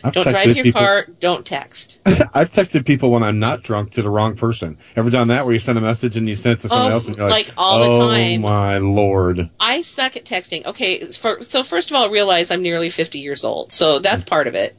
[0.02, 1.06] I've don't drive your people- car.
[1.20, 1.98] Don't text.
[2.06, 4.78] I've texted people when I'm not drunk to the wrong person.
[4.96, 6.94] Ever done that where you send a message and you send it to someone Oh,
[6.94, 8.44] else and you're like, like all the time.
[8.44, 9.50] oh my lord.
[9.60, 10.64] I suck at texting.
[10.66, 14.46] Okay, for, so first of all, realize I'm nearly 50 years old, so that's part
[14.46, 14.76] of it.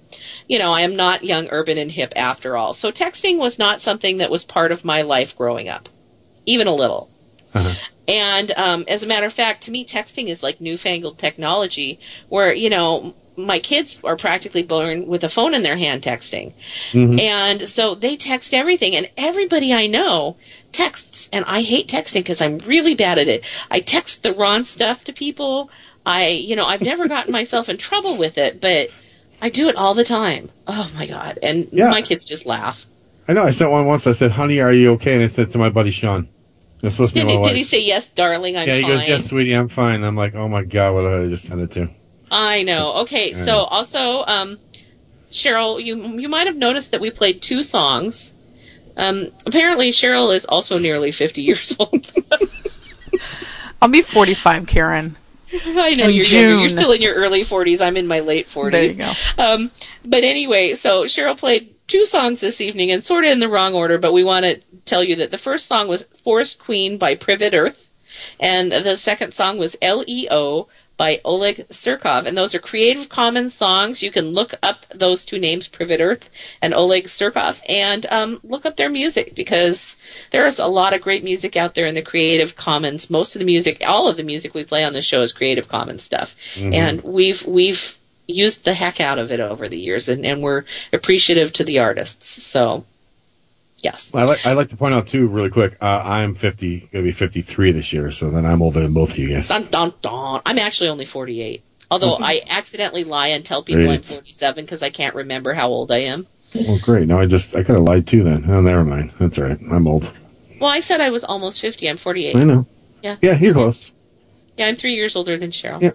[0.48, 2.74] You know, I am not young, urban, and hip after all.
[2.74, 5.90] So texting was not something that was part of my life growing up,
[6.46, 7.10] even a little.
[8.08, 12.00] And um, as a matter of fact, to me, texting is like newfangled technology
[12.30, 16.54] where, you know, my kids are practically born with a phone in their hand texting.
[16.92, 17.20] Mm-hmm.
[17.20, 20.38] And so they text everything, and everybody I know
[20.72, 23.44] texts, and I hate texting because I'm really bad at it.
[23.70, 25.70] I text the wrong stuff to people.
[26.06, 28.90] I, you know, I've never gotten myself in trouble with it, but
[29.42, 30.50] I do it all the time.
[30.68, 31.40] Oh my God.
[31.42, 31.90] And Yeah.
[31.90, 32.86] my kids just laugh.
[33.28, 33.44] I know.
[33.44, 34.08] I sent one once.
[34.08, 36.28] I said, "Honey, are you okay?" And I said to my buddy Sean.
[36.84, 37.48] It's supposed to be Did, my wife.
[37.50, 38.92] did he say, yes, darling, I'm yeah, he fine?
[38.92, 41.62] goes, "Yes, sweetie, I'm fine." I'm like, "Oh my god, what did I just send
[41.62, 41.90] it to?"
[42.32, 42.94] I know.
[43.02, 43.44] Okay, Yeah.
[43.46, 44.58] so also, um,
[45.32, 48.34] Cheryl, you you might have noticed that we played two songs.
[48.98, 52.12] Um, apparently, Cheryl is also nearly fifty years old.
[53.82, 55.16] I'll be 45, Karen.
[55.54, 56.60] I know In you're younger.
[56.62, 57.82] You're still in your early forties.
[57.82, 58.96] I'm in my late forties.
[58.96, 59.44] There you go.
[59.44, 59.72] Um,
[60.08, 63.74] but anyway, so Cheryl played two songs this evening, and sort of in the wrong
[63.74, 63.98] order.
[63.98, 67.54] But we want to tell you that the first song was "Forest Queen" by Privet
[67.54, 67.90] Earth,
[68.40, 70.68] and the second song was "Leo"
[71.02, 72.28] by Oleg Surkov.
[72.28, 74.04] And those are Creative Commons songs.
[74.04, 76.30] You can look up those two names, Privet Earth
[76.62, 79.98] and Oleg Surkov, and um, look up their music because
[80.30, 83.10] there's a lot of great music out there in the Creative Commons.
[83.10, 85.68] Most of the music, all of the music we play on the show is Creative
[85.68, 86.76] Commons stuff, Mhm.
[86.76, 87.98] and we've we've
[88.28, 91.80] used the heck out of it over the years, and, and we're appreciative to the
[91.80, 92.44] artists.
[92.44, 92.86] So,
[93.84, 94.14] yes.
[94.14, 94.46] I like.
[94.46, 95.78] I like to point out too, really quick.
[95.82, 99.18] Uh, I'm 50, gonna be 53 this year, so then I'm older than both of
[99.18, 99.48] you guys.
[99.48, 100.42] Dun, dun, dun.
[100.46, 101.64] I'm actually only 48.
[101.92, 105.92] Although I accidentally lie and tell people I'm 47 because I can't remember how old
[105.92, 106.26] I am.
[106.56, 107.08] Well, great.
[107.08, 108.50] No, I just I could have lied too then.
[108.50, 109.12] Oh, never mind.
[109.20, 109.60] That's all right.
[109.70, 110.10] I'm old.
[110.60, 111.90] Well, I said I was almost 50.
[111.90, 112.36] I'm 48.
[112.36, 112.66] I know.
[113.04, 113.18] Yeah.
[113.22, 113.92] Yeah, you're close.
[114.58, 115.82] Yeah, I'm three years older than Cheryl.
[115.82, 115.92] Yeah.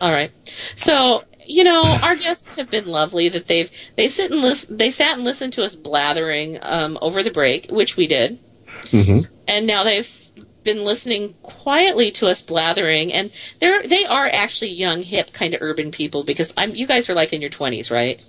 [0.00, 0.32] All right.
[0.76, 3.28] So, you know, our guests have been lovely.
[3.28, 7.22] That they've they sit and listen, they sat and listened to us blathering um, over
[7.22, 8.38] the break, which we did,
[8.90, 9.32] Mm-hmm.
[9.48, 10.08] and now they've
[10.62, 13.12] been listening quietly to us blathering.
[13.12, 13.30] And
[13.60, 17.14] they're they are actually young, hip, kind of urban people because I'm you guys are
[17.14, 18.22] like in your twenties, right?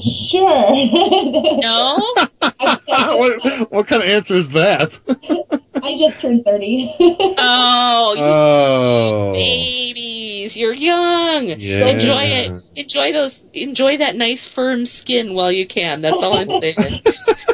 [0.00, 0.70] Sure.
[1.62, 1.98] no.
[2.88, 4.98] what, what kind of answer is that?
[5.82, 6.96] I just turned 30.
[7.38, 9.32] oh, you Oh.
[9.32, 11.46] babies, you're young.
[11.46, 11.86] Yeah.
[11.86, 12.62] Enjoy it.
[12.74, 13.44] Enjoy those.
[13.52, 16.00] Enjoy that nice firm skin while you can.
[16.00, 17.02] That's all I'm saying.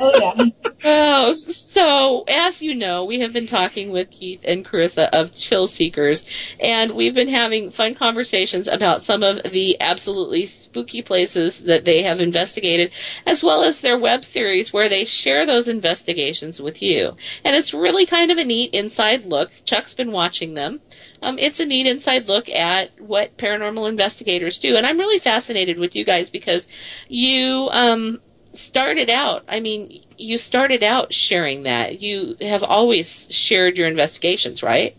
[0.00, 0.44] oh yeah.
[0.86, 5.66] Oh, so as you know, we have been talking with Keith and Carissa of Chill
[5.66, 6.26] Seekers,
[6.60, 12.02] and we've been having fun conversations about some of the absolutely spooky places that they
[12.02, 12.92] have investigated,
[13.26, 17.16] as well as their web series where they share those investigations with you.
[17.42, 19.52] And it's really kind of a neat inside look.
[19.64, 20.82] Chuck's been watching them.
[21.22, 25.78] Um, it's a neat inside look at what paranormal investigators do, and I'm really fascinated
[25.78, 26.68] with you guys because
[27.08, 28.20] you um,
[28.56, 29.44] started out.
[29.48, 32.00] I mean, you started out sharing that.
[32.00, 34.96] You have always shared your investigations, right?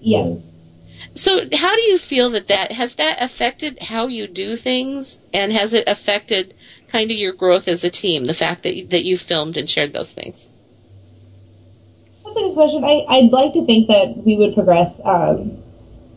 [0.00, 0.46] Yes.
[1.14, 5.52] So, how do you feel that that has that affected how you do things, and
[5.52, 6.54] has it affected
[6.88, 8.24] kind of your growth as a team?
[8.24, 10.50] The fact that you, that you filmed and shared those things.
[12.24, 12.84] That's a good question.
[12.84, 15.00] I, I'd like to think that we would progress.
[15.04, 15.62] Um,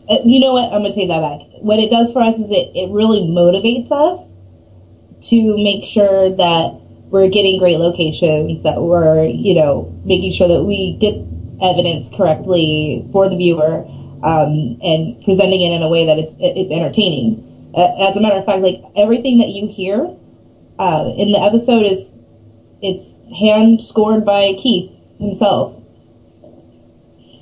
[0.08, 0.72] uh, you know what?
[0.72, 1.40] I'm going to take that back.
[1.60, 4.30] What it does for us is it, it really motivates us
[5.30, 6.80] to make sure that
[7.10, 11.14] we're getting great locations, that we're, you know, making sure that we get
[11.62, 13.84] evidence correctly for the viewer,
[14.24, 17.72] um, and presenting it in a way that it's, it's entertaining.
[17.74, 20.16] Uh, as a matter of fact, like everything that you hear,
[20.78, 22.14] uh, in the episode is,
[22.82, 25.80] it's hand scored by Keith himself.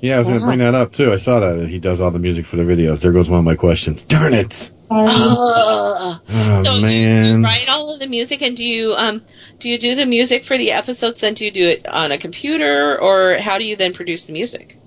[0.01, 1.13] Yeah, I was going to bring that up too.
[1.13, 3.01] I saw that he does all the music for the videos.
[3.01, 4.03] There goes one of my questions.
[4.03, 4.71] Darn it!
[4.91, 6.21] Ugh.
[6.29, 9.23] Oh so you, you write all of the music, and do you um
[9.59, 11.21] do you do the music for the episodes?
[11.21, 14.33] Then do you do it on a computer, or how do you then produce the
[14.33, 14.79] music?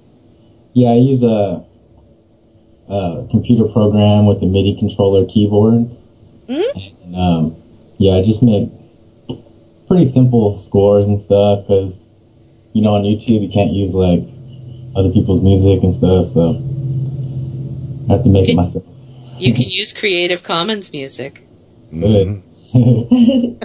[0.74, 1.66] Yeah, I use a,
[2.88, 5.90] a computer program with the MIDI controller keyboard.
[6.48, 6.80] Mm-hmm.
[7.04, 7.56] And, um,
[7.98, 8.70] yeah, I just make
[9.88, 12.06] pretty simple scores and stuff because,
[12.74, 14.22] you know, on YouTube you can't use like
[14.96, 16.50] other people's music and stuff, so
[18.10, 18.86] I have to make it myself.
[19.40, 21.46] You can use Creative Commons music.
[21.92, 22.44] Good.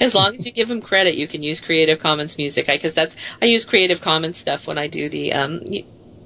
[0.00, 2.66] As long as you give them credit, you can use Creative Commons music.
[2.66, 5.60] Because that's I use Creative Commons stuff when I do the um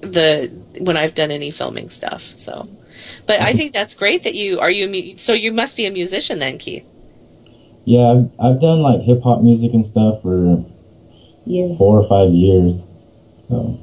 [0.00, 2.22] the when I've done any filming stuff.
[2.22, 2.68] So,
[3.26, 6.38] but I think that's great that you are you so you must be a musician
[6.38, 6.84] then, Keith.
[7.84, 10.64] yeah, I've, I've done like hip hop music and stuff for
[11.44, 11.76] years.
[11.76, 12.80] four or five years.
[13.48, 13.78] So,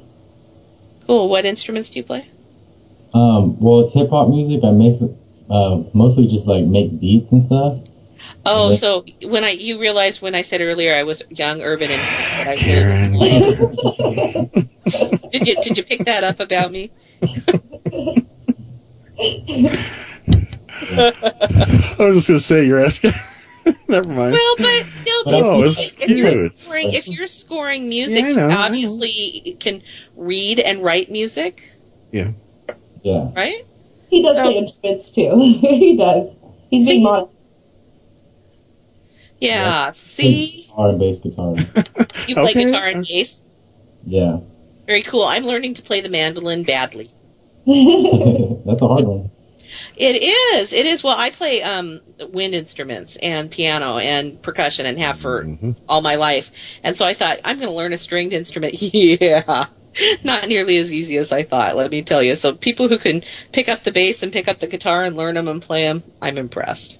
[1.06, 1.28] Cool.
[1.28, 2.28] What instruments do you play?
[3.14, 4.60] Um, well, it's hip hop music.
[4.64, 4.94] I make
[5.50, 7.80] uh, mostly just like make beats and stuff.
[8.44, 8.76] Oh, Yeah.
[8.76, 12.00] so when I you realized when I said earlier I was young, urban, and
[12.48, 13.56] I really
[15.30, 16.90] did you did you pick that up about me?
[20.80, 21.12] I
[21.98, 23.12] was just going to say you're asking.
[23.88, 24.32] Never mind.
[24.32, 28.48] Well, but still, Oh, if, it's if you're scoring, if you're scoring music, Yeah, know,
[28.48, 29.82] you obviously can
[30.16, 31.62] read and write music,
[32.12, 32.32] Yeah.
[33.08, 33.30] Yeah.
[33.34, 33.64] right?
[34.10, 35.30] He does So- play instruments too.
[35.60, 36.34] he does.
[36.70, 37.32] He's being modest.
[39.40, 39.90] Yeah.
[39.92, 41.54] See, Guitar and bass guitar.
[42.26, 42.64] you play Okay.
[42.64, 43.42] guitar and bass.
[44.04, 44.38] yeah.
[44.86, 45.22] Very cool.
[45.24, 47.10] I'm learning to play the mandolin badly.
[47.66, 49.30] That's a hard one.
[49.96, 50.22] It
[50.56, 50.72] is.
[50.72, 51.04] It is.
[51.04, 55.46] Well, I play um, wind instruments and piano and percussion and have for
[55.88, 56.50] all my life.
[56.82, 58.80] And so I thought I'm going to learn a stringed instrument.
[58.80, 59.66] yeah.
[60.24, 62.36] Not nearly as easy as I thought, let me tell you.
[62.36, 63.22] So people who can
[63.52, 66.02] pick up the bass and pick up the guitar and learn them and play them,
[66.20, 66.98] I'm impressed.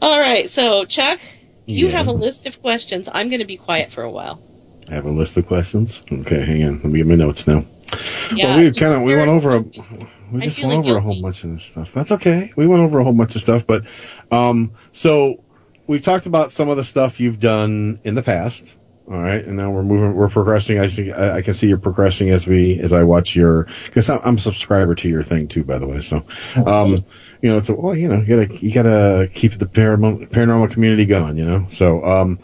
[0.00, 0.50] All right.
[0.50, 1.20] So Chuck,
[1.66, 3.08] you have a list of questions.
[3.12, 4.42] I'm going to be quiet for a while.
[4.90, 6.02] I have a list of questions.
[6.10, 6.74] Okay, hang on.
[6.74, 7.64] Let me get my notes now.
[8.34, 9.60] Yeah, well, we kind of we went over a
[10.32, 11.92] we just went over a whole bunch of this stuff.
[11.92, 12.52] That's okay.
[12.56, 13.84] We went over a whole bunch of stuff, but
[14.30, 15.44] um, so
[15.86, 18.76] we've talked about some of the stuff you've done in the past.
[19.08, 20.14] All right, and now we're moving.
[20.14, 20.78] We're progressing.
[20.78, 21.10] I see.
[21.10, 24.36] I, I can see you're progressing as we as I watch your because I'm, I'm
[24.36, 26.00] a subscriber to your thing too, by the way.
[26.00, 26.24] So,
[26.66, 27.04] um,
[27.42, 30.70] you know, it's a, well, you know, you gotta you gotta keep the paranormal paranormal
[30.70, 31.36] community going.
[31.36, 32.38] You know, so um,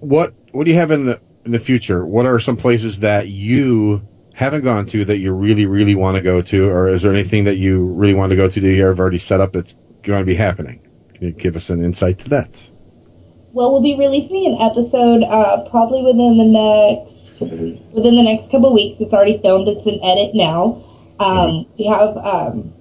[0.00, 2.04] what what do you have in the in the future?
[2.04, 6.20] What are some places that you haven't gone to that you really really want to
[6.20, 8.84] go to, or is there anything that you really want to go to that you
[8.84, 10.86] have already set up that's going to be happening?
[11.14, 12.70] Can you give us an insight to that?
[13.54, 18.66] Well, we'll be releasing an episode uh, probably within the next within the next couple
[18.66, 19.00] of weeks.
[19.00, 19.68] It's already filmed.
[19.68, 20.82] It's in edit now.
[21.20, 22.74] Um, we have um,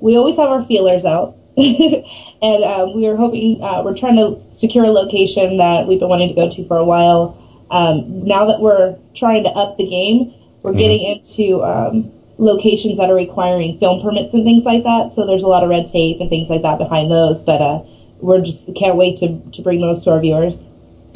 [0.00, 4.44] we always have our feelers out, and um, we are hoping uh, we're trying to
[4.54, 7.38] secure a location that we've been wanting to go to for a while.
[7.70, 13.08] Um, now that we're trying to up the game, we're getting into um, locations that
[13.08, 15.08] are requiring film permits and things like that.
[15.08, 17.42] So there's a lot of red tape and things like that behind those.
[17.42, 17.82] But uh,
[18.22, 20.64] we're just can't wait to to bring those to our viewers.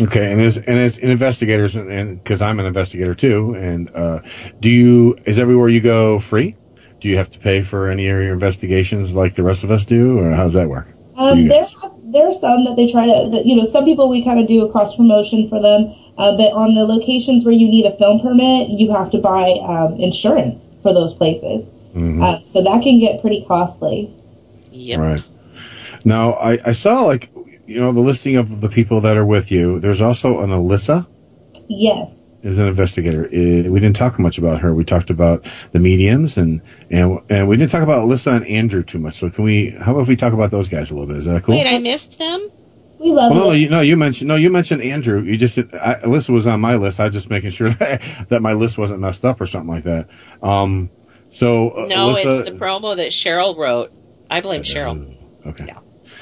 [0.01, 4.21] Okay, and as and as investigators, and because I'm an investigator too, and uh,
[4.61, 6.55] do you is everywhere you go free?
[7.01, 9.85] Do you have to pay for any of your investigations like the rest of us
[9.85, 10.89] do, or how does that work?
[11.17, 11.75] Um, there, guys?
[12.05, 14.47] there are some that they try to, that, you know, some people we kind of
[14.47, 17.97] do a cross promotion for them, uh, but on the locations where you need a
[17.97, 21.71] film permit, you have to buy um, insurance for those places.
[21.95, 22.23] Mhm.
[22.23, 24.13] Uh, so that can get pretty costly.
[24.73, 24.99] Yep.
[24.99, 25.25] Right.
[26.07, 27.31] Now, I, I saw like
[27.67, 29.81] you know the listing of the people that are with you.
[29.81, 31.09] There's also an Alyssa
[31.69, 32.23] Yes.
[32.43, 33.25] is an investigator.
[33.25, 34.73] Uh, we didn't talk much about her.
[34.73, 38.85] We talked about the mediums and and and we didn't talk about Alyssa and Andrew
[38.85, 39.17] too much.
[39.17, 39.71] So can we?
[39.71, 41.17] How about if we talk about those guys a little bit?
[41.17, 41.57] Is that cool?
[41.57, 42.49] Wait, I missed them.
[43.01, 45.23] We love Well, no, no, you, no, you mentioned no, you mentioned Andrew.
[45.23, 47.01] You just I, Alyssa was on my list.
[47.01, 49.85] I was just making sure that, that my list wasn't messed up or something like
[49.85, 50.09] that.
[50.41, 50.89] Um,
[51.31, 53.91] so uh, No, Alyssa, it's the promo that Cheryl wrote.
[54.31, 55.17] I blame Cheryl.
[55.45, 55.67] Okay.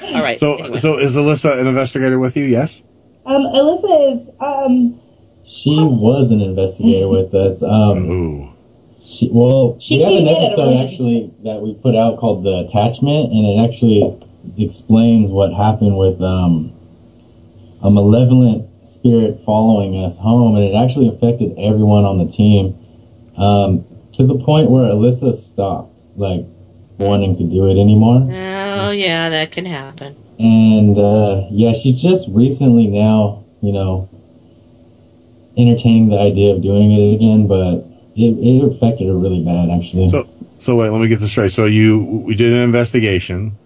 [0.01, 0.39] All right.
[0.39, 0.79] So anyway.
[0.79, 2.45] so is Alyssa an investigator with you?
[2.45, 2.81] Yes.
[3.25, 4.99] Um, Alyssa is, um,
[5.45, 7.61] She was an investigator with us.
[7.63, 8.55] Um,
[9.03, 12.17] she, well, She we have an in at a episode actually that we put out
[12.19, 14.19] called "The Attachment," and it actually
[14.57, 16.73] explains what happened with um,
[17.81, 22.77] a malevolent spirit following us home, and it actually affected everyone on the team
[23.37, 26.45] um, to the point where Alyssa stopped, like
[26.97, 28.27] wanting to do it anymore.
[28.29, 30.15] Oh yeah, that can happen.
[30.39, 34.09] And uh, yeah, she's just recently now, you know,
[35.57, 37.85] entertaining the idea of doing it again, but
[38.15, 40.07] it, it affected her really bad, actually.
[40.07, 40.27] So
[40.57, 41.51] so wait, let me get this straight.
[41.51, 43.57] So you we did an investigation,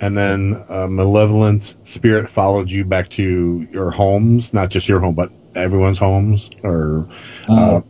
[0.00, 5.14] and then a malevolent spirit followed you back to your homes, not just your home,
[5.14, 7.08] but everyone's homes, or
[7.48, 7.80] uh,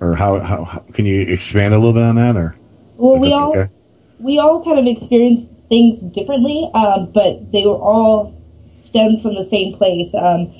[0.00, 2.56] or how, how how can you expand a little bit on that, or
[2.96, 3.70] well, if we all, okay?
[4.18, 8.32] We all kind of experienced things differently, um, but they were all
[8.72, 10.14] stemmed from the same place.
[10.14, 10.50] Um,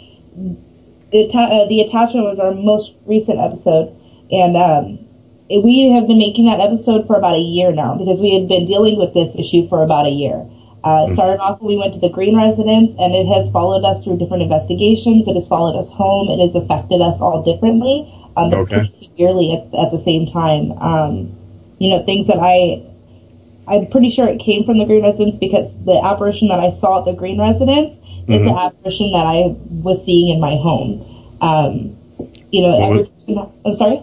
[1.11, 3.91] the, uh, the attachment was our most recent episode,
[4.31, 4.99] and um,
[5.49, 8.49] it- we have been making that episode for about a year now because we had
[8.49, 10.47] been dealing with this issue for about a year.
[10.85, 13.85] Uh, it started off when we went to the Green Residence, and it has followed
[13.85, 15.27] us through different investigations.
[15.27, 16.29] It has followed us home.
[16.29, 18.07] It has affected us all differently,
[18.37, 18.69] um, but Okay.
[18.69, 20.73] pretty severely at, at the same time.
[20.79, 21.31] Um,
[21.79, 22.83] you know, things that I
[23.69, 27.01] I'm pretty sure it came from the Green Residence because the apparition that I saw
[27.01, 27.93] at the Green Residence
[28.27, 28.67] is the Mhm.
[28.67, 31.05] apparition that I was seeing in my home.
[31.41, 31.97] Um,
[32.51, 33.39] you know, every was- person.
[33.65, 34.01] I'm sorry.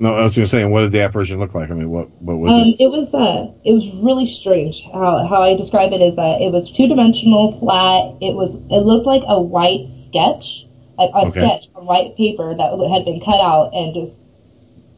[0.00, 1.72] No, I was going to say, and what did the apparition look like?
[1.72, 2.84] I mean, what what was Um, it?
[2.84, 4.84] it was uh, it was really strange.
[4.92, 8.12] How how I describe it is that it was two dimensional, flat.
[8.20, 10.66] It was it looked like a white sketch,
[10.98, 11.30] like a Okay.
[11.40, 14.20] sketch on white paper that had been cut out and just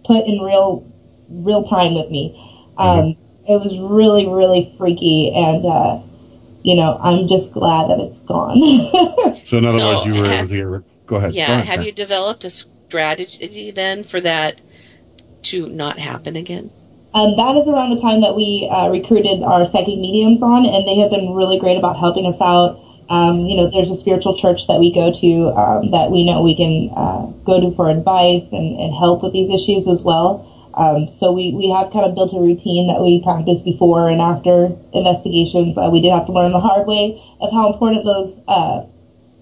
[0.05, 0.83] put in real
[1.31, 2.35] real time with me.
[2.77, 3.17] Um,
[3.49, 6.01] It was really really freaky, and uh,
[6.63, 8.61] you know I'm just glad that it's gone.
[9.45, 10.63] So in other So, words, you were able to get.
[10.67, 11.35] rid- Go ahead.
[11.35, 11.47] Yeah.
[11.49, 14.61] Go ahead, have you developed a strategy then for that
[15.43, 16.71] to not happen again?
[17.13, 20.87] Um, that is around the time that we uh, recruited our psychic mediums on, and
[20.87, 22.79] they have been really great about helping us out.
[23.09, 26.43] Um, you know, there's a spiritual church that we go to um, that we know
[26.45, 30.47] we can uh, go to for advice and, and help with these issues as well.
[30.75, 34.21] Um, so we, we have kind of built a routine that we practice before and
[34.21, 35.77] after investigations.
[35.77, 38.87] Uh, we did have to learn the hard way of how important those uh,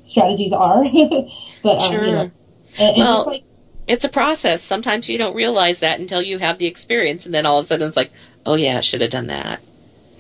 [0.03, 0.83] strategies are.
[1.63, 2.07] but um, Sure.
[2.07, 2.31] you know,
[2.79, 3.43] and, and well, like
[3.87, 4.63] it's a process.
[4.63, 7.67] Sometimes you don't realize that until you have the experience, and then all of a
[7.69, 8.11] sudden it's like,
[8.47, 9.61] oh yeah, I should have done that.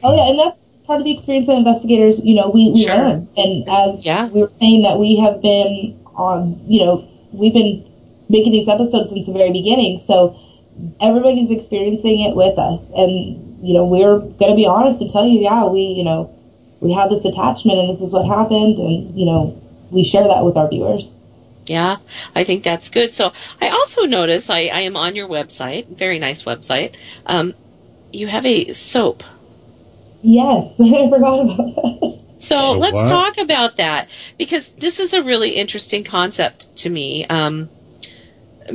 [0.02, 2.20] Oh yeah, and that's part of the experience of investigators.
[2.22, 2.94] You know, we, we Sure.
[2.96, 4.26] learn, and as Yeah.
[4.28, 7.84] we were saying that we have been on, you know, we've been
[8.28, 10.36] making these episodes since the very beginning, so
[11.00, 15.26] everybody's experiencing it with us, and you know, we're going to be honest and tell
[15.26, 16.34] you, yeah, we, you know,
[16.80, 19.60] we have this attachment, and this is what happened, and you know,
[19.90, 21.12] we share that with our viewers.
[21.66, 21.96] Yeah,
[22.34, 23.14] I think that's good.
[23.14, 26.94] So I also notice I, I am on your website, very nice website.
[27.26, 27.54] Um,
[28.10, 29.22] you have a soap.
[30.22, 32.18] Yes, I forgot about that.
[32.38, 33.08] So A let's what?
[33.08, 37.26] talk about that because this is a really interesting concept to me.
[37.26, 37.68] Um,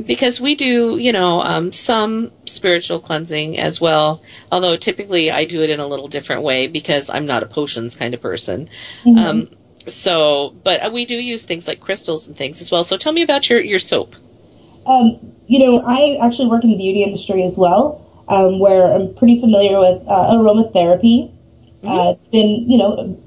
[0.06, 4.22] because we do, you know, um, some spiritual cleansing as well.
[4.52, 7.96] Although typically I do it in a little different way because I'm not a potions
[7.96, 8.70] kind of person.
[9.06, 9.18] Mhm.
[9.18, 9.48] Um,
[9.88, 12.84] so, but we do use things like crystals and things as well.
[12.84, 14.16] So tell me about your your soap.
[14.86, 18.00] Um, you know, I actually work in the beauty industry as well.
[18.30, 21.30] um, where I'm pretty familiar with uh, aromatherapy.
[21.84, 23.18] Uh, it's been, you know,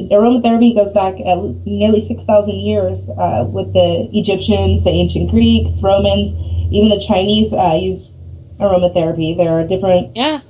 [0.00, 6.32] aromatherapy goes back at nearly 6,000 years uh, with the Egyptians, the ancient Greeks, Romans,
[6.72, 8.10] even the Chinese uh, use
[8.58, 9.36] aromatherapy.
[9.36, 10.40] There are different yeah.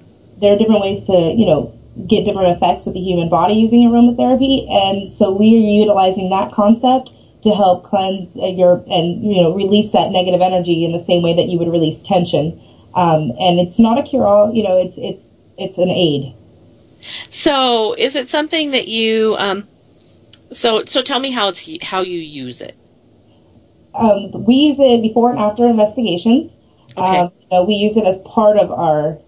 [0.41, 1.73] There are different ways to you know
[2.09, 6.53] get different effects with the human body using aromatherapy, and so we are utilizing that
[6.53, 7.11] concept
[7.43, 11.23] to help cleanse uh, your and you know release that negative energy in the same
[11.23, 12.61] way that you would release tension.
[12.95, 14.55] Um, and it's not a cure all.
[14.55, 16.35] You know, it's it's it's an aid.
[17.29, 19.37] So, is it something that you?
[19.39, 19.69] Um,
[20.53, 22.77] so, so tell me how it's how you use it.
[23.95, 26.57] Um, we use it before and after investigations.
[26.97, 29.19] Um, you know, we use it as part of our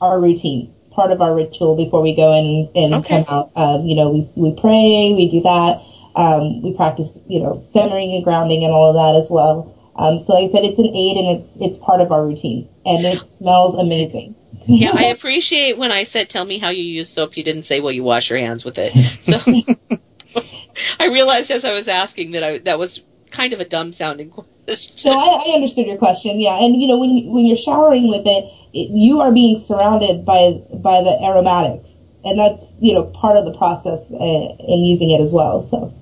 [0.00, 3.50] our routine, part of our ritual before we go in and come out.
[3.56, 5.82] Um, you know, we we pray, we do that.
[6.16, 9.74] Um, we practice, you know, centering and grounding and all of that as well.
[9.96, 12.68] Um, so, like I said, it's an aid and it's it's part of our routine,
[12.84, 14.34] and it smells amazing.
[14.66, 17.80] Yeah, I appreciate when I said, "Tell me how you use soap." You didn't say,
[17.80, 18.92] "Well, you wash your hands with it."
[19.22, 19.38] So
[21.00, 23.00] I realized as I was asking that I that was
[23.30, 24.98] kind of a dumb sounding question.
[24.98, 26.62] So I, I understood your question, yeah.
[26.62, 28.44] And you know, when when you're showering with it,
[28.74, 33.46] it, you are being surrounded by by the aromatics, and that's you know part of
[33.46, 35.62] the process uh, in using it as well.
[35.62, 35.94] So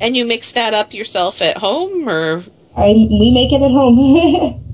[0.00, 2.44] And you mix that up yourself at home, or
[2.76, 4.64] I we make it at home.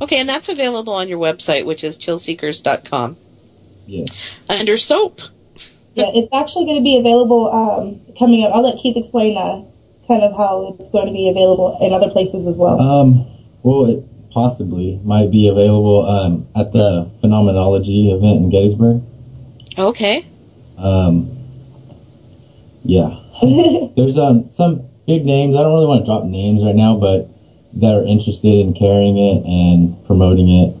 [0.00, 3.16] okay, and that's available on your website, which is chillseekers.com.
[3.86, 4.04] Yeah.
[4.48, 5.20] Under soap.
[5.94, 8.54] yeah, it's actually going to be available um, coming up.
[8.54, 9.64] I'll let Keith explain uh,
[10.06, 12.80] kind of how it's going to be available in other places as well.
[12.80, 13.26] Um,
[13.62, 19.02] well, it possibly might be available um, at the Phenomenology event in Gettysburg.
[19.78, 20.26] Okay.
[20.78, 21.36] Um,
[22.84, 23.20] yeah.
[23.96, 25.56] There's um, some big names.
[25.56, 27.28] I don't really want to drop names right now, but
[27.74, 30.76] that are interested in carrying it and promoting it.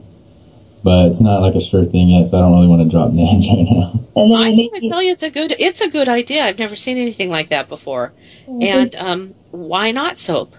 [0.82, 3.12] But it's not like a sure thing yet, so I don't really want to drop
[3.12, 4.00] names right now.
[4.16, 6.44] And I'm going to tell you, it's a good it's a good idea.
[6.44, 8.12] I've never seen anything like that before.
[8.46, 10.56] And um, why not soap?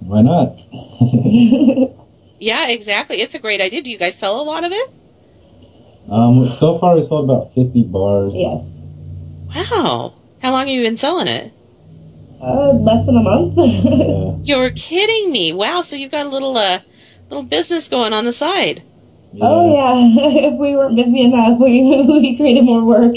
[0.00, 0.58] Why not?
[2.44, 3.22] Yeah, exactly.
[3.22, 3.80] It's a great idea.
[3.80, 4.90] Do you guys sell a lot of it?
[6.10, 8.34] Um, so far we sold about 50 bars.
[8.36, 8.62] Yes.
[9.54, 10.14] Wow.
[10.42, 11.52] How long have you been selling it?
[12.44, 14.46] Uh, less than a month.
[14.46, 15.54] You're kidding me.
[15.54, 16.80] Wow, so you've got a little uh
[17.30, 18.82] little business going on the side.
[19.40, 19.94] Oh yeah,
[20.52, 23.16] if we weren't busy enough, we we created more work.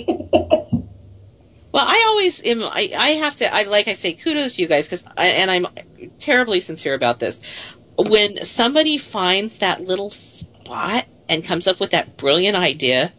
[1.74, 2.64] Well, I always am.
[2.64, 3.54] I, I have to.
[3.54, 5.68] I like I say, kudos to you guys because, and I'm
[6.20, 7.42] terribly sincere about this.
[7.98, 13.12] When somebody finds that little spot and comes up with that brilliant idea,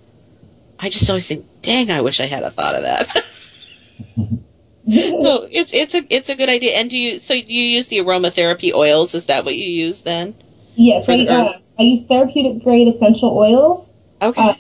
[0.79, 4.45] I just always think, "Dang, I wish I had a thought of that."
[5.17, 6.73] so it's it's a it's a good idea.
[6.73, 9.15] And do you so you use the aromatherapy oils?
[9.15, 10.35] Is that what you use then?
[10.79, 11.59] yes, I, the uh.
[11.79, 13.91] I use therapeutic grade essential oils.
[14.23, 14.41] Okay.
[14.41, 14.55] Uh,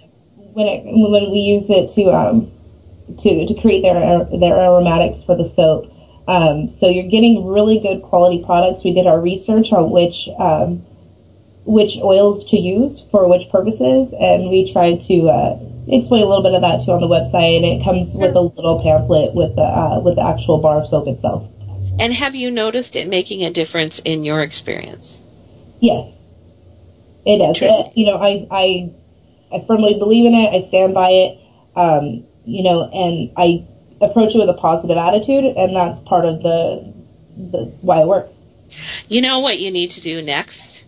[0.52, 2.52] when it when we use it to um
[3.18, 5.92] to to create their their aromatics for the soap.
[6.26, 8.84] Um, so you're getting really good quality products.
[8.84, 10.84] We did our research on which um,
[11.64, 15.58] which oils to use for which purposes, and we tried to uh,
[15.90, 17.56] explain a little bit of that too on the website.
[17.56, 20.86] And it comes with a little pamphlet with the uh, with the actual bar of
[20.86, 21.48] soap itself.
[22.00, 25.20] And have you noticed it making a difference in your experience?
[25.80, 26.12] Yes,
[27.26, 27.60] it does.
[27.60, 28.90] It- you know, I, I
[29.52, 30.54] I firmly believe in it.
[30.54, 31.40] I stand by it.
[31.76, 33.66] Um, you know, and I
[34.00, 36.92] approach it with a positive attitude, and that's part of the
[37.36, 38.40] the why it works.
[39.08, 40.84] You know what you need to do next?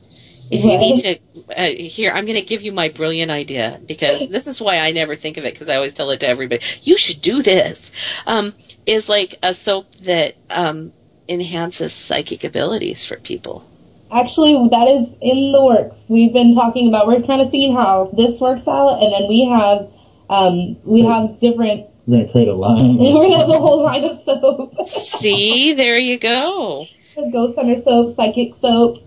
[0.50, 1.18] Is you need to
[1.56, 2.10] uh, here.
[2.12, 5.36] I'm going to give you my brilliant idea because this is why I never think
[5.36, 6.64] of it because I always tell it to everybody.
[6.82, 7.92] You should do this.
[8.26, 8.54] Um,
[8.84, 10.92] is like a soap that um,
[11.28, 13.68] enhances psychic abilities for people.
[14.12, 15.96] Actually, that is in the works.
[16.08, 17.06] We've been talking about.
[17.06, 19.88] We're kind of seeing how this works out, and then we have
[20.28, 21.86] um, we have different.
[22.06, 22.96] We're gonna create a line.
[22.98, 24.88] We're gonna have a whole line of soap.
[24.88, 26.86] See, there you go.
[27.14, 29.04] Ghost Hunter soap, psychic soap.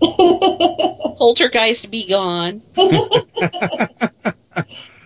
[1.16, 2.62] Poltergeist be gone.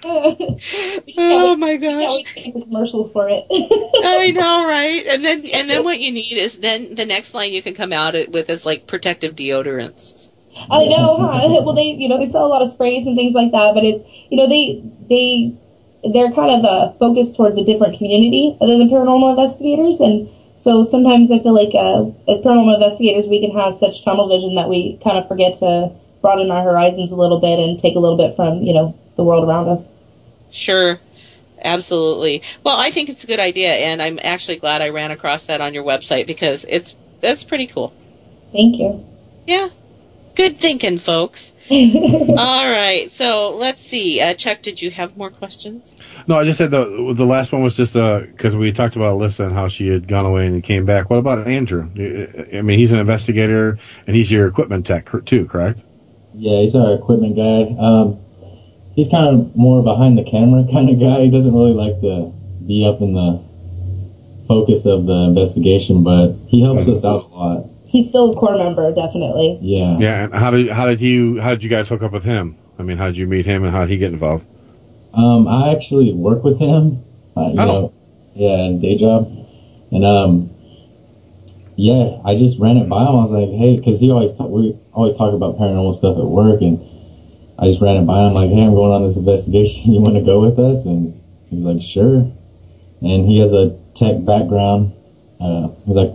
[0.04, 2.36] oh my gosh!
[2.36, 3.46] We a commercial for it.
[3.50, 5.04] I know, right?
[5.06, 7.92] And then and then what you need is then the next line you can come
[7.92, 10.30] out with is like protective deodorants.
[10.70, 11.62] I know, huh?
[11.64, 13.84] Well, they, you know, they sell a lot of sprays and things like that, but
[13.84, 15.54] it's, you know, they, they,
[16.12, 20.28] they're kind of uh, focused towards a different community other than paranormal investigators, and
[20.58, 24.56] so sometimes I feel like uh, as paranormal investigators we can have such tunnel vision
[24.56, 28.00] that we kind of forget to broaden our horizons a little bit and take a
[28.00, 29.88] little bit from, you know, the world around us.
[30.50, 31.00] Sure.
[31.62, 32.42] Absolutely.
[32.64, 35.60] Well, I think it's a good idea and I'm actually glad I ran across that
[35.60, 37.92] on your website because it's that's pretty cool.
[38.52, 39.04] Thank you.
[39.46, 39.68] Yeah.
[40.38, 41.52] Good thinking, folks.
[41.68, 44.20] All right, so let's see.
[44.20, 45.98] Uh, Chuck, did you have more questions?
[46.28, 49.46] No, I just said the the last one was just because we talked about Alyssa
[49.46, 51.10] and how she had gone away and came back.
[51.10, 51.90] What about Andrew?
[52.56, 55.82] I mean, he's an investigator and he's your equipment tech too, correct?
[56.34, 57.74] Yeah, he's our equipment guy.
[57.76, 58.20] Um,
[58.94, 61.24] he's kind of more behind the camera kind of guy.
[61.24, 62.32] He doesn't really like to
[62.64, 63.42] be up in the
[64.46, 67.70] focus of the investigation, but he helps us out a lot.
[67.88, 69.58] He's still a core member, definitely.
[69.60, 69.96] Yeah.
[69.98, 70.24] Yeah.
[70.24, 72.56] And how did how did you how did you guys hook up with him?
[72.78, 74.46] I mean, how did you meet him and how did he get involved?
[75.14, 77.02] Um, I actually work with him.
[77.36, 77.64] Uh, you Oh.
[77.66, 77.92] know,
[78.34, 79.30] yeah, in day job,
[79.90, 80.50] and um,
[81.76, 83.08] yeah, I just ran it by him.
[83.08, 86.24] I was like, hey, because he always talk, we always talk about paranormal stuff at
[86.24, 86.80] work, and
[87.58, 89.92] I just ran it by him like, hey, I'm going on this investigation.
[89.94, 90.86] You want to go with us?
[90.86, 92.30] And he was like, sure.
[93.00, 94.92] And he has a tech background.
[95.40, 96.12] Uh, he's like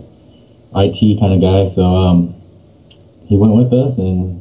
[0.76, 2.34] IT kind of guy, so um,
[3.26, 4.40] he went with us, and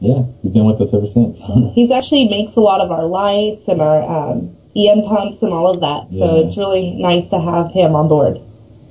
[0.00, 1.40] yeah, he's been with us ever since.
[1.74, 5.68] He's actually makes a lot of our lights and our um, EM pumps and all
[5.68, 6.08] of that.
[6.16, 6.44] So Yeah.
[6.44, 8.40] it's really nice to have him on board.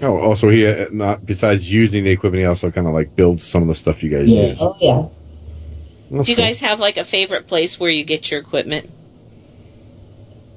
[0.01, 3.43] Oh, also he uh, not besides using the equipment, he also kind of like builds
[3.45, 4.47] some of the stuff you guys Yeah.
[4.47, 4.57] use.
[4.61, 5.07] Oh yeah.
[6.11, 6.45] That's Do you cool.
[6.45, 8.89] guys have like a favorite place where you get your equipment?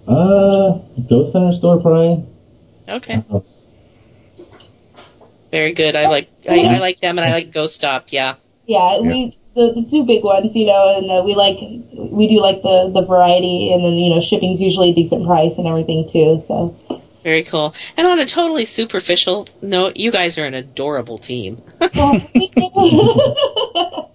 [0.08, 0.78] Uh,
[1.08, 2.24] Ghost Center store probably.
[2.88, 3.22] Okay.
[5.50, 5.96] Very good.
[5.96, 8.06] I like I, I like them and I like Ghost Stop.
[8.10, 8.36] Yeah.
[8.66, 11.58] Yeah, we the, the two big ones, you know, and uh, we like
[12.12, 15.58] we do like the the variety, and then you know shipping's usually a decent price
[15.58, 16.40] and everything too.
[16.46, 16.76] So
[17.24, 17.74] Very cool.
[17.96, 21.60] And on a totally superficial note, you guys are an adorable team.
[21.80, 22.20] Oh,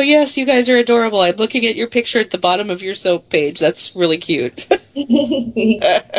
[0.00, 1.20] yes, you guys are adorable.
[1.20, 3.58] I'm looking at your picture at the bottom of your soap page.
[3.58, 4.66] That's really cute.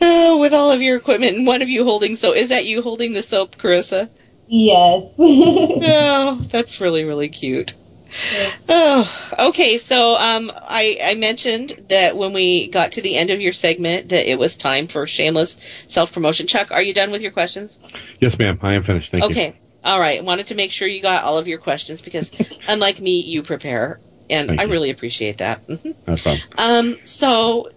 [0.00, 2.82] oh, with all of your equipment and one of you holding so is that you
[2.82, 4.08] holding the soap, Carissa?
[4.48, 5.04] yes.
[5.18, 7.74] oh, that's really really cute.
[8.68, 9.78] Oh, okay.
[9.78, 14.08] So, um, I I mentioned that when we got to the end of your segment
[14.08, 15.56] that it was time for shameless
[15.86, 16.48] self promotion.
[16.48, 17.78] Chuck, are you done with your questions?
[18.20, 18.58] Yes, ma'am.
[18.62, 19.12] I am finished.
[19.12, 19.30] Thank you.
[19.30, 19.54] okay.
[19.84, 20.24] All right.
[20.24, 22.32] Wanted to make sure you got all of your questions because,
[22.66, 24.70] unlike me, you prepare, and Thank I you.
[24.72, 25.64] really appreciate that.
[25.68, 25.94] Mhm.
[26.04, 26.38] That's fine.
[26.58, 27.70] Um, so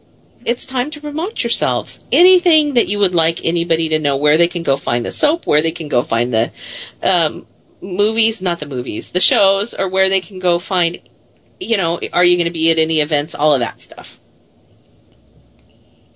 [0.46, 2.06] it's time to promote yourselves.
[2.12, 5.48] Anything that you would like anybody to know where they can go find the soap,
[5.48, 6.52] where they can go find the
[7.02, 7.46] um,
[7.82, 11.00] movies, not the movies, the shows, or where they can go find,
[11.60, 14.20] you know, are you going to be at any events, all of that stuff.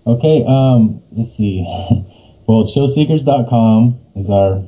[0.05, 1.65] Okay, um, let's see.
[2.47, 4.63] Well, chillseekers.com is our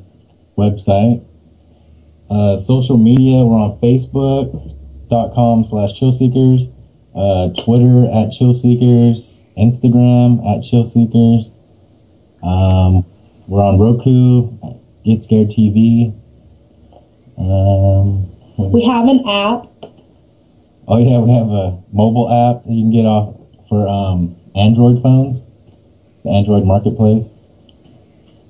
[0.57, 1.23] website.
[2.30, 6.69] Uh, social media, we're on Facebook.com slash chillseekers,
[7.15, 9.28] uh, Twitter at chillseekers,
[9.60, 11.52] Instagram at chillseekers.
[12.41, 13.06] Um,
[13.48, 14.49] we're on Roku,
[15.03, 16.14] Get Scared TV.
[17.38, 19.68] Um, we have an app.
[20.88, 23.38] oh yeah, we have a mobile app that you can get off
[23.68, 25.41] for, um, Android phones,
[26.23, 27.26] the Android marketplace.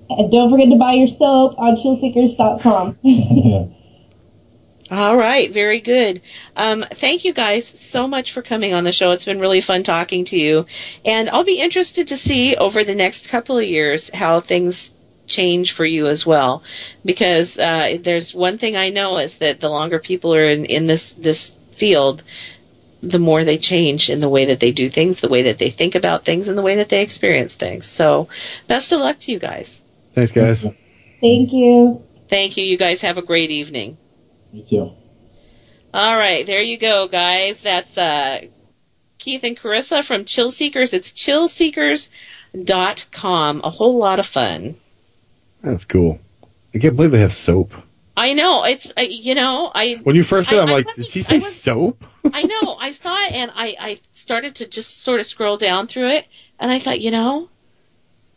[0.10, 2.98] And don't forget to buy your soap on chillseekers.com.
[4.92, 6.22] All right, very good.
[6.56, 9.12] Um, thank you guys so much for coming on the show.
[9.12, 10.66] It's been really fun talking to you,
[11.06, 14.96] and I'll be interested to see over the next couple of years how things
[15.28, 16.64] change for you as well.
[17.06, 20.88] Because uh, there's one thing I know is that the longer people are in, in
[20.88, 22.24] this this field,
[23.04, 25.70] the more they change in the way that they do things, the way that they
[25.70, 27.86] think about things, and the way that they experience things.
[27.86, 28.28] So,
[28.68, 29.82] best of luck to you guys.
[30.16, 30.64] Thanks, guys.
[31.22, 32.04] Thank you.
[32.28, 32.64] Thank you.
[32.64, 33.98] You guys have a great evening.
[34.52, 34.92] You too.
[35.94, 37.62] All right, there you go, guys.
[37.64, 38.42] That's uh,
[39.18, 40.94] Keith and Carissa from Chill Seekers.
[40.94, 43.62] It's chillseekers.com.
[43.64, 44.76] A whole lot of fun.
[45.62, 46.20] That's cool.
[46.74, 47.74] I can't believe they have soap.
[48.16, 50.74] I know it's uh, you know I When you first said, I- I, am I
[50.74, 52.04] like, wasn't- did she say was- soap?
[52.34, 55.88] I know I saw it and I I started to just sort of scroll down
[55.88, 56.28] through it
[56.60, 57.50] and I thought you know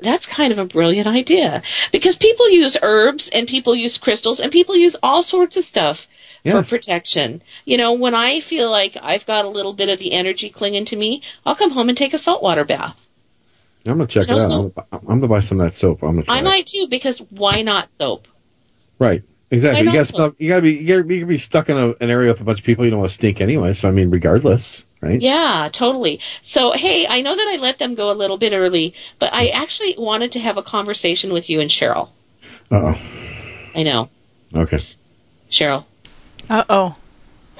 [0.02, 1.62] that's kind of a brilliant idea
[1.92, 6.08] because people use herbs and people use crystals and people use all sorts of stuff
[6.44, 7.42] for protection.
[7.64, 10.84] You know, when I feel like I've got a little bit of the energy clinging
[10.86, 13.06] to me, I'll come home and take a saltwater bath.
[13.86, 14.48] I'm gonna check You it out.
[14.48, 16.02] so- I'm, I'm gonna buy some of that soap.
[16.02, 16.44] I'm gonna I it.
[16.44, 18.28] might too because why not soap?
[18.98, 19.22] Right.
[19.50, 19.84] Exactly.
[19.86, 22.08] You gotta, you gotta be, you gotta be, you gotta be stuck in a, an
[22.08, 23.72] area with a bunch of people you don't want to stink anyway.
[23.74, 25.20] So I mean, regardless, right?
[25.20, 26.20] Yeah, totally.
[26.40, 29.48] So, hey, I know that I let them go a little bit early, but I
[29.48, 32.08] actually wanted to have a conversation with you and Cheryl.
[32.70, 33.00] Uh oh.
[33.74, 34.08] I know.
[34.54, 34.80] Okay.
[35.50, 35.84] Cheryl.
[36.48, 36.96] Uh oh.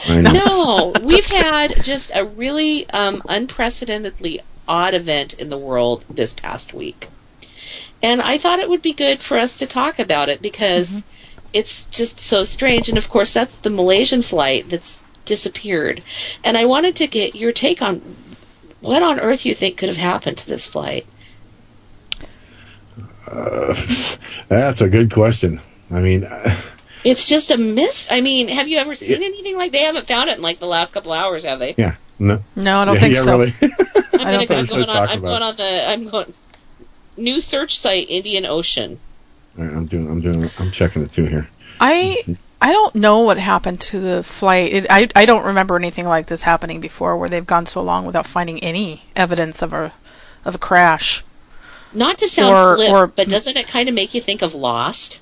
[0.09, 6.73] No, we've had just a really um, unprecedentedly odd event in the world this past
[6.73, 7.09] week.
[8.03, 11.05] And I thought it would be good for us to talk about it because
[11.53, 12.89] it's just so strange.
[12.89, 16.03] And of course, that's the Malaysian flight that's disappeared.
[16.45, 18.01] And I wanted to get your take on
[18.81, 21.07] what on earth you think could have happened to this flight.
[23.27, 23.75] Uh,
[24.49, 25.61] that's a good question.
[25.91, 26.27] I mean,
[27.05, 28.09] It's just a mist.
[28.11, 30.67] I mean, have you ever seen anything like they haven't found it in like the
[30.67, 31.75] last couple hours, have they?
[31.77, 33.39] yeah, no, No, I don't yeah, think yeah, so.
[33.39, 33.55] Really.
[34.15, 35.09] I'm, I gonna, don't I'm going on.
[35.09, 35.89] I'm going on the.
[35.89, 36.35] I'm going.
[37.17, 39.01] New search site: Indian Ocean.
[39.59, 40.09] All right, I'm doing.
[40.09, 40.49] I'm doing.
[40.59, 41.49] I'm checking it too here.
[41.81, 42.23] I
[42.63, 44.73] I don't know what happened to the flight.
[44.73, 48.07] It, I I don't remember anything like this happening before, where they've gone so long
[48.07, 49.93] without finding any evidence of a
[50.45, 51.25] of a crash.
[51.93, 54.55] Not to sound Or- flip, or- but doesn't it kind of make you think of
[54.55, 55.21] Lost?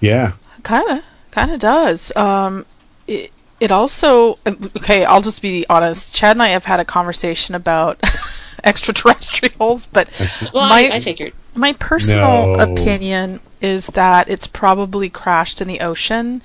[0.00, 0.32] Yeah.
[0.64, 2.10] Kind of, kind of does.
[2.16, 2.66] Um,
[3.06, 3.30] it,
[3.60, 4.38] it also
[4.76, 5.04] okay.
[5.04, 6.14] I'll just be honest.
[6.14, 8.00] Chad and I have had a conversation about
[8.64, 10.08] extraterrestrials, but
[10.52, 11.32] Well, my I, I figured.
[11.54, 12.72] my personal No.
[12.72, 16.42] opinion is that it's probably crashed in the ocean,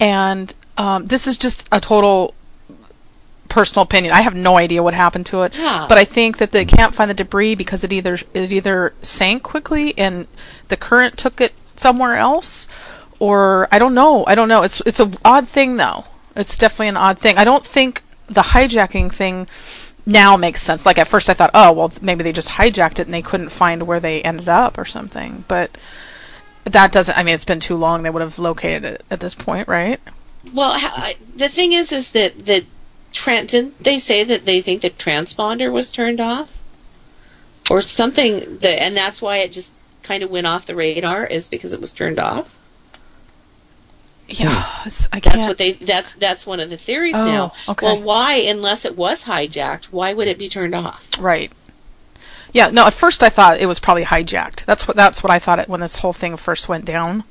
[0.00, 2.34] and um, this is just a total
[3.48, 4.14] personal opinion.
[4.14, 5.86] I have no idea what happened to it, Yeah.
[5.88, 9.42] but I think that they can't find the debris because it either it either sank
[9.42, 10.26] quickly and
[10.68, 12.66] the current took it somewhere else,
[13.18, 14.24] or I don't know.
[14.26, 14.62] I don't know.
[14.62, 16.04] It's it's a odd thing though.
[16.34, 17.36] It's definitely an odd thing.
[17.36, 19.46] I don't think the hijacking thing
[20.06, 20.86] now makes sense.
[20.86, 23.50] Like at first I thought, oh well, maybe they just hijacked it and they couldn't
[23.50, 25.44] find where they ended up or something.
[25.46, 25.76] But
[26.64, 27.16] that doesn't.
[27.16, 28.02] I mean, it's been too long.
[28.02, 30.00] They would have located it at this point, right?
[30.52, 32.64] Well, I- the thing is, is that that
[33.12, 36.48] tran- didn't they say that they think the transponder was turned off,
[37.70, 39.72] or something that, and that's why it just
[40.02, 42.58] kind of went off the radar is because it was turned off.
[44.28, 44.88] Yeah, hmm.
[45.12, 45.36] I can't.
[45.36, 45.72] That's what they.
[45.72, 47.52] That's that's one of the theories Oh, now.
[47.68, 47.86] okay.
[47.86, 51.08] Well, why, unless it was hijacked, why would it be turned off?
[51.18, 51.52] Right.
[52.52, 52.70] Yeah.
[52.70, 52.86] No.
[52.86, 54.64] At first, I thought it was probably hijacked.
[54.64, 54.96] That's what.
[54.96, 57.24] That's what I thought it when this whole thing first went down.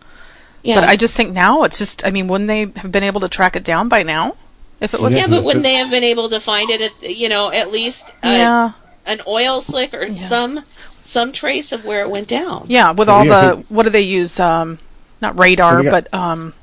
[0.64, 0.80] Yeah.
[0.80, 2.06] But I just think now it's just.
[2.06, 4.36] I mean, wouldn't they have been able to track it down by now?
[4.80, 5.16] If it was.
[5.16, 8.14] yeah, but wouldn't they have been able to find it at you know at least
[8.24, 8.72] a, Yeah.
[9.06, 10.64] an oil slick or some
[11.04, 12.66] some trace of where it went down?
[12.68, 14.40] Yeah, with all yeah, the what do they use?
[14.40, 14.80] Um,
[15.22, 16.54] not radar, got- but um,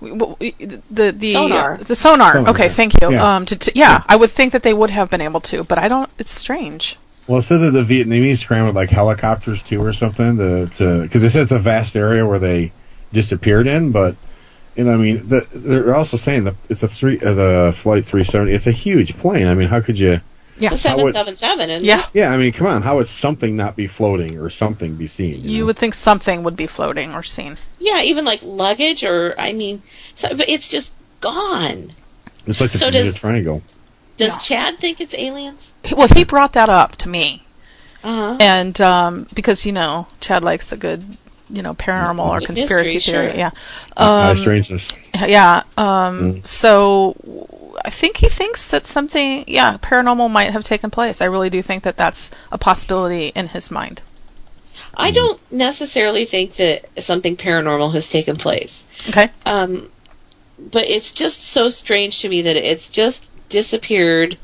[0.00, 0.52] w- w-
[0.90, 1.76] the the Sonar.
[1.78, 2.32] the sonar.
[2.34, 3.12] Sonar, Okay, thank you.
[3.12, 3.36] Yeah.
[3.36, 5.78] Um, to, to, yeah, I would think that they would have been able to, but
[5.78, 6.10] I don't.
[6.18, 6.96] It's strange.
[7.26, 11.24] Well, it said that the Vietnamese scrambled like helicopters too, or something, to to because
[11.24, 12.72] it said it's a vast area where they
[13.12, 13.90] disappeared in.
[13.90, 14.14] But
[14.76, 18.06] you know, I mean, the, they're also saying that it's a three uh, the flight
[18.06, 18.52] three seventy.
[18.52, 19.46] It's a huge plane.
[19.46, 20.20] I mean, how could you?
[20.58, 22.02] Yeah, seven seven seven, Yeah.
[22.14, 25.42] Yeah, I mean, come on, how would something not be floating or something be seen?
[25.42, 27.58] You would think something would be floating or seen.
[27.78, 29.82] yeah, even like luggage or I mean,
[30.14, 31.92] so, but it's just gone.
[32.46, 33.62] It's like the So Bermuda does- Triangle.
[34.16, 35.72] Does Chad think it's aliens?
[35.96, 37.44] Well, he brought that up to me,
[38.02, 38.36] Uh-huh.
[38.40, 41.16] and um, because you know Chad likes a good,
[41.50, 43.28] you know, paranormal or Mystery, conspiracy theory.
[43.28, 43.36] sure.
[43.36, 43.50] Yeah.
[43.96, 44.88] High Um, strangeness.
[45.14, 45.62] Yeah.
[45.76, 46.46] Um, Mm.
[46.46, 47.14] So
[47.84, 51.20] I think he thinks that something, yeah, paranormal might have taken place.
[51.20, 54.02] I really do think that that's a possibility in his mind.
[54.98, 58.84] I don't necessarily think that something paranormal has taken place.
[59.10, 59.28] Okay.
[59.44, 59.90] Um,
[60.58, 64.38] but it's just so strange to me that it's just disappeared.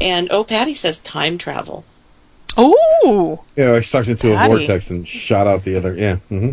[0.00, 1.84] And oh, Patty says time travel.
[2.56, 3.42] Oh.
[3.56, 4.52] Yeah, I sucked into Patty.
[4.52, 5.96] a vortex and shot out the other.
[5.96, 6.16] Yeah.
[6.30, 6.50] Mm-hmm.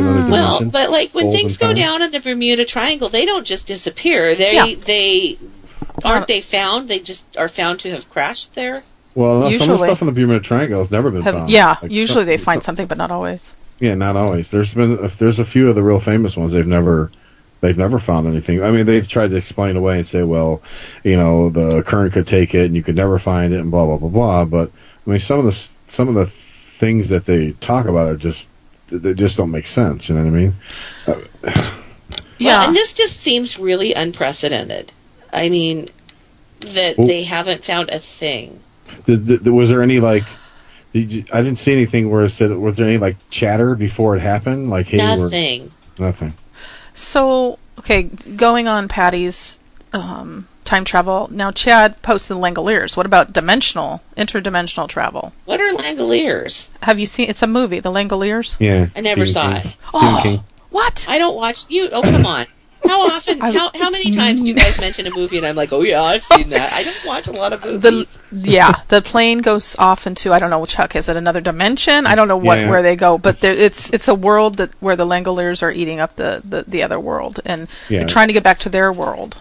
[0.00, 1.76] Another Well, but like when Golden things go time.
[1.76, 4.34] down in the Bermuda Triangle, they don't just disappear.
[4.34, 4.74] They Yeah.
[4.84, 5.38] they
[6.04, 6.88] aren't they found?
[6.88, 8.84] They just are found to have crashed there.
[9.14, 11.50] Well, no, some of the stuff in the Bermuda Triangle has never been Have, found.
[11.50, 11.76] yeah.
[11.82, 13.54] Like, usually some- they find some- something, but not always.
[13.80, 14.50] Yeah, not always.
[14.50, 17.10] There's been there's a few of the real famous ones they've never
[17.60, 18.62] they've never found anything.
[18.62, 20.62] I mean, they've tried to explain away and say, well,
[21.04, 23.86] you know, the current could take it and you could never find it and blah
[23.86, 24.44] blah blah blah.
[24.44, 24.70] But
[25.06, 28.48] I mean, some of the some of the things that they talk about are just
[28.88, 30.08] they just don't make sense.
[30.08, 30.54] You know what I mean?
[31.06, 31.74] Uh,
[32.38, 32.66] Yeah.
[32.66, 34.92] and this just seems really unprecedented.
[35.32, 35.86] I mean,
[36.60, 38.60] that Well- they haven't found a thing.
[39.04, 40.24] Did, did, was there any like?
[40.94, 42.50] Did you, I didn't see anything where it said.
[42.56, 44.70] Was there any like chatter before it happened?
[44.70, 45.70] Like, hey, we're- Nothing.
[45.98, 46.34] nothing.
[46.98, 49.60] So, okay, going on Patty's
[49.92, 51.28] um, time travel.
[51.30, 52.96] Now, Chad posted Langoliers.
[52.96, 55.32] What about dimensional, interdimensional travel?
[55.44, 56.70] What are Langoliers?
[56.82, 57.30] Have you seen?
[57.30, 58.56] It's a movie, The Langoliers.
[58.58, 59.70] Yeah, I never Stephen saw King's- it.
[59.70, 60.40] Stephen Oh, King.
[60.70, 61.06] What?
[61.08, 61.88] I don't watch you.
[61.92, 62.46] Oh, come on.
[62.88, 63.38] How often?
[63.40, 66.02] How how many times do you guys mention a movie and I'm like, oh yeah,
[66.02, 66.72] I've seen that.
[66.72, 68.18] I don't watch a lot of movies.
[68.32, 70.96] The yeah, the plane goes off into I don't know, Chuck.
[70.96, 72.06] Is it another dimension?
[72.06, 72.70] I don't know what Yeah.
[72.70, 76.00] where they go, but there, it's it's a world that where the Langoliers are eating
[76.00, 78.00] up the, the, the other world, and Yeah.
[78.00, 79.40] they're trying to get back to their world.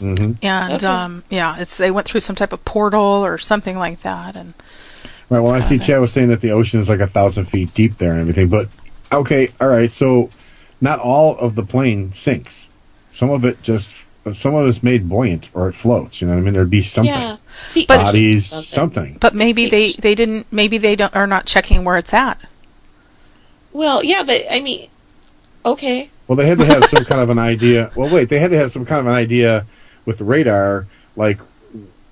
[0.00, 0.86] hmm And Okay.
[0.86, 4.54] um, yeah, it's they went through some type of portal or something like that, and
[5.30, 5.40] Right.
[5.40, 7.96] Well, I see Chad was saying that the ocean is like a thousand feet deep
[7.98, 8.68] there and everything, but
[9.12, 9.90] okay, all right.
[9.92, 10.30] So
[10.80, 12.68] not all of the plane sinks.
[13.12, 13.94] Some of it just,
[14.32, 16.22] some of it's made buoyant or it floats.
[16.22, 16.54] You know what I mean?
[16.54, 17.12] There'd be something.
[17.12, 17.36] Yeah.
[17.66, 18.70] See, Bodies, something.
[18.70, 19.16] something.
[19.20, 20.46] But maybe they, they didn't.
[20.50, 22.40] Maybe they don't are not checking where it's at.
[23.74, 24.88] Well, yeah, but I mean,
[25.62, 26.08] okay.
[26.26, 27.92] Well, they had to have some kind of an idea.
[27.94, 29.66] Well, wait, they had to have some kind of an idea
[30.06, 31.38] with the radar, like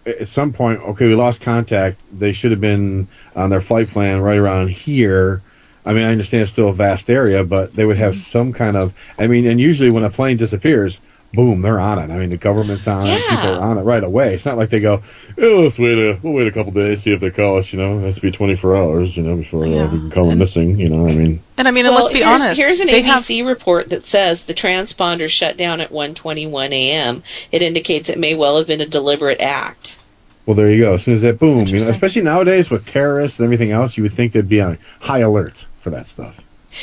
[0.05, 2.03] at some point, okay, we lost contact.
[2.13, 5.41] They should have been on their flight plan right around here.
[5.85, 8.77] I mean, I understand it's still a vast area, but they would have some kind
[8.77, 8.93] of.
[9.19, 11.01] I mean, and usually when a plane disappears,
[11.33, 12.13] boom, they're on it.
[12.13, 13.21] I mean, the government's on it.
[13.29, 14.35] People are on it right away.
[14.35, 15.03] It's not like they go,
[15.39, 17.73] oh, let's wait a we'll wait a couple days, see if they call us.
[17.73, 20.29] You know, it has to be 24 hours, you know, before uh, we can call
[20.29, 20.79] them missing.
[20.79, 22.61] You know, I mean, And I mean, Well, let's be here's, honest.
[22.61, 27.23] Here's an they have- ABC report that says the transponder shut down at 1:21 a.m.
[27.53, 29.99] It indicates it may well have been a deliberate act.
[30.47, 30.95] well, there you go.
[30.95, 34.03] As soon as that boom, you know, especially nowadays with terrorists and everything else, you
[34.03, 36.41] would think they'd be on high alert for that stuff.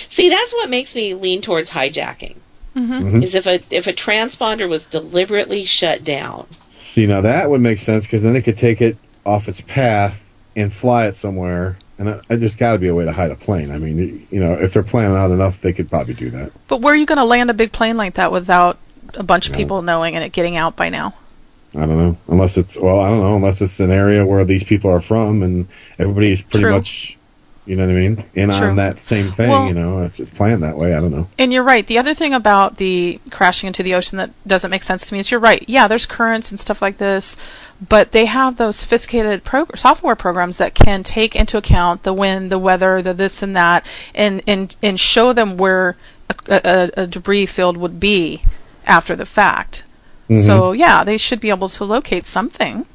[0.10, 2.36] See, that's what makes me lean towards hijacking.
[2.76, 3.24] Mhm.
[3.24, 6.46] Is if a if a transponder was deliberately shut down.
[6.76, 10.24] See, now that would make sense because then they could take it off its path
[10.56, 11.78] and fly it somewhere.
[12.00, 13.72] And uh, there's got to be a way to hide a plane.
[13.72, 16.52] I mean, you know, if they're planning out enough, they could probably do that.
[16.68, 18.78] But where are you going to land a big plane like that without
[19.16, 21.16] a bunch of people knowing and it getting out by now?
[21.76, 22.18] I don't know.
[22.28, 23.36] Unless it's well, I don't know.
[23.36, 25.68] Unless it's an area where these people are from and
[25.98, 26.74] everybody's pretty True.
[26.74, 27.17] much,
[27.68, 28.68] you know what I mean, True.
[28.70, 29.50] on that same thing.
[29.50, 30.94] Well- you know, it's planned that way.
[30.96, 31.28] I don't know.
[31.38, 31.86] And you're right.
[31.86, 35.20] The other thing about the crashing into the ocean that doesn't make sense to me
[35.20, 35.64] is you're right.
[35.68, 37.36] Yeah, there's currents and stuff like this,
[37.88, 42.50] but they have those sophisticated prog- software programs that can take into account the wind,
[42.52, 43.86] the weather, the this and that,
[44.16, 45.96] and and and show them where
[46.48, 46.62] a,
[46.96, 48.42] a, a debris field would be
[48.86, 49.84] after the fact.
[50.30, 50.46] Mhm.
[50.46, 52.86] So yeah, they should be able to locate something.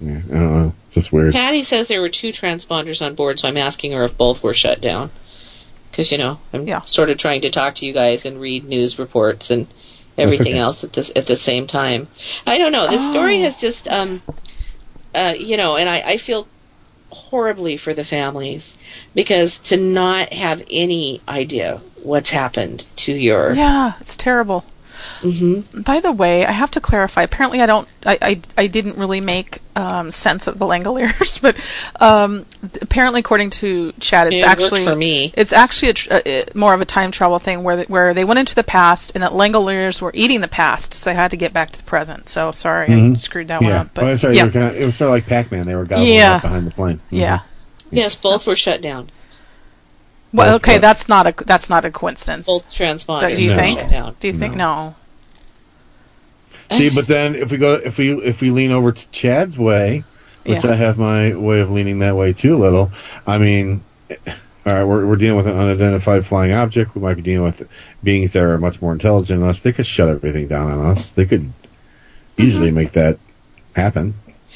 [0.00, 0.74] Yeah, I don't know.
[0.96, 1.32] It's just weird.
[1.32, 4.54] Patty says there were two transponders on board, so I'm asking her if both were
[4.54, 5.10] shut down.
[5.90, 8.98] Because you know, I'm sort of trying to talk to you guys and read news
[8.98, 9.66] reports and
[10.18, 10.58] everything okay.
[10.58, 12.08] else at this at the same time.
[12.46, 12.88] I don't know.
[12.88, 13.42] This story Oh.
[13.42, 14.22] has just, um,
[15.14, 16.48] uh, you know, and I, I feel
[17.10, 18.76] horribly for the families
[19.14, 24.64] because to not have any idea what's happened to your Yeah, it's terrible.
[25.22, 25.80] Mm-hmm.
[25.82, 27.22] By the way, I have to clarify.
[27.22, 27.88] Apparently, I don't.
[28.04, 31.56] I I, I didn't really make um, sense of the Langoliers, but
[32.00, 32.46] um,
[32.80, 35.32] apparently, according to Chad, it's It actually for me.
[35.36, 38.14] It's actually a tr- uh, uh, more of a time travel thing where th- where
[38.14, 41.30] they went into the past and that Langoliers were eating the past, so they had
[41.30, 42.28] to get back to the present.
[42.28, 43.18] So sorry, I Mhm.
[43.18, 43.90] screwed that one up.
[43.94, 44.34] But oh, that's right.
[44.34, 45.66] Yeah, kinda, it was sort of like Pac-Man.
[45.66, 46.36] They were gobbling Yeah.
[46.36, 46.96] up behind the plane.
[46.96, 47.00] Mhm.
[47.18, 47.40] yeah.
[47.90, 49.08] yes, both were shut down.
[50.36, 50.80] Well, okay, were.
[50.80, 52.46] that's not a that's not a coincidence.
[52.46, 53.80] Both transponders Do you were think?
[53.80, 54.16] shut down.
[54.20, 54.94] Do you think no?
[56.70, 60.04] See, but then if we go, if we if we lean over to Chad's way,
[60.44, 60.72] which Yeah.
[60.72, 62.92] I have my way of leaning that way too a little.
[63.26, 64.16] I mean, all
[64.66, 66.94] right, we're we're dealing with an unidentified flying object.
[66.94, 67.68] We might be dealing with
[68.02, 69.60] beings that are much more intelligent than us.
[69.60, 71.10] They could shut everything down on us.
[71.12, 71.52] They could
[72.36, 72.76] easily mm-hmm.
[72.76, 73.18] make that
[73.74, 74.14] happen.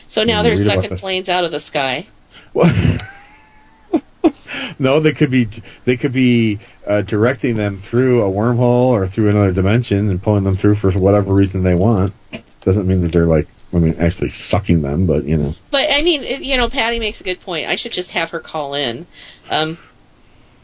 [0.09, 1.01] So now there's they're read about sucking this.
[1.01, 2.07] planes out of the sky.
[4.81, 5.47] No, they could be
[5.85, 10.45] they could be uh, directing them through a wormhole or through another dimension and pulling
[10.45, 12.15] them through for whatever reason they want.
[12.63, 15.55] Doesn't mean that they're like I mean actually sucking them, but you know.
[15.71, 17.69] But I mean, you know, Patty makes a good point.
[17.69, 19.07] I should just have her call in.
[19.51, 19.77] Um,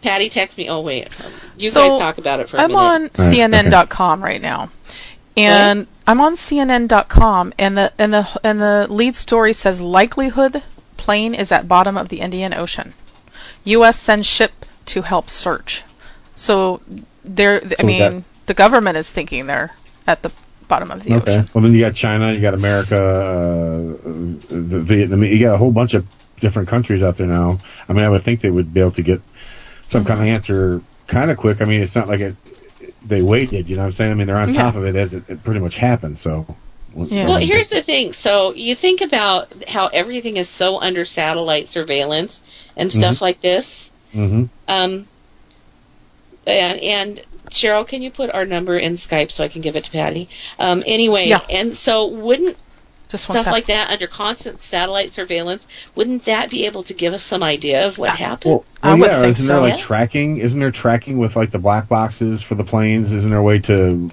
[0.01, 0.67] Patty, text me.
[0.69, 2.81] Oh wait, um, you So, guys talk about it for a I'm minute.
[2.81, 4.71] on CNN.com right now,
[5.37, 10.63] and I'm on CNN.com, and the and the and the lead story says likelihood
[10.97, 12.95] plane is at bottom of the Indian Ocean.
[13.67, 13.99] U.S.
[13.99, 14.53] sends ship
[14.87, 15.83] to help search.
[16.35, 16.81] So
[17.25, 19.73] there, I So mean, that- the government is thinking they're
[20.07, 20.31] at the
[20.69, 21.33] bottom of the Okay.
[21.39, 21.51] ocean.
[21.53, 24.09] Well, then you got China, you got America, uh,
[24.49, 25.23] the Vietnam.
[25.25, 26.07] You got a whole bunch of
[26.41, 27.59] different countries out there now.
[27.89, 29.21] I mean, I would think they would be able to get
[29.85, 31.61] some kind of answer kind of quick.
[31.61, 32.37] I mean, it's not like it.
[33.05, 33.69] They waited.
[33.69, 34.11] You know what I'm saying?
[34.11, 34.63] I mean, they're on Yeah.
[34.63, 36.19] top of it as it, it pretty much happened.
[36.19, 36.47] So.
[36.97, 38.13] Well, here's the thing.
[38.15, 42.41] So you think about how everything is so under satellite surveillance
[42.77, 43.21] and stuff Mhm.
[43.21, 43.93] like this.
[44.15, 44.45] Mm-hmm.
[44.69, 45.07] Um,
[46.47, 49.85] and, and Cheryl, can you put our number in Skype so I can give it
[49.85, 50.29] to Patty?
[50.59, 51.41] Um, anyway, Yeah.
[51.51, 52.57] and so wouldn't
[53.09, 53.53] Just stuff sec.
[53.53, 57.87] like that under constant satellite surveillance, wouldn't that be able to give us some idea
[57.87, 58.63] of what happened?
[58.83, 60.39] Well, yeah, isn't there like tracking?
[60.39, 63.13] Isn't there tracking with like the black boxes for the planes?
[63.13, 64.11] Isn't there a way to,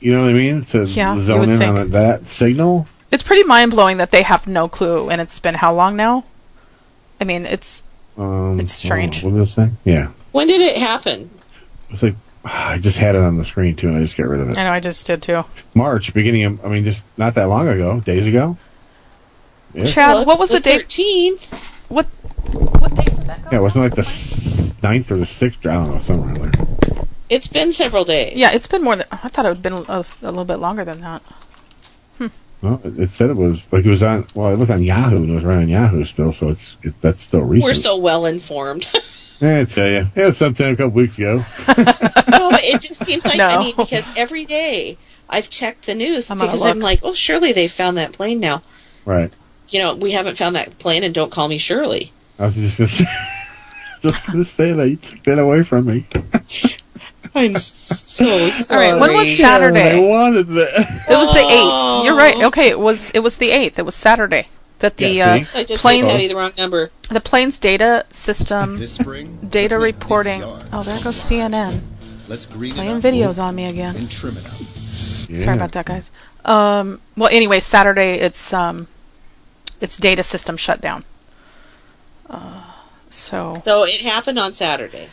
[0.00, 1.76] you know what I mean, to Yeah, you zone would in think.
[1.78, 2.86] on that signal?
[3.10, 6.24] It's pretty mind blowing that they have no clue, and it's been how long now?
[7.20, 7.82] I mean, it's
[8.16, 9.22] Um, It's strange.
[9.22, 9.70] What did it say?
[9.84, 11.30] Yeah, When did it happen?
[11.90, 12.14] it's like
[12.44, 14.58] I just had it on the screen too, and I just got rid of it.
[14.58, 15.44] I know I just did too.
[15.74, 18.56] March, beginning of, I mean, just not that long ago, days ago.
[19.74, 20.88] Yeah, Chad, Well, what was the the date?
[20.88, 21.64] 13th.
[21.88, 22.06] What
[22.52, 23.48] what date did that go?
[23.52, 25.64] yeah, it wasn't like the s- ninth or the sixth.
[25.66, 27.04] I don't know, somewhere in there.
[27.28, 28.36] It's been several days.
[28.36, 30.56] Yeah, it's been more than I thought it would have been a, a little bit
[30.56, 31.22] longer than that.
[32.60, 34.26] Well, it it said it was like it was on.
[34.34, 37.22] Well, it looked on Yahoo and it was running Yahoo still, so it's it, that's
[37.22, 37.70] still recent.
[37.70, 38.90] We're so well informed.
[39.40, 41.36] Yeah, I tell you, yeah, sometime a couple weeks ago.
[41.68, 44.98] no, but it just seems like I mean because every day
[45.30, 48.62] I've checked the news I'm because I'm like, oh, surely they found that plane now.
[49.04, 49.32] Right.
[49.68, 52.12] You know, we haven't found that plane, and don't call me Shirley.
[52.36, 53.04] I was just gonna say,
[54.02, 56.04] just gonna say that you took that away from me.
[57.38, 58.92] I'm so sorry.
[58.92, 59.80] right, when was Saturday?
[59.80, 60.08] I Saturday?
[60.08, 60.80] wanted that.
[61.08, 62.04] It was the eighth.
[62.06, 62.42] You're right.
[62.48, 63.78] Okay, it was it was the eighth.
[63.78, 64.48] It was Saturday
[64.80, 65.58] that the Yeah, uh.
[65.58, 66.90] I just planes the wrong number.
[67.10, 70.42] the plane's data system This spring, data let's this reporting.
[70.44, 71.80] Oh, there goes CNN
[72.28, 73.96] Let's green it playing up videos on me again.
[73.96, 74.60] and trim it up.
[75.34, 76.10] Sorry about that, guys.
[76.44, 78.86] Um, well, anyway, Saturday it's um,
[79.80, 81.04] it's data system shutdown.
[82.28, 82.62] Uh,
[83.10, 85.08] so So it happened on Saturday.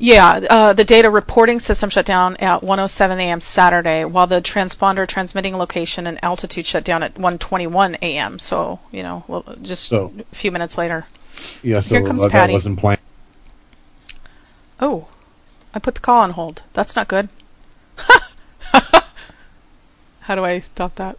[0.00, 3.40] Yeah, uh, the data reporting system shut down at 1:07 a.m.
[3.40, 8.38] Saturday, while the transponder transmitting location and altitude shut down at 1:21 a.m.
[8.38, 11.06] So you know, well, just So- a few minutes later.
[11.62, 12.52] Yeah, so Here comes that Patty.
[12.54, 13.00] wasn't planned.
[14.80, 15.06] Oh,
[15.74, 16.62] I put the call on hold.
[16.72, 17.28] That's not good.
[20.20, 21.16] How do I stop that?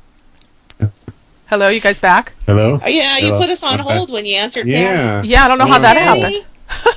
[1.48, 2.34] Hello, you guys back?
[2.46, 2.80] Hello.
[2.84, 3.40] Oh, yeah, you Hello?
[3.40, 3.98] put us on I'm back.
[3.98, 4.68] hold when you answered.
[4.68, 5.22] Yeah.
[5.22, 6.46] Yeah, I don't know how that happened.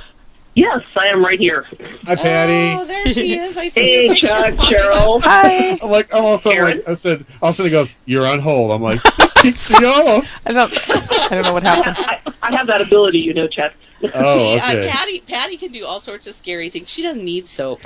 [0.55, 1.65] Yes, I am right here.
[2.05, 2.77] Hi, Patty.
[2.81, 3.57] Oh, there she is.
[3.57, 5.17] I see Hey, Chuck, Cheryl.
[5.17, 5.23] up.
[5.25, 5.77] Hi.
[5.81, 6.77] I'm like, oh, also Karen?
[6.77, 9.01] like I said, all of a sudden he goes, "You're on hold." I'm like,
[9.81, 10.89] "No." I don't.
[10.89, 11.97] I don't know what happened.
[11.99, 13.73] I, I have that ability, you know, Chuck.
[14.13, 14.87] Oh, See, uh, okay.
[14.89, 16.87] Patty, Patty can do all sorts of scary things.
[16.89, 17.81] She doesn't need soap.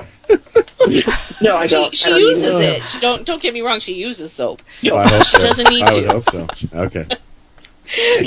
[1.42, 1.96] No, I She, don't.
[1.96, 2.84] she I don't uses even- it.
[2.84, 3.80] She don't don't get me wrong.
[3.80, 4.62] She uses soap.
[4.92, 5.40] Oh, I hope She so.
[5.40, 6.10] doesn't need I would to.
[6.12, 6.78] hope so.
[6.82, 7.06] Okay.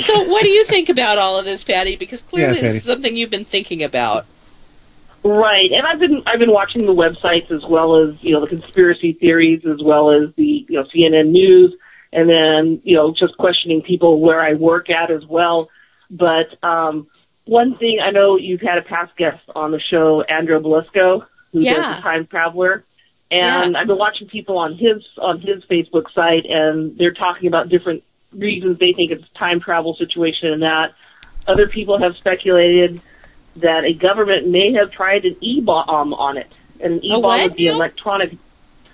[0.01, 1.95] So, what do you think about all of this, Patty?
[1.95, 4.25] Because clearly, Yeah, this is something you've been thinking about.
[5.25, 8.47] Right, and I've been I've been watching the websites as well as you know the
[8.47, 11.73] conspiracy theories as well as the you know CNN news,
[12.11, 15.69] and then you know just questioning people where I work at as well.
[16.11, 17.07] But um,
[17.45, 21.65] one thing I know you've had a past guest on the show, Andrew Belusco, who's
[21.65, 21.95] Yeah.
[21.95, 22.83] the time traveler,
[23.31, 27.69] and I've been watching people on his on his Facebook site, and they're talking about
[27.69, 30.93] different reasons they think it's a time travel situation and that.
[31.47, 32.99] Other people have speculated
[33.57, 36.51] that a government may have tried an E bomb on it.
[36.79, 38.35] And an E bomb what would be electronic,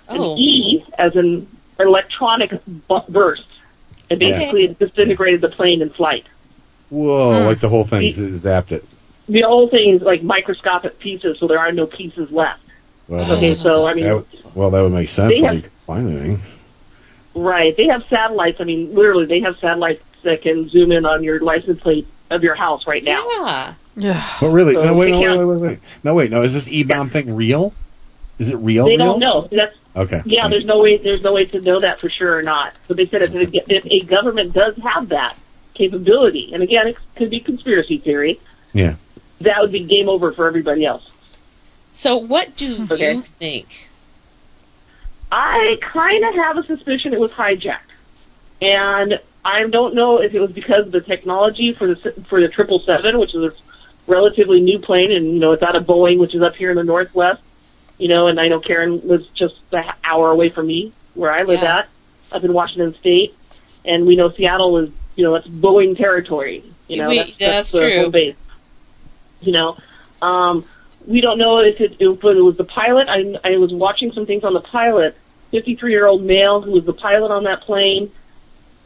[0.09, 0.33] Oh.
[0.33, 1.47] an E as an
[1.79, 2.51] electronic
[2.87, 3.43] bu- burst.
[4.09, 6.25] And basically it disintegrated the plane in flight.
[6.89, 7.45] Whoa!
[7.45, 8.83] Like the whole thing z- zapped it.
[9.27, 12.61] The whole thing is like microscopic pieces, so there are no pieces left.
[13.07, 14.25] Well, Okay, so I mean, that,
[14.55, 16.39] well, that would make sense They when have- you find anything.
[17.35, 17.75] right?
[17.77, 18.59] They have satellites.
[18.59, 22.43] I mean, literally, they have satellites that can zoom in on your license plate of
[22.43, 23.23] your house right now.
[23.41, 23.73] Yeah.
[23.95, 24.23] Yeah.
[24.39, 25.79] But really, So no, wait, they no, wait, wait, wait, wait.
[26.03, 26.41] No, wait, no.
[26.43, 27.73] Is this E bomb thing real?
[28.37, 28.85] Is it real?
[28.85, 29.05] They real?
[29.05, 29.47] don't know.
[29.51, 30.21] That's Okay.
[30.25, 30.97] Yeah, there's no way.
[30.97, 32.73] There's no way to know that for sure or not.
[32.87, 35.35] But they said if, if a government does have that
[35.73, 38.39] capability, and again, it could be conspiracy theory,
[38.73, 38.95] Yeah.
[39.41, 41.09] that would be game over for everybody else.
[41.91, 43.13] So, what do Okay.
[43.15, 43.89] you think?
[45.31, 47.79] I kind of have a suspicion it was hijacked,
[48.61, 51.95] and I don't know if it was because of the technology for the
[52.27, 53.53] for the triple seven, which is a
[54.09, 56.75] relatively new plane, and you know it's out of Boeing, which is up here in
[56.77, 57.41] the northwest.
[57.97, 61.43] You know, and I know Karen lives just an hour away from me, where I
[61.43, 61.79] live Yeah.
[61.79, 61.89] at,
[62.31, 63.35] up in Washington State,
[63.85, 66.63] and we know Seattle is you know that's Boeing territory.
[66.87, 68.01] You know, We- that's, that's the true.
[68.03, 68.35] home base.
[69.41, 69.77] You know,
[70.21, 70.65] um,
[71.07, 73.07] we don't know if it, if it was the pilot.
[73.09, 75.15] I, I was watching some things on the pilot.
[75.51, 78.11] 53 year old male who was the pilot on that plane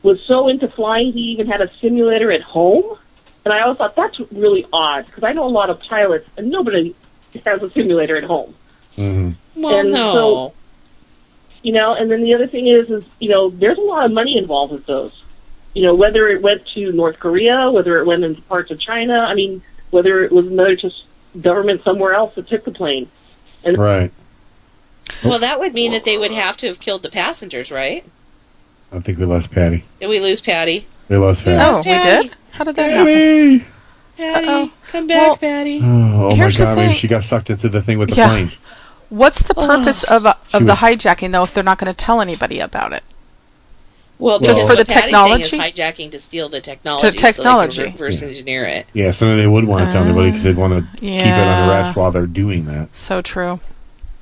[0.02, 2.98] was so into flying he even had a simulator at home.
[3.46, 6.50] And I always thought that's really odd because I know a lot of pilots and
[6.50, 6.96] nobody
[7.46, 8.54] has a simulator at home.
[8.98, 9.62] Mm-hmm.
[9.62, 10.14] Well, And no.
[10.14, 10.54] so-
[11.62, 14.12] You know, and then the other thing is, is you know, there's a lot of
[14.12, 15.14] money involved with those.
[15.74, 19.20] You know, whether it went to North Korea, whether it went into parts of China.
[19.20, 21.04] I mean, whether it was another just
[21.42, 23.10] government somewhere else that took the plane.
[23.64, 24.12] And Right.
[25.24, 28.04] well, that would mean that they would have to have killed the passengers, right?
[28.92, 29.84] I think we lost Patty.
[30.00, 30.86] Did we lose Patty?
[31.10, 31.58] We lost Patty.
[31.60, 31.84] Oh, we
[32.28, 32.36] did.
[32.54, 33.06] How did that happen?
[33.06, 33.66] Patty!
[34.18, 34.72] Patty, Uh-oh.
[34.88, 35.80] come back, Well, Patty.
[35.84, 36.78] Oh, oh my Here's the God!
[36.78, 36.98] Maybe thing.
[36.98, 38.28] she got sucked into the thing with the Yeah.
[38.30, 38.52] plane.
[39.10, 41.92] What's the purpose of uh, She of the was- hijacking though if they're not going
[41.92, 43.04] to tell anybody about it?
[44.20, 45.44] Well, Just because for what the Patty's technology?
[45.44, 47.76] saying is hijacking to steal the technology, technology.
[47.76, 48.86] so they can reverse engineer it.
[48.94, 51.28] Yeah, so then they wouldn't want to tell anybody because they'd want to keep it
[51.28, 52.96] under wraps while they're doing that.
[52.96, 53.60] So true.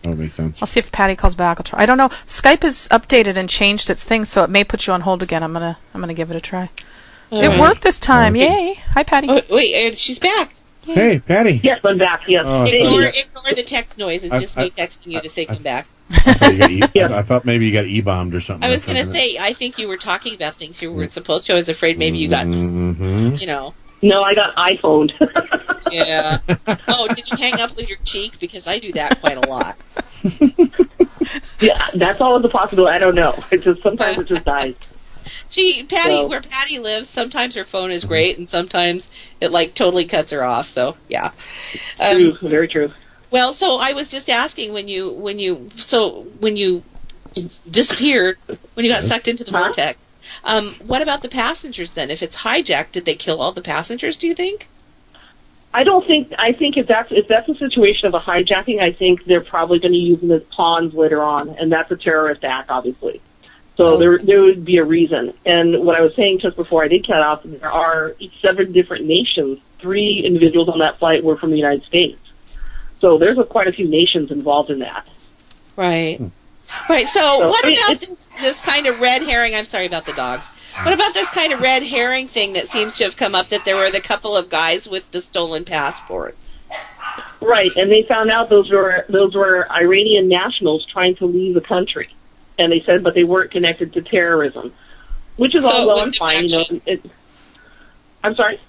[0.03, 0.59] That would make sense.
[0.61, 1.59] I'll see if Patty calls back.
[1.59, 1.83] I'll try.
[1.83, 2.09] I don't know.
[2.25, 5.43] Skype has updated and changed its thing, so it may put you on hold again.
[5.43, 6.69] I'm gonna I'm gonna give it a try.
[7.31, 8.35] All it worked this time.
[8.35, 8.67] Okay.
[8.69, 8.73] Yay!
[8.93, 9.27] Hi, Patty.
[9.29, 10.53] Oh, wait, uh, she's back.
[10.83, 11.61] Hey, Patty.
[11.63, 12.23] Yes, I'm back.
[12.27, 12.43] Yes.
[12.45, 13.07] Oh, I Thank thought Ignore, you.
[13.07, 14.23] ignore the text noise.
[14.25, 15.87] It's I- just I- me texting you to say I, come back.
[16.09, 18.67] I thought, you got e- I thought maybe you got e-bombed or something.
[18.67, 21.45] I was going to say, I think you were talking about things you weren't supposed
[21.47, 21.53] to.
[21.53, 23.39] I was afraid maybe you got, s Mhm.
[23.39, 23.73] you know.
[24.01, 25.13] No, I got iPhoned.
[25.91, 26.37] Yeah.
[26.87, 28.39] oh, did you hang up with your cheek?
[28.39, 29.75] Because I do that quite a lot.
[31.59, 32.95] yeah, that's always a possibility.
[32.95, 33.33] I don't know.
[33.51, 34.75] It just sometimes it just dies.
[35.49, 39.09] Gee, Patty, So- where Patty lives, sometimes her phone is great, and sometimes
[39.39, 40.67] it like totally cuts her off.
[40.67, 41.31] So yeah,
[41.99, 42.91] True, very true.
[43.29, 46.83] Well, so I was just asking when you when you so when you
[47.69, 48.37] disappeared
[48.73, 50.09] when you got sucked into the vortex.
[50.43, 52.09] Um, what about the passengers then?
[52.09, 54.17] If it's hijacked, did they kill all the passengers?
[54.17, 54.67] Do you think?
[55.73, 56.33] I don't think.
[56.37, 59.79] I think if that's if that's a situation of a hijacking, I think they're probably
[59.79, 63.21] going to use them as pawns later on, and that's a terrorist act, obviously.
[63.77, 63.97] So oh.
[63.97, 65.33] there there would be a reason.
[65.45, 69.05] And what I was saying just before I did cut off, there are seven different
[69.05, 69.59] nations.
[69.79, 72.19] Three individuals on that flight were from the United States.
[72.99, 75.07] So there's a, quite a few nations involved in that.
[75.75, 76.17] Right.
[76.17, 76.27] Hmm.
[76.89, 77.07] Right.
[77.07, 79.55] So, So, what I about it's- this this kind of red herring?
[79.55, 80.47] I'm sorry about the dogs.
[80.83, 83.65] What about this kind of red herring thing that seems to have come up that
[83.65, 86.59] there were the couple of guys with the stolen passports?
[87.41, 91.61] Right, and they found out those were those were Iranian nationals trying to leave the
[91.61, 92.09] country,
[92.57, 94.73] and they said, but they weren't connected to terrorism,
[95.37, 96.47] which is So all well and fine.
[96.47, 97.05] You know, it,
[98.23, 98.59] I'm sorry.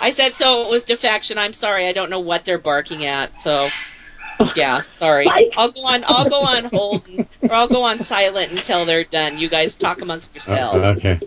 [0.00, 0.66] I said so.
[0.66, 1.38] It was defection.
[1.38, 1.86] I'm sorry.
[1.86, 3.38] I don't know what they're barking at.
[3.38, 3.68] So,
[4.54, 5.26] yeah, sorry.
[5.56, 6.04] I'll go on.
[6.06, 9.38] I'll go on hold, and, or I'll go on silent until they're done.
[9.38, 10.86] You guys talk amongst yourselves.
[10.86, 11.20] Uh, okay.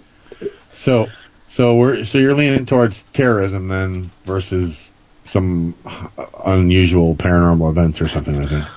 [0.72, 1.08] So,
[1.46, 4.92] so we're so you're leaning towards terrorism then versus
[5.26, 5.76] some
[6.44, 8.70] unusual paranormal events or something like that.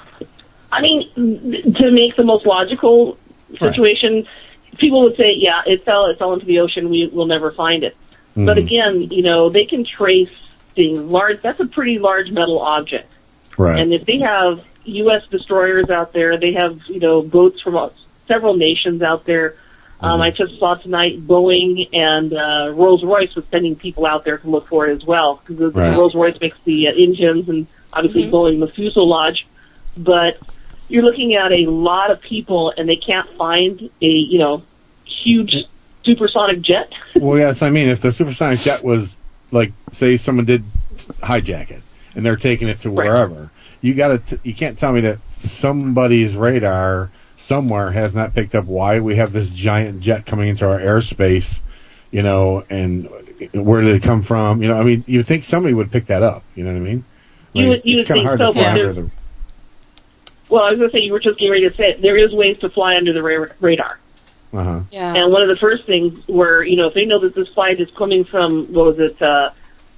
[0.73, 3.19] I mean, to make the most logical
[3.59, 4.27] situation,
[4.79, 6.07] people would say, "Yeah, it fell.
[6.07, 6.89] It fell into the ocean.
[6.89, 7.95] We will never find it."
[8.35, 8.61] But Mhm.
[8.67, 10.31] again, you know, they can trace
[10.75, 11.43] things large.
[11.43, 13.13] That's a pretty large metal object.
[13.59, 13.79] Right.
[13.79, 15.23] And if they have U.S.
[15.31, 17.91] destroyers out there, they have you know boats from uh,
[18.27, 19.57] several nations out there.
[20.01, 24.39] Um, I just saw tonight Boeing and uh, Rolls Royce was sending people out there
[24.39, 25.97] to look for it as well because Right.
[25.97, 29.47] Rolls Royce makes the uh, engines and obviously Boeing the fuselage.
[29.97, 30.39] But
[30.93, 34.63] you're looking at a lot of people and they can't find a you know
[35.07, 35.57] huge
[36.05, 36.93] supersonic jet.
[37.17, 39.17] well, yes, I mean, if the supersonic jet was
[39.51, 40.65] like, say, someone did
[41.23, 41.83] hijack it
[42.15, 43.51] and they're taking it to wherever,
[43.81, 48.67] you got to, you can't tell me that somebody's radar somewhere has not picked up
[48.67, 51.61] why we have this giant jet coming into our airspace,
[52.11, 53.09] you know, and
[53.53, 54.63] where did it come from?
[54.63, 56.45] You know, I mean, you would think somebody would pick that up.
[56.55, 57.05] You know what I mean?
[57.55, 59.11] You would- you it's kind of hard so, to fly but under the.
[60.53, 62.03] Well, I was going to say you were just getting ready to say it.
[62.03, 63.99] There is ways to fly under the ra- radar.
[64.53, 64.81] Uh huh.
[64.91, 65.15] Yeah.
[65.15, 67.81] And one of the first things were, you know, if they know that this flight
[67.81, 69.51] is coming from, what was it, uh,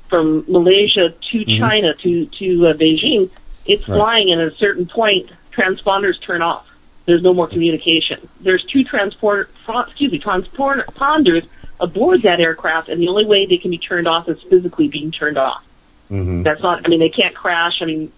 [0.08, 1.58] from Malaysia to Mhm.
[1.58, 3.30] China to to uh, Beijing,
[3.66, 3.96] it's Right.
[3.98, 6.66] flying, and at a certain point, transponders turn off.
[7.06, 8.28] There's no more communication.
[8.40, 11.44] There's two transport, excuse me, transponders
[11.80, 15.10] aboard that aircraft, and the only way they can be turned off is physically being
[15.10, 15.64] turned off.
[16.12, 16.42] Mm-hmm.
[16.44, 16.82] That's not.
[16.84, 17.82] I mean, they can't crash.
[17.82, 18.12] I mean,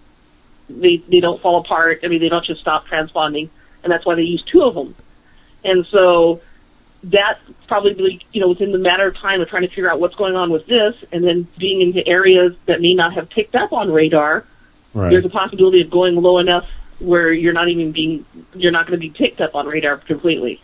[0.69, 2.01] they they don't fall apart.
[2.03, 3.49] I mean, they don't just stop transponding,
[3.83, 4.95] and that's why they use two of them.
[5.63, 6.41] And so
[7.05, 10.15] that probably, you know, within the matter of time of trying to figure out what's
[10.15, 13.71] going on with this, and then being into areas that may not have picked up
[13.73, 14.43] on radar,
[14.93, 15.09] Right.
[15.11, 16.67] there's a possibility of going low enough
[16.99, 18.25] where you're not even being,
[18.55, 20.59] you're not going to be picked up on radar completely.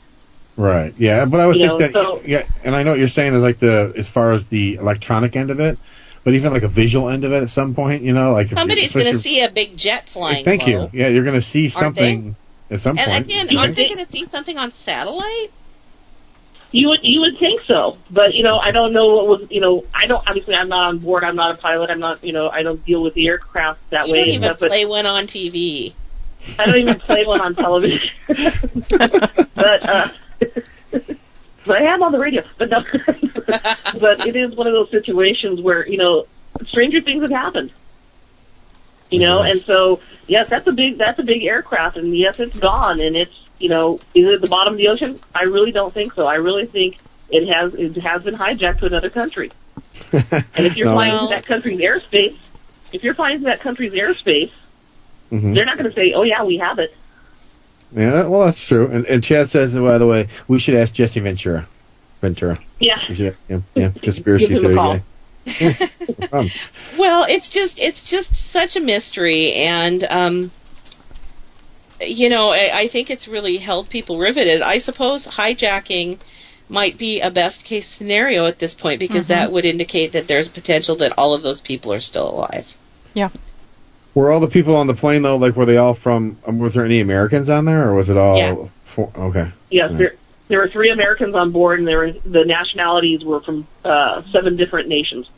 [0.58, 0.94] Right.
[0.98, 3.08] Yeah, but I would You think know, that so- yeah, and I know what you're
[3.08, 5.78] saying is like the as far as the electronic end of it,
[6.24, 8.94] but even like a visual end of it at some point, you know, like Somebody's
[8.94, 10.44] going to see a big jet flying.
[10.46, 10.68] Thank low.
[10.68, 10.90] you.
[10.94, 12.36] Yeah, you're going to see Aren't something
[12.72, 13.26] at some And point.
[13.26, 13.90] again, you aren't think?
[13.90, 15.52] they going to see something on satellite?
[16.72, 19.62] You would you would think so, but you know I don't know what was you
[19.62, 22.34] know I don't obviously I'm not on board I'm not a pilot I'm not you
[22.34, 25.06] know I don't deal with the aircraft that You way don't even stuff, play one
[25.06, 25.94] on TV.
[26.58, 28.10] I don't even play one on television.
[28.28, 30.08] but uh
[31.66, 32.44] but I am on the radio.
[32.58, 32.80] But no
[33.94, 36.26] but it is one of those situations where, you know,
[36.68, 37.72] stranger things have happened.
[39.10, 42.56] You know, and so yes, that's a big that's a big aircraft and yes it's
[42.56, 45.20] gone and it's you know, is it at the bottom of the ocean?
[45.34, 46.26] I really don't think so.
[46.26, 46.98] I really think
[47.30, 49.52] it has it has been hijacked to another country.
[50.56, 50.94] And if you're No.
[50.94, 52.38] flying into that country's airspace
[52.92, 54.52] if you're flying into that country's airspace,
[55.32, 55.56] Mhm.
[55.56, 56.96] they're not going to say, "Oh yeah, we have it."
[57.96, 58.88] Yeah, well, that's true.
[58.88, 61.68] And, and Chad says, by the way, we should ask Jesse Ventura.
[62.22, 62.60] Ventura.
[62.80, 63.00] Yeah.
[63.08, 63.64] We should ask him.
[63.76, 64.94] Yeah, conspiracy Give him a theory call.
[64.98, 65.04] guy.
[66.34, 66.48] Yeah.
[66.98, 70.52] Well, it's just it's just such a mystery, and um,
[72.02, 74.62] you know, I, I think it's really held people riveted.
[74.62, 76.20] I suppose hijacking
[76.70, 79.28] might be a best case scenario at this point because Mhm.
[79.30, 82.74] that would indicate that there's potential that all of those people are still alive.
[83.14, 83.30] Yeah.
[84.16, 85.38] Were all the people on the plane though?
[85.38, 86.38] Like, were they all from?
[86.46, 88.38] Um, was there any Americans on there, or was it all?
[88.38, 88.68] Yeah.
[88.86, 89.52] For, okay.
[89.72, 89.98] Yes, All right.
[89.98, 90.16] there,
[90.50, 94.56] there were three Americans on board, and there were the nationalities were from uh, seven
[94.56, 95.30] different nations.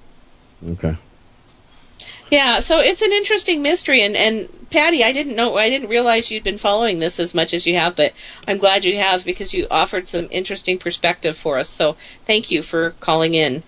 [0.71, 0.97] Okay.
[2.31, 6.31] Yeah, so it's an interesting mystery, and and Patty, I didn't know, I didn't realize
[6.31, 8.13] you'd been following this as much as you have, but
[8.47, 11.69] I'm glad you have because you offered some interesting perspective for us.
[11.69, 13.63] So thank you for calling in.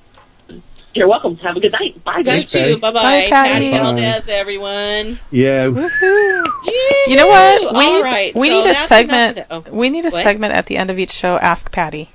[0.98, 1.38] You're welcome.
[1.38, 2.03] Have a good night.
[2.03, 2.52] Bye, guys.
[2.52, 2.80] You too.
[2.80, 3.03] Bye, bye.
[3.03, 3.69] Bye, Patty.
[3.69, 5.19] Patty Valdez, everyone.
[5.30, 5.65] Yeah.
[5.65, 7.74] You know what?
[7.76, 9.38] We, All right, we so need a segment.
[9.38, 9.48] enough.
[9.68, 10.24] Oh, we need a what?
[10.24, 11.38] segment at the end of each show.
[11.38, 12.10] Ask Patty.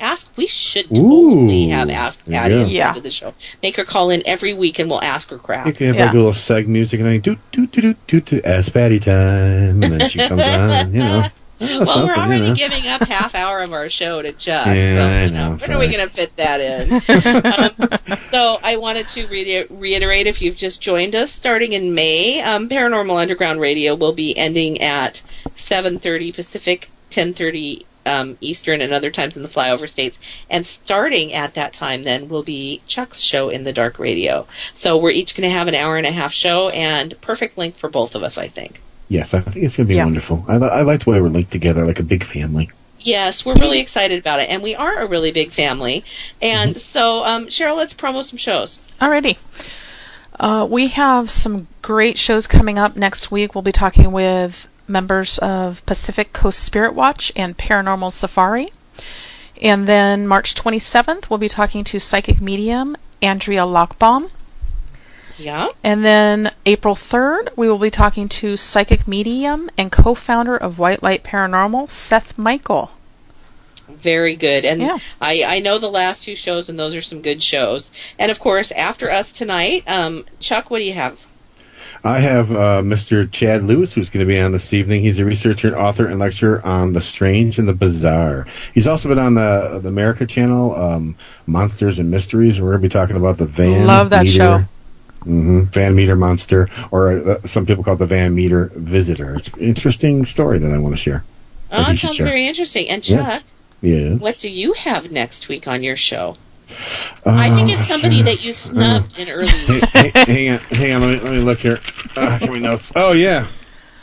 [0.00, 0.30] Ask.
[0.36, 1.70] We should totally Ooh.
[1.74, 2.60] have Ask Patty go.
[2.62, 2.88] at the Yeah.
[2.88, 3.34] end of the show.
[3.62, 5.66] Make her call in every week, and we'll ask her crap.
[5.66, 6.04] You can have Yeah.
[6.06, 9.00] like a little seg music and then do do do do do do ask Patty
[9.00, 10.94] time, and then she comes on.
[10.94, 11.24] You know.
[11.66, 12.54] well, we're something, you already know.
[12.54, 15.56] giving up half hour of our show to Chuck, Yeah, so I you know, know,
[15.56, 16.92] when are we going to fit that in?
[18.14, 22.40] um, so I wanted to re- reiterate, if you've just joined us, starting in May,
[22.42, 25.22] um, Paranormal Underground Radio will be ending at
[25.56, 30.18] 7:30 Pacific, 10:30 um, Eastern, and other times in the flyover states.
[30.50, 34.46] And starting at that time, then will be Chuck's show in the dark radio.
[34.74, 37.78] So we're each going to have an hour and a half show, and perfect length
[37.78, 38.82] for both of us, I think.
[39.08, 40.04] Yes, I think it's going to be Yeah.
[40.04, 40.44] wonderful.
[40.48, 42.70] I, I like the way we're linked together, like a big family.
[43.00, 46.04] Yes, we're really excited about it, and we are a really big family.
[46.40, 48.78] And so, um, Cheryl, let's promo some shows.
[49.00, 49.36] Alrighty.
[50.40, 53.54] Uh, we have some great shows coming up next week.
[53.54, 58.68] We'll be talking with members of Pacific Coast Spirit Watch and Paranormal Safari.
[59.60, 64.30] And then March 27th, we'll be talking to psychic medium Andrea Lockbaum.
[65.38, 65.68] Yeah.
[65.82, 70.78] And then April 3rd, we will be talking to psychic medium and co founder of
[70.78, 72.90] White Light Paranormal, Seth Michael.
[73.88, 74.64] Very good.
[74.64, 74.98] And Yeah.
[75.20, 77.90] I, I know the last two shows, and those are some good shows.
[78.18, 81.26] And of course, after us tonight, um, Chuck, what do you have?
[82.02, 83.30] I have uh, Mr.
[83.30, 85.00] Chad Lewis, who's going to be on this evening.
[85.00, 88.46] He's a researcher and author and lecturer on the strange and the bizarre.
[88.74, 91.16] He's also been on the the America channel, um,
[91.46, 92.60] Monsters and Mysteries.
[92.60, 93.86] We're going to be talking about the Van.
[93.86, 94.60] Love that Meter, show.
[95.24, 99.34] Hmm Van Meter Monster, or uh, some people call it the Van Meter Visitor.
[99.34, 101.24] It's an interesting story that I want to share.
[101.72, 102.26] Oh, it sounds share.
[102.26, 102.88] very interesting.
[102.88, 103.44] And Chuck, Yes.
[103.80, 104.20] Yes.
[104.20, 106.36] what do you have next week on your show?
[107.26, 109.48] I think Uh, it's somebody that you snubbed in early.
[109.48, 109.80] Hey,
[110.14, 111.00] hey, hang on, hang on.
[111.02, 111.80] Let me let me look here.
[112.16, 112.92] Uh, notes.
[112.96, 113.46] Oh yeah,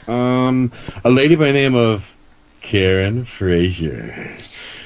[0.07, 0.71] um,
[1.03, 2.13] a lady by the name of
[2.61, 4.35] Karen Frazier.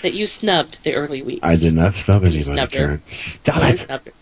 [0.04, 1.40] that you snubbed the early weeks.
[1.44, 2.44] I did not snub You anybody.
[2.44, 2.80] snubbed her.
[2.86, 3.02] Karen.
[3.06, 3.80] Stop I it.
[3.80, 4.14] snubbed her.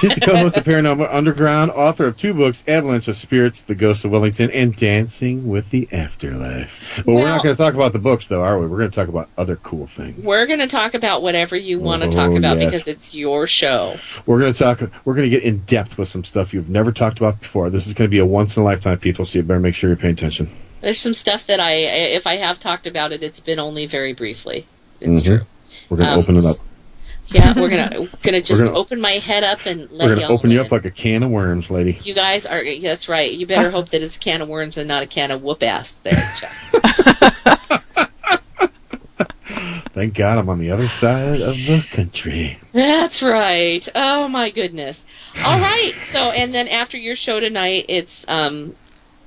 [0.00, 4.04] She's the co-host of Paranormal Underground, author of two books, Avalanche of Spirits, The Ghost
[4.04, 7.02] of Wellington, and Dancing with the Afterlife.
[7.04, 8.66] But we're not going to talk about the books, though, are we?
[8.66, 10.24] We're going to talk about other cool things.
[10.24, 12.70] We're going to talk about whatever you want to talk Oh, about yes.
[12.70, 13.96] because it's your show.
[14.26, 14.80] We're going to talk.
[15.04, 17.68] We're going to get in depth with some stuff you've never talked about before.
[17.70, 19.24] This is going to be a once in a lifetime, people.
[19.24, 20.48] So you better make sure you're paying attention.
[20.80, 24.12] There's some stuff that I, if I have talked about it, it's been only very
[24.12, 24.66] briefly.
[25.00, 25.24] It's Mhm.
[25.24, 25.40] true.
[25.88, 26.56] We're going to Um, open it up.
[27.30, 30.22] Yeah, we're gonna gonna just gonna- open my head up and let We're going to
[30.22, 31.98] y'all open you up like a can of worms, lady.
[32.02, 32.62] You guys are.
[32.80, 33.30] That's right.
[33.30, 35.62] You better hope that it's a can of worms and not a can of whoop
[35.62, 35.94] ass.
[35.96, 36.52] There, Chuck.
[39.94, 42.60] Thank God I'm on the other side of the country.
[42.72, 43.86] That's right.
[43.94, 45.04] Oh my goodness.
[45.44, 45.92] All right.
[46.02, 48.76] So, and then after your show tonight, it's um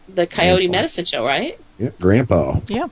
[0.07, 0.77] the Coyote Grandpa.
[0.77, 1.59] Medicine Show, right?
[1.77, 2.59] Yep, Grandpa.
[2.67, 2.87] Yeah.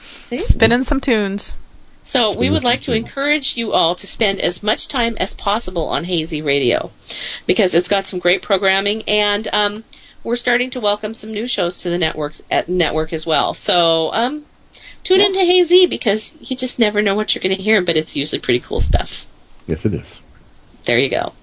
[0.00, 0.38] See?
[0.38, 1.54] Spinning some tunes.
[2.02, 5.88] So we would like to encourage you all to spend as much time as possible
[5.88, 6.90] on Hazy Radio
[7.46, 9.84] because it's got some great programming and um,
[10.24, 13.54] we're starting to welcome some new shows to the networks at network as well.
[13.54, 14.44] So um,
[15.04, 18.16] tune into Hazy because you just never know what you're going to hear, but it's
[18.16, 19.26] usually pretty cool stuff.
[19.66, 20.22] Yes, it is.
[20.84, 21.34] There you go.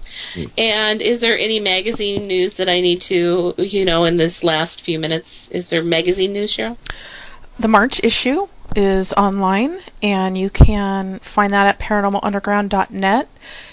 [0.56, 4.80] And is there any magazine news that I need to, you know, in this last
[4.80, 5.48] few minutes?
[5.50, 6.76] Is there magazine news, Cheryl?
[7.58, 13.28] The March issue is online, and you can find that at paranormalunderground.net.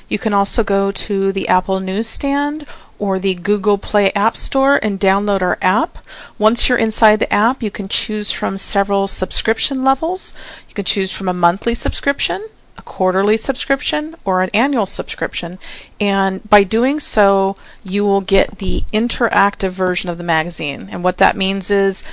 [0.07, 2.65] You can also go to the Apple Newsstand
[2.97, 5.97] or the Google Play App Store and download our app.
[6.37, 10.33] Once you're inside the app, you can choose from several subscription levels.
[10.69, 12.47] You can choose from a monthly subscription,
[12.77, 15.59] a quarterly subscription, or an annual subscription.
[15.99, 20.87] And by doing so, you will get the interactive version of the magazine.
[20.91, 22.03] And what that means is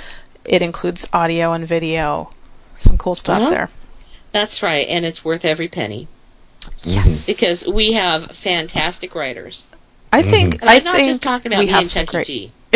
[0.45, 2.31] it includes audio and video.
[2.83, 3.49] Some cool stuff Uh-huh.
[3.49, 3.69] there.
[4.31, 6.07] That's right, and it's worth every penny.
[6.83, 7.25] Yes.
[7.25, 9.69] Because we have fantastic writers.
[10.11, 12.05] I think And I I'm not think just talking about we me have and some
[12.05, 12.27] great.
[12.27, 12.51] G.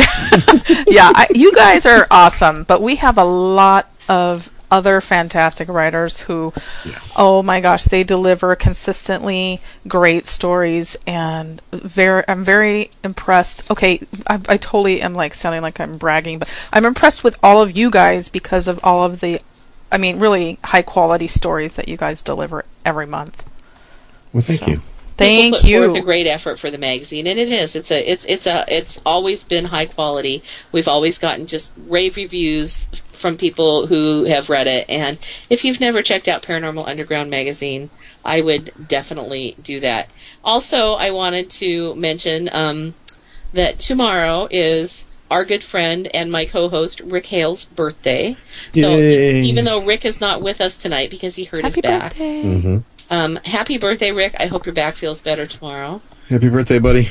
[0.88, 6.22] yeah, I, you guys are awesome, but we have a lot of other fantastic writers
[6.22, 6.52] who,
[7.16, 13.70] oh my gosh, they deliver consistently great stories, and very, I'm very impressed.
[13.72, 17.62] Okay, I, I totally am like sounding like I'm bragging, but I'm impressed with all
[17.62, 19.40] of you guys because of all of the,
[19.92, 23.46] I mean, really high quality stories that you guys deliver every month.
[24.34, 24.82] Well, thank you.
[25.18, 25.88] Thank People put you.
[25.90, 27.76] Forth a great effort for the magazine, and it is.
[27.76, 28.12] It's a.
[28.12, 28.66] It's it's a.
[28.68, 30.44] It's always been high quality.
[30.72, 34.86] We've always gotten just rave reviews from people who have read it.
[34.88, 35.18] And
[35.50, 37.90] if you've never checked out Paranormal Underground magazine,
[38.24, 40.12] I would definitely do that.
[40.44, 42.94] Also, I wanted to mention um,
[43.54, 48.38] that tomorrow is our good friend and my co-host Rick Hale's birthday.
[48.74, 49.42] So Yay.
[49.44, 52.42] even though Rick is not with us tonight because he hurt his back, birthday.
[52.62, 52.78] hmm
[53.10, 54.36] um, happy birthday, Rick!
[54.38, 56.02] I hope your back feels better tomorrow.
[56.28, 57.10] Happy birthday, buddy.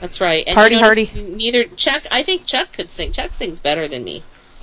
[0.00, 0.44] That's right.
[0.46, 1.34] And Hardy, you notice hardy.
[1.34, 2.04] Neither Chuck.
[2.10, 3.10] I think Chuck could sing.
[3.10, 4.22] Chuck sings better than me.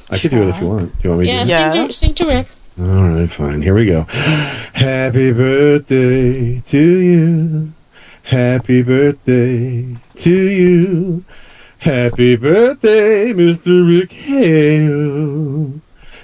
[0.10, 0.94] I could do it if you want.
[1.02, 1.72] Do you want me Yeah, to?
[1.74, 2.48] Sing, to, sing to Rick.
[2.80, 3.62] All right, fine.
[3.62, 4.04] Here we go.
[4.04, 7.72] Happy birthday to you.
[8.24, 11.26] Happy birthday to you.
[11.82, 13.88] Happy birthday, Mr.
[13.88, 15.72] Rick Hale.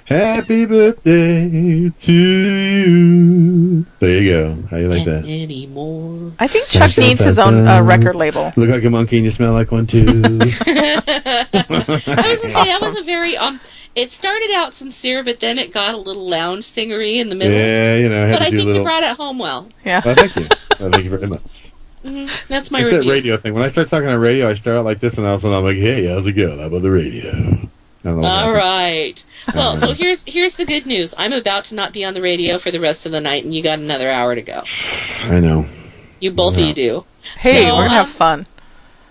[0.04, 3.84] Happy birthday to you.
[3.98, 4.62] There you go.
[4.70, 5.24] How you like that?
[5.26, 6.32] Anymore.
[6.38, 8.52] I think Chuck needs his own uh, record label.
[8.56, 10.06] Look like a monkey and you smell like one too.
[10.06, 11.00] I
[11.66, 13.60] was gonna say that was a very um.
[13.96, 17.52] It started out sincere, but then it got a little lounge singery in the middle.
[17.58, 18.24] yeah, you know.
[18.24, 18.82] I had but to I do think a little.
[18.82, 19.68] you brought it home well.
[19.84, 20.02] Yeah.
[20.04, 20.46] Well, thank you.
[20.78, 21.67] Well, thank you very much.
[22.02, 23.02] Hmm That's my it's review.
[23.02, 23.54] that radio thing.
[23.54, 25.48] When I start talking on radio, I start out like this, and all of a
[25.52, 26.58] I'm like, "Hey, how's it going?
[26.58, 27.30] How about the radio?"
[28.04, 28.22] I don't know.
[28.22, 28.56] what All happens.
[28.56, 29.24] right.
[29.54, 31.14] Well, so here's here's the good news.
[31.18, 33.52] I'm about to not be on the radio for the rest of the night, and
[33.54, 34.62] you got another hour to go.
[35.24, 35.66] I know.
[36.20, 37.04] You both of you do.
[37.38, 38.46] Hey, So, we're gonna have um, fun.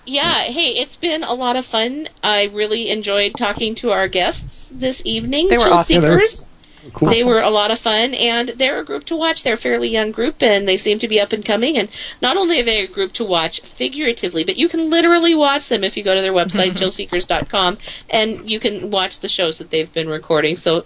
[0.05, 2.07] Yeah, hey, it's been a lot of fun.
[2.23, 5.49] I really enjoyed talking to our guests this evening.
[5.49, 5.95] They were Chill awesome.
[6.01, 6.51] Yeah, Seekers.
[6.93, 7.09] Cool.
[7.09, 9.43] They were a lot of fun, and they're a group to watch.
[9.43, 11.77] They're a fairly young group, and they seem to be up and coming.
[11.77, 11.89] And
[12.21, 15.83] not only are they a group to watch figuratively, but you can literally watch them
[15.83, 17.77] if you go to their website, chillseekers.com,
[18.09, 20.55] and you can watch the shows that they've been recording.
[20.55, 20.85] So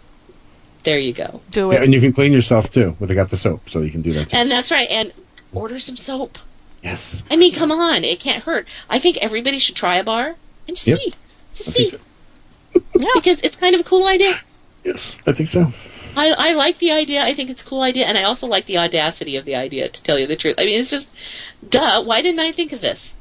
[0.83, 1.41] there you go.
[1.51, 1.83] Do Yeah, it.
[1.83, 2.95] and you can clean yourself too.
[2.99, 4.37] But they got the soap, so you can do that too.
[4.37, 4.87] And that's right.
[4.89, 5.13] And
[5.53, 6.39] order some soap.
[6.81, 7.21] yes.
[7.29, 8.67] I mean, come on, it can't hurt.
[8.89, 10.35] I think everybody should try a bar
[10.67, 10.97] and just Yep.
[10.97, 11.13] see,
[11.53, 11.97] just I think see,
[12.99, 13.07] Yeah.
[13.15, 14.39] because it's kind of a cool idea.
[14.83, 15.71] Yes, I think so.
[16.15, 17.23] I, I like the idea.
[17.23, 19.89] I think it's a cool idea, and I also like the audacity of the idea.
[19.89, 21.11] To tell you the truth, I mean, it's just,
[21.67, 22.03] duh.
[22.03, 23.15] Why didn't I think of this?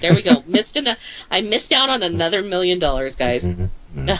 [0.00, 0.42] There we go.
[0.46, 0.88] missed an,
[1.30, 3.46] I missed out on another million dollars, guys.
[3.46, 4.10] Mm-hmm.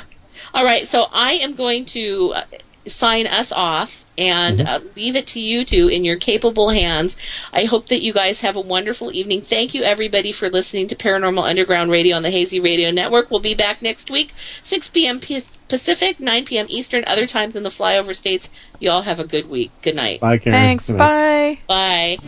[0.55, 2.45] All right, so I am going to uh,
[2.86, 7.16] sign us off and uh, leave it to you two in your capable hands.
[7.53, 9.40] I hope that you guys have a wonderful evening.
[9.40, 13.31] Thank you, everybody, for listening to Paranormal Underground Radio on the Hazy Radio Network.
[13.31, 15.20] We'll be back next week, 6 p.m.
[15.20, 16.66] P- Pacific, 9 p.m.
[16.69, 18.51] Eastern, other times in the flyover states.
[18.81, 19.70] You all have a good week.
[19.82, 20.20] Good night.
[20.20, 20.59] Bye, Karen.
[20.59, 20.90] Thanks.
[20.90, 21.61] Bye.
[21.69, 22.19] Bye.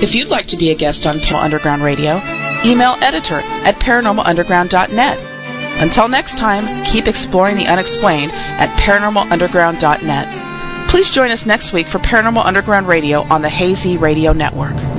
[0.00, 2.20] If you'd like to be a guest on Paranormal Underground Radio,
[2.64, 5.18] email editor at paranormalunderground.net.
[5.80, 10.47] Until next time, keep exploring the unexplained at paranormalunderground.net.
[10.88, 14.97] Please join us next week for Paranormal Underground Radio on the Hazy Radio Network.